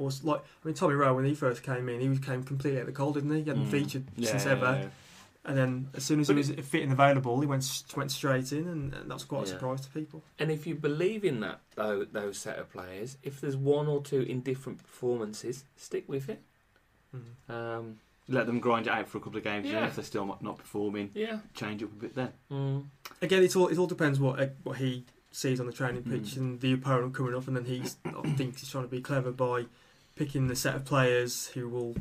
Or 0.00 0.08
s- 0.08 0.24
like, 0.24 0.40
I 0.40 0.66
mean, 0.66 0.74
Tommy 0.74 0.94
Rowe 0.94 1.14
when 1.14 1.24
he 1.24 1.34
first 1.34 1.62
came 1.62 1.88
in, 1.88 2.00
he 2.00 2.18
came 2.18 2.42
completely 2.42 2.80
at 2.80 2.86
the 2.86 2.92
cold, 2.92 3.14
didn't 3.14 3.30
he? 3.30 3.42
He 3.42 3.48
hadn't 3.50 3.66
Mm. 3.66 3.70
featured 3.70 4.04
Yeah, 4.16 4.30
since 4.30 4.44
yeah, 4.46 4.52
ever. 4.52 4.78
yeah. 4.82 4.88
And 5.42 5.56
then 5.56 5.88
as 5.94 6.04
soon 6.04 6.20
as 6.20 6.26
But 6.26 6.34
he 6.34 6.38
was 6.38 6.66
fit 6.66 6.82
and 6.82 6.92
available, 6.92 7.40
he 7.40 7.46
went 7.46 7.64
went 7.96 8.10
straight 8.10 8.52
in, 8.52 8.68
and, 8.68 8.92
and 8.94 9.10
that 9.10 9.14
was 9.14 9.24
quite 9.24 9.44
a 9.44 9.46
surprise 9.46 9.80
to 9.82 9.90
people. 9.90 10.22
And 10.38 10.50
if 10.50 10.66
you 10.66 10.74
believe 10.74 11.24
in 11.24 11.40
that, 11.40 11.60
though, 11.76 12.04
those 12.04 12.36
set 12.38 12.58
of 12.58 12.70
players, 12.70 13.16
if 13.22 13.40
there's 13.40 13.56
one 13.56 13.86
or 13.88 14.02
two 14.02 14.20
indifferent 14.22 14.78
performances, 14.82 15.64
stick 15.76 16.04
with 16.08 16.28
it. 16.28 16.42
Um, 17.48 17.98
Let 18.28 18.46
them 18.46 18.60
grind 18.60 18.86
it 18.86 18.92
out 18.92 19.08
for 19.08 19.18
a 19.18 19.20
couple 19.20 19.38
of 19.38 19.44
games. 19.44 19.66
Yeah. 19.66 19.80
Yeah. 19.80 19.86
if 19.86 19.96
they're 19.96 20.04
still 20.04 20.26
not- 20.26 20.42
not 20.42 20.58
performing, 20.58 21.10
yeah. 21.14 21.40
change 21.54 21.82
up 21.82 21.90
a 21.90 21.94
bit 21.96 22.14
then. 22.14 22.32
Mm. 22.50 22.84
Again, 23.22 23.42
it 23.42 23.56
all 23.56 23.68
it 23.68 23.78
all 23.78 23.86
depends 23.88 24.20
what 24.20 24.38
uh, 24.40 24.46
what 24.62 24.76
he 24.78 25.04
sees 25.32 25.58
on 25.60 25.66
the 25.66 25.72
training 25.72 26.02
pitch 26.04 26.34
Mm. 26.34 26.36
and 26.36 26.60
the 26.60 26.72
opponent 26.74 27.14
coming 27.14 27.34
up, 27.34 27.48
and 27.48 27.56
then 27.56 27.64
he 27.64 27.80
thinks 28.36 28.60
he's 28.60 28.70
trying 28.70 28.84
to 28.84 28.90
be 28.90 29.00
clever 29.00 29.32
by 29.32 29.66
picking 30.20 30.48
the 30.48 30.54
set 30.56 30.74
of 30.74 30.84
players 30.84 31.46
who 31.54 31.66
will 31.66 31.94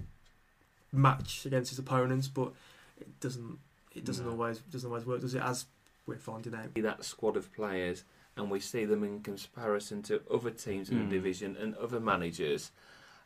match 0.92 1.46
against 1.46 1.70
his 1.70 1.80
opponents, 1.80 2.28
but 2.28 2.52
it 3.00 3.18
doesn't 3.22 3.58
it 3.96 4.04
doesn't 4.04 4.26
No. 4.26 4.32
always 4.32 4.60
doesn't 4.60 4.90
always 4.90 5.06
work, 5.06 5.22
does 5.22 5.36
it? 5.36 5.42
As 5.42 5.66
we're 6.06 6.18
finding 6.18 6.54
out. 6.54 6.74
That 6.76 7.06
squad 7.06 7.38
of 7.38 7.54
players, 7.54 8.04
and 8.36 8.52
we 8.52 8.60
see 8.60 8.84
them 8.84 9.06
in 9.06 9.22
comparison 9.22 10.02
to 10.04 10.22
other 10.30 10.52
teams 10.52 10.90
in 10.90 10.98
Mm. 10.98 11.10
the 11.10 11.16
division 11.16 11.56
and 11.56 11.76
other 11.76 12.02
managers, 12.02 12.72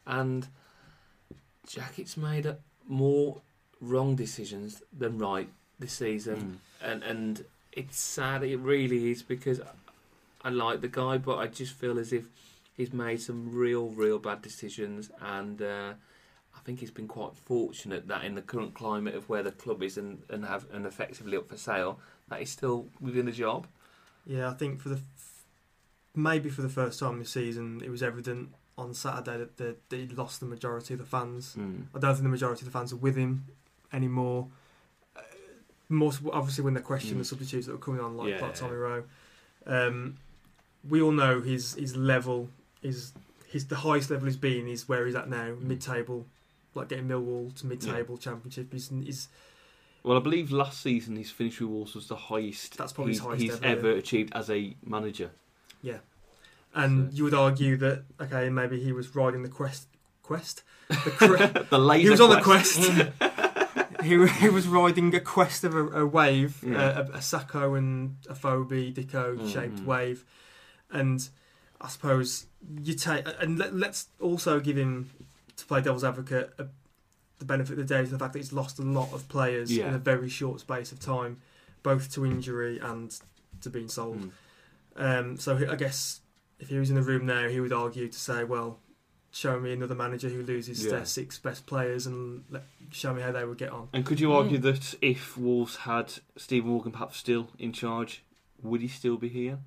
and 0.06 0.48
Jackett's 1.68 2.16
made 2.16 2.56
more 2.88 3.42
wrong 3.82 4.16
decisions 4.16 4.84
than 4.96 5.18
right 5.18 5.50
this 5.80 5.94
season. 5.94 6.60
Mm. 6.82 6.88
and 6.90 7.04
and 7.04 7.46
it's 7.72 8.00
sad. 8.00 8.44
It 8.44 8.58
really 8.58 9.10
is 9.10 9.24
because 9.24 9.60
I 10.44 10.50
like 10.50 10.82
the 10.82 10.88
guy, 11.02 11.18
but 11.18 11.38
I 11.40 11.48
just 11.48 11.74
feel 11.74 11.98
as 11.98 12.14
if 12.14 12.26
he's 12.76 12.94
made 12.94 13.22
some 13.22 13.54
real, 13.54 13.90
real 13.90 14.20
bad 14.20 14.42
decisions, 14.42 15.12
and 15.22 15.62
uh, 15.62 15.94
I 16.56 16.60
think 16.64 16.80
he's 16.80 16.92
been 16.92 17.08
quite 17.08 17.36
fortunate 17.36 18.08
that 18.08 18.24
in 18.24 18.36
the 18.36 18.42
current 18.42 18.74
climate 18.74 19.16
of 19.16 19.28
where 19.30 19.44
the 19.44 19.52
club 19.52 19.82
is 19.84 19.98
and 19.98 20.24
and 20.30 20.46
have 20.46 20.66
and 20.74 20.86
effectively 20.86 21.38
up 21.38 21.50
for 21.50 21.58
sale, 21.58 22.00
that 22.30 22.40
he's 22.40 22.52
still 22.52 22.88
within 23.02 23.26
the 23.26 23.32
job. 23.32 23.68
Yeah, 24.26 24.50
I 24.50 24.54
think 24.54 24.80
for 24.80 24.90
the 24.90 24.96
f- 24.96 25.44
maybe 26.16 26.50
for 26.50 26.62
the 26.62 26.70
first 26.70 27.00
time 27.00 27.20
this 27.20 27.32
season, 27.32 27.82
it 27.84 27.90
was 27.90 28.02
evident 28.04 28.50
on 28.78 28.94
Saturday 28.94 29.38
that, 29.38 29.58
the, 29.58 29.76
that 29.90 29.96
he'd 29.98 30.14
lost 30.18 30.40
the 30.40 30.46
majority 30.48 30.94
of 30.96 31.00
the 31.00 31.06
fans. 31.06 31.56
Mm. 31.58 31.84
I 31.94 32.00
don't 32.00 32.14
think 32.14 32.24
the 32.24 32.30
majority 32.30 32.62
of 32.66 32.72
the 32.72 32.78
fans 32.80 32.92
are 32.94 32.96
with 32.98 33.16
him 33.16 33.46
anymore. 33.92 34.48
Uh, 35.16 35.22
most 35.90 36.22
obviously 36.32 36.64
when 36.64 36.74
they 36.74 36.82
question 36.82 37.18
the 37.18 37.24
Mm. 37.24 37.28
substitutes 37.28 37.68
that 37.68 37.74
were 37.74 37.78
coming 37.78 38.02
on, 38.02 38.18
like, 38.18 38.30
Yeah, 38.30 38.42
like 38.42 38.52
yeah. 38.56 38.60
Tommy 38.62 38.76
Rowe. 38.76 39.04
Um, 39.68 40.18
we 40.88 41.02
all 41.02 41.12
know 41.12 41.42
his 41.42 41.76
his 41.76 41.96
level 41.96 42.50
is 42.84 43.14
his 43.50 43.68
the 43.68 43.76
highest 43.78 44.10
level 44.10 44.26
he's 44.26 44.38
been 44.38 44.68
is 44.68 44.88
where 44.90 45.06
he's 45.06 45.16
at 45.16 45.30
now, 45.30 45.50
Mm. 45.52 45.62
mid 45.62 45.82
table, 45.82 46.26
like 46.76 46.90
getting 46.90 47.08
Millwall 47.08 47.54
to 47.60 47.66
mid 47.68 47.82
table 47.82 48.18
championship. 48.18 48.72
He's, 48.72 48.90
he's 48.90 49.28
Well, 50.04 50.18
I 50.18 50.22
believe 50.22 50.52
last 50.52 50.82
season 50.82 51.16
his 51.16 51.32
finish 51.32 51.60
with 51.62 51.70
Wolves 51.70 51.96
was 51.96 52.08
the 52.08 52.16
highest. 52.16 52.78
That's 52.78 52.92
probably 52.94 53.14
his 53.14 53.20
he's, 53.20 53.26
highest 53.28 53.42
he's 53.42 53.56
ever, 53.56 53.66
ever 53.66 53.92
yeah. 53.92 53.98
achieved 53.98 54.32
as 54.36 54.50
a 54.50 54.76
manager. 54.86 55.32
Yeah, 55.82 55.98
and 56.74 57.12
So- 57.12 57.18
you 57.18 57.24
would 57.26 57.34
argue 57.34 57.78
that 57.78 58.04
okay, 58.22 58.50
maybe 58.50 58.80
he 58.84 58.92
was 58.92 59.16
riding 59.16 59.44
the 59.44 59.50
quest 59.50 59.88
quest 60.24 60.64
the 60.90 60.96
cre- 61.18 61.60
the 61.70 61.78
laser 61.80 62.04
he 62.04 62.10
was 62.10 62.22
on 62.22 62.30
the 62.32 62.42
quest. 62.42 62.80
quest. 62.82 63.12
he, 64.04 64.26
he 64.28 64.50
was 64.50 64.68
riding 64.68 65.14
a 65.16 65.20
quest 65.20 65.64
of 65.64 65.76
a, 65.76 65.86
a 66.02 66.06
wave, 66.06 66.64
Yeah. 66.66 66.78
uh, 66.78 67.08
a, 67.14 67.18
a 67.18 67.22
Sako 67.22 67.74
and 67.76 68.16
a 68.30 68.36
Phoebe 68.36 68.92
Dicko 68.94 69.52
shaped 69.52 69.78
Mhm. 69.78 69.86
wave, 69.86 70.26
and 70.92 71.28
I 71.84 71.90
suppose 71.90 72.46
you 72.82 72.94
take 72.94 73.28
and 73.42 73.60
let, 73.60 73.76
let's 73.76 74.08
also 74.22 74.60
give 74.60 74.78
him 74.78 75.12
to 75.58 75.66
play 75.66 75.82
devil's 75.82 76.04
advocate 76.04 76.54
a, 76.58 76.68
the 77.40 77.46
benefit 77.46 77.78
of 77.78 77.88
the 77.88 77.94
doubt 77.94 78.06
of 78.06 78.12
the 78.12 78.20
fact 78.20 78.34
that 78.34 78.40
he's 78.40 78.54
lost 78.54 78.80
a 78.80 78.84
lot 78.84 79.12
of 79.14 79.28
players 79.28 79.70
in 79.70 79.94
a 79.94 79.98
very 79.98 80.30
short 80.30 80.62
space 80.62 80.92
of 80.94 81.00
time, 81.00 81.42
both 81.84 82.12
to 82.14 82.26
injury 82.26 82.80
and 82.80 83.20
to 83.62 83.70
being 83.70 83.90
sold. 83.90 84.22
Mm. 84.22 84.32
Um, 84.96 85.38
so 85.38 85.58
I 85.70 85.76
guess 85.76 86.22
if 86.60 86.70
he 86.70 86.78
was 86.78 86.90
in 86.90 86.96
the 86.96 87.02
room 87.02 87.26
now, 87.26 87.50
he 87.50 87.60
would 87.60 87.74
argue 87.74 88.08
to 88.08 88.20
say, 88.20 88.46
well, 88.46 88.80
show 89.32 89.60
me 89.60 89.74
another 89.74 89.96
manager 89.96 90.30
who 90.30 90.44
loses 90.44 90.86
Yeah. 90.86 90.92
their 90.92 91.06
six 91.06 91.38
best 91.38 91.66
players 91.66 92.06
and 92.06 92.46
let, 92.50 92.64
show 92.92 93.14
me 93.14 93.22
how 93.22 93.32
they 93.32 93.44
would 93.44 93.58
get 93.58 93.72
on. 93.72 93.90
And 93.92 94.06
could 94.06 94.20
you 94.20 94.32
argue 94.32 94.60
that 94.60 94.96
if 95.02 95.38
Wolves 95.38 95.78
had 95.78 96.14
Stephen 96.38 96.70
Morgan 96.70 96.92
perhaps 96.92 97.18
still 97.18 97.50
in 97.60 97.74
charge, 97.74 98.24
would 98.62 98.82
he 98.82 98.88
still 98.88 99.18
be 99.18 99.28
here? 99.28 99.60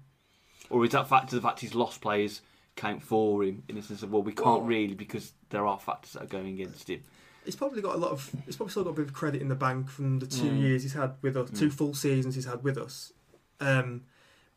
Or 0.71 0.85
is 0.85 0.91
that 0.93 1.09
factor 1.09 1.37
the 1.37 1.43
fact 1.43 1.61
he's 1.61 1.75
lost 1.75 2.01
players 2.01 2.41
count 2.75 3.03
for 3.03 3.43
him 3.45 3.63
in 3.69 3.77
the 3.77 3.83
sense 3.83 4.03
of 4.03 4.13
well 4.13 4.23
we 4.23 4.33
can't 4.33 4.47
Well- 4.47 4.61
really 4.63 4.95
because 4.95 5.33
there 5.51 5.67
are 5.67 5.79
factors 5.79 6.13
that 6.13 6.23
are 6.25 6.27
going 6.27 6.49
against 6.49 6.89
him. 6.91 7.03
He's 7.45 7.57
probably 7.57 7.81
got 7.81 7.95
a 7.95 7.99
lot 7.99 8.11
of. 8.11 8.35
He's 8.45 8.57
probably 8.57 8.73
still 8.73 8.83
got 8.85 8.91
a 8.91 8.95
bit 8.95 9.07
of 9.07 9.13
credit 9.15 9.41
in 9.41 9.49
the 9.49 9.55
bank 9.55 9.89
from 9.89 10.19
the 10.19 10.27
two 10.27 10.51
Mm. 10.51 10.61
years 10.61 10.83
he's 10.83 10.95
had 10.95 11.15
with 11.23 11.37
us, 11.37 11.49
two 11.51 11.69
Mm. 11.69 11.73
full 11.73 11.95
seasons 11.95 12.35
he's 12.35 12.45
had 12.45 12.65
with 12.65 12.77
us. 12.77 13.13
Um, 13.61 14.03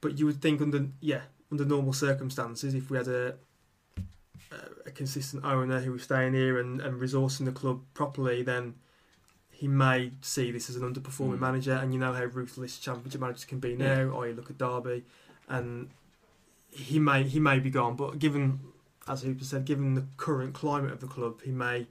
but 0.01 0.17
you 0.17 0.25
would 0.25 0.41
think 0.41 0.59
under 0.61 0.87
yeah 0.99 1.21
under 1.51 1.65
normal 1.65 1.93
circumstances, 1.93 2.73
if 2.73 2.89
we 2.89 2.97
had 2.97 3.07
a 3.07 3.37
a- 4.51 4.87
a 4.87 4.91
consistent 4.91 5.45
owner 5.45 5.79
who 5.81 5.91
was 5.91 6.01
staying 6.03 6.33
here 6.33 6.59
and, 6.59 6.81
and 6.81 6.99
resourcing 6.99 7.45
the 7.45 7.51
club 7.51 7.81
properly, 7.93 8.41
then 8.41 8.73
he 9.51 9.67
may 9.67 10.11
see 10.21 10.51
this 10.51 10.69
as 10.69 10.75
an 10.75 10.81
underperforming 10.81 11.35
Mm. 11.37 11.39
manager. 11.39 11.73
And 11.73 11.93
you 11.93 11.99
know 11.99 12.13
how 12.13 12.23
ruthless 12.25 12.79
championship 12.79 13.21
managers 13.21 13.45
can 13.45 13.59
be 13.59 13.71
Yeah. 13.71 14.03
now. 14.05 14.09
Or 14.09 14.27
you 14.27 14.33
look 14.33 14.49
at 14.49 14.57
Derby, 14.57 15.05
and 15.49 15.89
he 16.71 16.99
may 16.99 17.23
he 17.23 17.39
may 17.39 17.59
be 17.59 17.69
gone. 17.69 17.95
But 17.95 18.19
given 18.19 18.59
as 19.07 19.23
Hooper 19.23 19.43
said, 19.43 19.65
given 19.65 19.95
the 19.95 20.05
current 20.17 20.53
climate 20.53 20.91
of 20.93 20.99
the 21.01 21.07
club, 21.07 21.41
he 21.43 21.51
may 21.51 21.87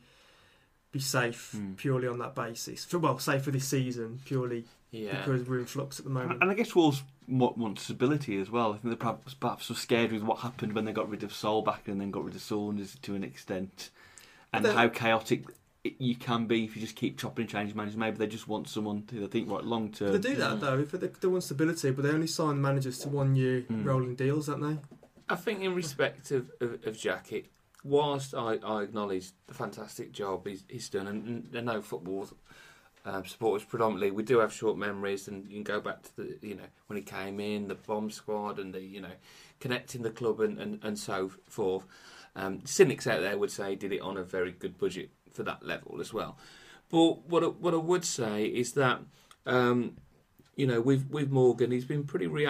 be 0.93 1.01
safe 1.01 1.53
Mm. 1.57 1.77
purely 1.77 2.09
on 2.09 2.19
that 2.21 2.35
basis. 2.35 2.85
For, 2.85 2.99
well, 2.99 3.19
safe 3.19 3.43
for 3.43 3.51
this 3.51 3.67
season 3.67 4.21
purely 4.25 4.65
Yeah. 4.91 5.19
because 5.19 5.47
we're 5.47 5.59
in 5.59 5.67
flux 5.67 5.99
at 5.99 6.05
the 6.05 6.11
moment. 6.11 6.41
And 6.41 6.51
I 6.51 6.55
guess 6.55 6.75
Wolves 6.75 7.03
want 7.27 7.79
stability 7.79 8.41
as 8.41 8.51
well. 8.51 8.71
I 8.71 8.73
think 8.79 8.85
they're 8.85 8.97
perhaps, 8.97 9.35
perhaps 9.35 9.69
were 9.69 9.75
scared 9.75 10.13
with 10.13 10.23
what 10.23 10.39
happened 10.39 10.73
when 10.73 10.87
they 10.87 10.93
got 10.93 11.11
rid 11.11 11.23
of 11.23 11.33
Solbakken 11.33 11.89
and 11.89 12.01
then 12.01 12.11
got 12.11 12.25
rid 12.25 12.35
of 12.35 12.41
Saunders 12.41 12.97
to 13.03 13.15
an 13.15 13.23
extent, 13.23 13.91
and 14.53 14.65
how 14.65 14.89
chaotic 14.89 15.45
it, 15.51 15.57
you 15.99 16.14
can 16.16 16.47
be 16.47 16.64
if 16.64 16.74
you 16.76 16.82
just 16.82 16.97
keep 16.97 17.18
chopping 17.18 17.43
and 17.43 17.51
changing 17.51 17.76
managers. 17.76 17.97
Maybe 17.97 18.16
they 18.18 18.26
just 18.26 18.49
want 18.49 18.68
someone 18.68 19.03
to 19.07 19.14
they 19.20 19.26
think 19.26 19.51
right 19.51 19.64
long 19.64 19.91
term. 19.91 20.12
They 20.12 20.30
do 20.30 20.36
that 20.36 20.61
though. 20.61 20.78
If 20.78 20.91
they, 20.93 21.07
they 21.07 21.28
want 21.28 21.45
stability, 21.45 21.91
but 21.91 22.05
they 22.05 22.11
only 22.11 22.26
sign 22.26 22.61
managers 22.61 22.99
to 23.01 23.09
one-year 23.09 23.62
Mm. 23.70 23.84
rolling 23.84 24.14
deals, 24.14 24.47
don't 24.47 24.61
they? 24.61 24.78
I 25.28 25.36
think 25.36 25.61
in 25.62 25.74
respect 25.74 26.30
of, 26.30 26.51
of, 26.61 26.74
of 26.86 26.97
Jackett, 26.97 27.47
whilst 27.84 28.34
I, 28.34 28.59
I 28.64 28.82
acknowledge 28.82 29.30
the 29.47 29.55
fantastic 29.55 30.12
job 30.12 30.47
he's, 30.47 30.64
he's 30.68 30.89
done, 30.89 31.07
and, 31.07 31.49
and 31.55 31.70
I 31.70 31.74
know 31.74 31.82
football 31.82 32.28
um, 33.05 33.24
supporters 33.26 33.64
predominantly, 33.66 34.11
we 34.11 34.22
do 34.22 34.39
have 34.39 34.53
short 34.53 34.76
memories, 34.76 35.28
and 35.28 35.47
you 35.47 35.55
can 35.55 35.62
go 35.62 35.80
back 35.80 36.03
to 36.03 36.16
the 36.16 36.39
you 36.47 36.55
know 36.55 36.64
when 36.86 36.97
he 36.97 37.03
came 37.03 37.41
in, 37.41 37.68
the 37.68 37.74
bomb 37.74 38.11
squad, 38.11 38.59
and 38.59 38.74
the 38.74 38.80
you 38.80 39.01
know 39.01 39.12
connecting 39.61 40.03
the 40.03 40.11
club 40.11 40.41
and, 40.41 40.59
and, 40.59 40.78
and 40.82 40.99
so 40.99 41.30
forth. 41.49 41.84
Um, 42.36 42.61
cynics 42.64 43.07
out 43.07 43.20
there 43.20 43.36
would 43.36 43.51
say 43.51 43.70
he 43.70 43.76
did 43.76 43.93
it 43.93 44.01
on 44.01 44.16
a 44.16 44.22
very 44.22 44.53
good 44.53 44.78
budget 44.78 45.11
for 45.33 45.43
that 45.45 45.64
level 45.64 46.01
as 46.01 46.12
well. 46.12 46.37
But 46.91 47.29
what 47.29 47.43
I, 47.45 47.47
what 47.49 47.74
I 47.74 47.79
would 47.79 48.05
say 48.05 48.45
is 48.47 48.72
that 48.72 49.01
um, 49.47 49.97
you 50.57 50.66
know 50.66 50.81
with 50.81 51.09
with 51.11 51.31
Morgan, 51.31 51.70
he's 51.70 51.85
been 51.85 52.05
pretty 52.05 52.26
re- 52.26 52.49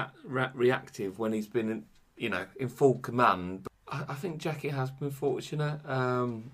reactive 0.54 1.18
when 1.18 1.32
he's 1.32 1.46
been 1.48 1.84
you 2.16 2.28
know 2.30 2.46
in 2.56 2.68
full 2.68 2.98
command. 2.98 3.64
But 3.64 3.72
I, 4.08 4.12
I 4.12 4.14
think 4.14 4.38
Jackie 4.38 4.68
has 4.68 4.90
been 4.90 5.10
fortunate. 5.10 5.80
Um, 5.88 6.52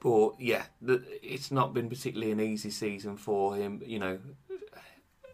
but 0.00 0.40
yeah, 0.40 0.64
the, 0.80 1.02
it's 1.22 1.50
not 1.50 1.74
been 1.74 1.88
particularly 1.88 2.32
an 2.32 2.40
easy 2.40 2.70
season 2.70 3.16
for 3.16 3.56
him. 3.56 3.82
You 3.84 3.98
know, 3.98 4.18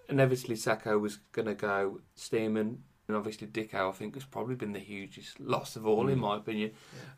inevitably 0.08 0.56
Sako 0.56 0.98
was 0.98 1.18
going 1.32 1.46
to 1.48 1.54
go. 1.54 2.00
Stearman 2.16 2.78
and 3.06 3.16
obviously 3.16 3.46
Dicko, 3.46 3.90
I 3.90 3.92
think, 3.92 4.14
has 4.14 4.24
probably 4.24 4.54
been 4.54 4.72
the 4.72 4.78
hugest 4.78 5.38
loss 5.38 5.76
of 5.76 5.86
all, 5.86 6.08
in 6.08 6.16
Mm. 6.16 6.20
my 6.22 6.36
opinion. 6.38 6.70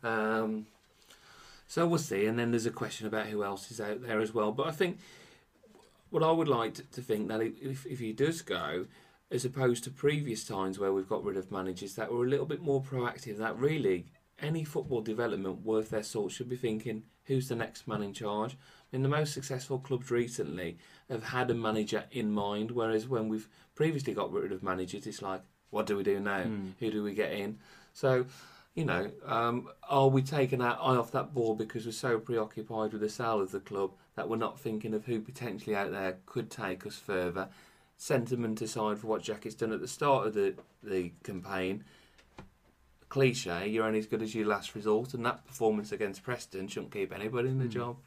Um, 0.03 0.65
so 1.67 1.85
we'll 1.85 1.99
see. 1.99 2.25
And 2.25 2.39
then 2.39 2.51
there's 2.51 2.65
a 2.65 2.71
question 2.71 3.07
about 3.07 3.27
who 3.27 3.43
else 3.43 3.69
is 3.71 3.79
out 3.79 4.01
there 4.01 4.19
as 4.19 4.33
well. 4.33 4.51
But 4.51 4.67
I 4.67 4.71
think 4.71 4.99
what 6.09 6.23
I 6.23 6.31
would 6.31 6.47
like 6.47 6.75
to, 6.75 6.83
to 6.83 7.01
think 7.01 7.27
that 7.27 7.41
if, 7.41 7.85
if 7.85 7.99
he 7.99 8.13
does 8.13 8.41
go, 8.41 8.85
as 9.29 9.43
opposed 9.43 9.83
to 9.83 9.91
previous 9.91 10.45
times 10.45 10.79
where 10.79 10.93
we've 10.93 11.09
got 11.09 11.23
rid 11.23 11.37
of 11.37 11.51
managers 11.51 11.95
that 11.95 12.11
were 12.11 12.23
a 12.23 12.29
little 12.29 12.45
bit 12.45 12.61
more 12.61 12.81
proactive, 12.81 13.37
that 13.37 13.57
really 13.59 14.05
any 14.41 14.63
football 14.63 15.01
development 15.01 15.65
worth 15.65 15.89
their 15.89 16.03
salt 16.03 16.31
should 16.31 16.49
be 16.49 16.55
thinking 16.55 17.03
who's 17.25 17.49
the 17.49 17.55
next 17.55 17.87
man 17.87 18.01
in 18.01 18.13
charge. 18.13 18.53
I 18.53 18.95
mean, 18.95 19.03
the 19.03 19.09
most 19.09 19.33
successful 19.33 19.79
clubs 19.79 20.09
recently 20.09 20.77
have 21.09 21.23
had 21.23 21.51
a 21.51 21.53
manager 21.53 22.05
in 22.11 22.31
mind, 22.31 22.71
whereas 22.71 23.07
when 23.07 23.27
we've 23.27 23.49
previously 23.75 24.13
got 24.13 24.31
rid 24.31 24.53
of 24.53 24.63
managers, 24.63 25.05
it's 25.05 25.21
like, 25.21 25.41
what 25.69 25.85
do 25.85 25.97
we 25.97 26.03
do 26.03 26.19
now? 26.21 26.43
Mm. 26.43 26.71
Who 26.79 26.91
do 26.91 27.03
we 27.03 27.13
get 27.13 27.33
in? 27.33 27.57
So, 27.91 28.25
you 28.77 28.85
know, 28.85 29.09
um, 29.25 29.67
are 29.89 30.07
we 30.07 30.21
taking 30.21 30.61
our 30.61 30.75
eye 30.79 30.95
off 30.95 31.11
that 31.11 31.33
ball 31.33 31.55
because 31.55 31.87
we're 31.87 31.91
so 31.91 32.19
preoccupied 32.19 32.91
with 32.93 33.01
the 33.01 33.09
sale 33.09 33.41
of 33.41 33.49
the 33.51 33.59
club 33.59 33.91
that 34.15 34.29
we're 34.29 34.37
not 34.37 34.59
thinking 34.59 34.93
of 34.93 35.03
who 35.05 35.19
potentially 35.19 35.75
out 35.75 35.89
there 35.91 36.17
could 36.27 36.51
take 36.51 36.85
us 36.85 36.95
further? 36.95 37.49
Sentiment 37.97 38.61
aside 38.61 38.99
for 38.99 39.07
what 39.07 39.23
Jackett's 39.23 39.55
done 39.55 39.71
at 39.73 39.81
the 39.81 39.87
start 39.87 40.27
of 40.27 40.35
the, 40.35 40.53
the 40.83 41.11
campaign, 41.23 41.85
cliche, 43.09 43.67
you're 43.67 43.83
only 43.85 43.97
as 43.97 44.05
good 44.05 44.21
as 44.21 44.35
your 44.35 44.45
last 44.45 44.75
result, 44.75 45.15
and 45.15 45.25
that 45.25 45.43
performance 45.47 45.91
against 45.91 46.21
Preston 46.21 46.67
shouldn't 46.67 46.91
keep 46.91 47.11
anybody 47.11 47.49
in 47.49 47.57
the 47.57 47.65
Mm. 47.65 47.71
job. 47.71 47.97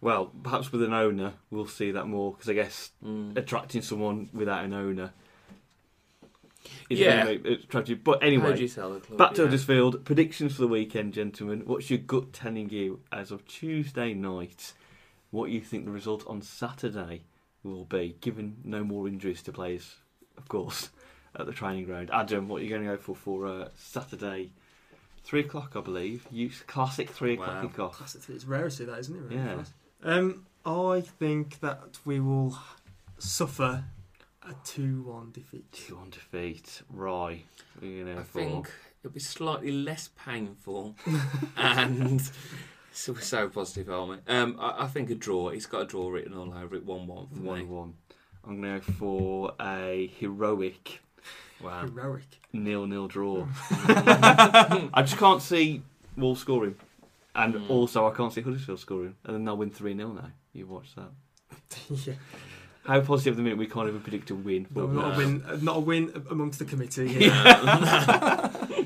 Well, 0.00 0.32
perhaps 0.42 0.72
with 0.72 0.82
an 0.82 0.92
owner, 0.92 1.34
we'll 1.50 1.68
see 1.68 1.92
that 1.92 2.06
more 2.08 2.32
because 2.32 2.48
I 2.48 2.54
guess 2.54 2.90
Mm. 3.04 3.36
attracting 3.36 3.82
someone 3.82 4.28
without 4.32 4.64
an 4.64 4.72
owner 4.72 5.12
is 6.88 6.98
Yeah. 6.98 7.24
gonna 7.24 7.84
be. 7.84 7.94
But 7.94 8.22
anyway, 8.22 8.58
you 8.60 8.68
sell 8.68 8.92
the 8.94 9.00
club? 9.00 9.18
back 9.18 9.34
to 9.34 9.42
yeah. 9.42 9.48
Huddersfield. 9.48 10.04
Predictions 10.04 10.54
for 10.54 10.62
the 10.62 10.68
weekend, 10.68 11.14
gentlemen. 11.14 11.62
What's 11.64 11.90
your 11.90 11.98
gut 12.00 12.32
telling 12.32 12.70
you 12.70 13.00
as 13.12 13.30
of 13.30 13.46
Tuesday 13.46 14.14
night? 14.14 14.74
What 15.30 15.50
you 15.50 15.60
think 15.60 15.84
the 15.84 15.90
result 15.92 16.24
on 16.26 16.42
Saturday 16.42 17.22
will 17.62 17.84
be, 17.84 18.16
given 18.20 18.56
no 18.64 18.82
more 18.82 19.06
injuries 19.06 19.42
to 19.44 19.52
players, 19.52 19.96
of 20.36 20.48
course, 20.48 20.90
at 21.38 21.46
the 21.46 21.52
training 21.52 21.84
ground. 21.84 22.10
Adam, 22.12 22.48
what 22.48 22.60
are 22.60 22.64
you 22.64 22.70
going 22.70 22.82
to 22.82 22.88
go 22.88 22.96
for 22.96 23.14
for 23.14 23.46
uh, 23.46 23.68
Saturday? 23.76 24.50
Three 25.22 25.40
o'clock, 25.40 25.74
I 25.76 25.80
believe. 25.82 26.26
Use 26.32 26.62
classic 26.66 27.10
three 27.10 27.34
o'clock 27.34 27.62
Wow. 27.62 27.68
kickoff. 27.68 27.92
Classic. 27.92 28.22
It's 28.30 28.46
rarity, 28.46 28.86
that 28.86 28.98
isn't 28.98 29.14
it? 29.16 29.20
really? 29.22 29.36
Yeah. 29.36 29.62
Um, 30.02 30.46
I 30.64 31.02
think 31.02 31.60
that 31.60 31.98
we 32.04 32.18
will 32.20 32.58
suffer 33.18 33.84
a 34.42 34.54
two-one 34.64 35.30
defeat. 35.32 35.70
Two 35.72 35.96
on 35.98 36.10
defeat. 36.10 36.82
Right. 36.88 37.44
We're 37.80 38.04
going 38.04 38.16
I 38.18 38.20
to 38.20 38.24
think 38.26 38.70
it'll 39.02 39.12
be 39.14 39.20
slightly 39.20 39.72
less 39.72 40.08
painful, 40.24 40.96
and 41.56 42.20
so 42.92 43.14
so 43.14 43.48
positive, 43.48 43.90
aren't 43.90 44.10
we? 44.26 44.34
Um, 44.34 44.56
I, 44.58 44.84
I 44.84 44.86
think 44.88 45.10
a 45.10 45.14
draw. 45.14 45.50
He's 45.50 45.66
got 45.66 45.82
a 45.82 45.86
draw 45.86 46.08
written 46.10 46.34
all 46.34 46.52
over 46.54 46.74
it. 46.76 46.84
One-one 46.84 47.28
for 47.28 47.34
me. 47.38 47.48
one 47.48 47.68
one. 47.68 47.94
I'm 48.46 48.60
going 48.60 48.80
to 48.80 48.86
go 48.86 48.92
for 48.94 49.52
a 49.60 50.10
heroic 50.18 51.00
Wow. 51.62 51.82
Heroic. 51.82 52.24
nil 52.54 52.86
nil 52.86 53.06
draw. 53.06 53.46
I 53.70 55.02
just 55.02 55.18
can't 55.18 55.42
see 55.42 55.82
Wolves 56.16 56.40
scoring, 56.40 56.74
and 57.34 57.54
Mm. 57.54 57.70
also 57.70 58.06
I 58.10 58.14
can't 58.14 58.32
see 58.32 58.40
Huddersfield 58.40 58.80
scoring, 58.80 59.14
and 59.24 59.34
then 59.34 59.44
they'll 59.44 59.56
win 59.58 59.70
three 59.70 59.94
0 59.94 60.12
now. 60.12 60.30
You 60.54 60.66
watch 60.66 60.94
that. 60.96 61.10
yeah. 62.06 62.14
How 62.86 63.00
positive 63.00 63.34
at 63.34 63.36
the 63.36 63.42
minute 63.42 63.58
we 63.58 63.66
can't 63.66 63.88
even 63.88 64.00
predict 64.00 64.30
a 64.30 64.34
win. 64.34 64.66
No, 64.74 64.86
not 64.86 65.08
no. 65.08 65.14
a 65.14 65.16
win. 65.18 65.44
uh, 65.46 65.58
Not 65.60 65.76
a 65.76 65.80
win 65.80 66.24
amongst 66.30 66.58
the 66.58 66.64
committee. 66.64 67.08
Yeah. 67.10 68.50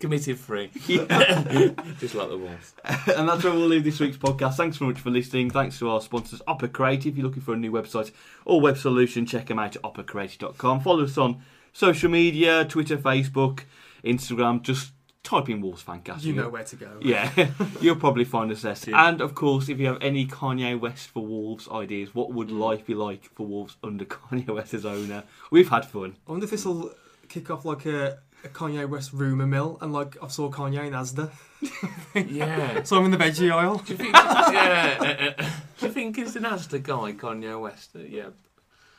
Committee 0.00 0.32
free, 0.32 0.70
Yeah. 0.86 1.04
just 1.98 2.14
like 2.14 2.30
the 2.30 2.38
Wolves. 2.38 2.72
and 3.14 3.28
that's 3.28 3.44
where 3.44 3.52
we'll 3.52 3.66
leave 3.66 3.84
this 3.84 4.00
week's 4.00 4.16
podcast. 4.16 4.54
Thanks 4.54 4.78
very 4.78 4.92
much 4.92 5.00
for 5.02 5.10
listening. 5.10 5.50
Thanks 5.50 5.78
to 5.78 5.90
our 5.90 6.00
sponsors, 6.00 6.40
Opera 6.46 6.68
Creative. 6.70 7.12
If 7.12 7.18
you're 7.18 7.26
looking 7.26 7.42
for 7.42 7.52
a 7.52 7.56
new 7.58 7.70
website 7.70 8.10
or 8.46 8.62
web 8.62 8.78
solution, 8.78 9.26
check 9.26 9.48
them 9.48 9.58
out 9.58 9.76
at 9.76 9.82
operacreative.com. 9.82 10.80
Follow 10.80 11.04
us 11.04 11.18
on 11.18 11.42
social 11.74 12.10
media 12.10 12.64
Twitter, 12.64 12.96
Facebook, 12.96 13.64
Instagram. 14.02 14.62
Just 14.62 14.92
type 15.22 15.48
in 15.48 15.60
Wolves 15.60 15.82
Fancast. 15.82 16.22
you 16.24 16.32
know 16.32 16.48
where 16.48 16.64
to 16.64 16.76
go. 16.76 16.98
Yeah, 17.02 17.30
you'll 17.80 17.96
probably 17.96 18.24
find 18.24 18.50
us 18.50 18.62
there. 18.62 18.76
Yeah. 18.86 19.08
And 19.08 19.20
of 19.20 19.34
course, 19.34 19.68
if 19.68 19.78
you 19.78 19.86
have 19.86 19.98
any 20.00 20.26
Kanye 20.26 20.78
West 20.80 21.08
for 21.08 21.24
Wolves 21.26 21.68
ideas, 21.70 22.14
what 22.14 22.32
would 22.32 22.48
Mm. 22.48 22.58
life 22.58 22.86
be 22.86 22.94
like 22.94 23.24
for 23.34 23.46
Wolves 23.46 23.76
under 23.82 24.04
Kanye 24.16 24.46
West 24.48 24.74
as 24.74 24.84
owner? 24.86 25.24
We've 25.50 25.68
had 25.68 25.84
fun. 25.84 26.16
I 26.26 26.30
wonder 26.32 26.44
if 26.44 26.50
this 26.50 26.64
will 26.64 26.92
kick 27.28 27.50
off 27.50 27.64
like 27.64 27.84
a, 27.86 28.18
a 28.44 28.48
Kanye 28.48 28.88
West 28.88 29.12
rumour 29.12 29.46
mill, 29.46 29.78
and 29.80 29.92
like 29.92 30.16
I 30.22 30.28
saw 30.28 30.50
Kanye 30.50 30.86
in 30.86 30.92
Asda. 30.94 31.30
Yeah. 32.28 32.82
So 32.82 32.96
I'm 32.98 33.04
in 33.04 33.10
the 33.12 33.16
veggie 33.18 33.52
aisle. 33.52 33.78
Do 33.78 33.92
you 33.92 33.96
think? 33.98 34.12
yeah. 34.14 34.96
uh, 35.38 35.42
uh, 35.42 35.50
do 35.78 35.86
you 35.86 35.92
think 35.92 36.16
he's 36.16 36.34
an 36.34 36.42
Asda 36.42 36.82
guy, 36.82 37.12
Kanye 37.12 37.60
West? 37.60 37.90
Uh, 37.94 38.00
yeah. 38.00 38.28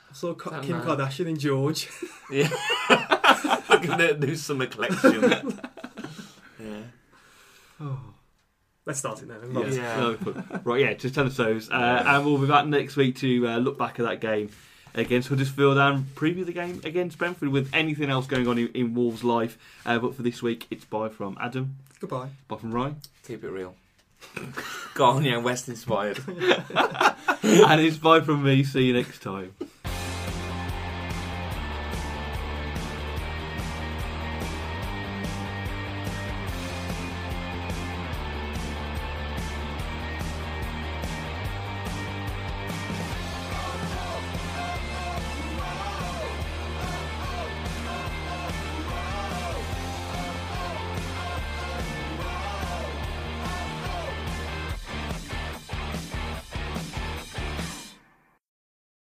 I 0.10 0.14
saw 0.14 0.34
Ka- 0.34 0.62
Kim 0.62 0.78
know. 0.78 0.84
Kardashian 0.86 1.26
in 1.28 1.38
George. 1.38 1.90
Yeah. 2.32 2.50
We're 3.70 3.80
gonna 3.80 4.14
do 4.14 4.36
summer 4.36 4.68
collection. 4.68 5.60
Yeah. 6.64 6.82
Oh. 7.80 8.00
Let's 8.86 9.00
start 9.00 9.22
it 9.22 9.28
now. 9.28 9.62
Yeah. 9.62 9.68
Yeah. 9.68 10.00
No, 10.00 10.18
but- 10.20 10.66
right, 10.66 10.82
yeah, 10.82 10.94
just 10.94 11.14
tell 11.14 11.26
us 11.28 11.38
those. 11.38 11.70
Uh, 11.70 12.04
and 12.06 12.26
we'll 12.26 12.38
be 12.40 12.48
back 12.48 12.66
next 12.66 12.96
week 12.96 13.16
to 13.18 13.48
uh, 13.48 13.58
look 13.58 13.78
back 13.78 14.00
at 14.00 14.06
that 14.06 14.20
game 14.22 14.50
against 14.96 15.30
Huddersfield 15.30 15.78
and 15.78 16.04
preview 16.16 16.46
the 16.46 16.52
game 16.52 16.82
against 16.84 17.18
Brentford 17.18 17.50
with 17.50 17.70
anything 17.74 18.10
else 18.10 18.26
going 18.28 18.48
on 18.48 18.58
in, 18.58 18.70
in 18.74 18.94
Wolves' 18.96 19.24
life. 19.24 19.58
Uh, 19.86 20.00
but 20.00 20.16
for 20.16 20.24
this 20.24 20.42
week, 20.42 20.66
it's 20.72 20.84
bye 20.84 21.10
from 21.10 21.38
Adam, 21.40 21.76
Goodbye. 22.00 22.30
bye 22.48 22.58
from 22.58 22.72
Ryan, 22.74 22.96
Keep 23.26 23.44
it 23.44 23.50
real. 23.52 23.76
Kanye 24.96 25.42
West 25.42 25.70
inspired. 25.70 26.20
and 26.28 27.82
it's 27.82 27.98
bye 27.98 28.20
from 28.20 28.44
me. 28.44 28.64
See 28.64 28.86
you 28.86 28.94
next 28.94 29.22
time. 29.22 29.54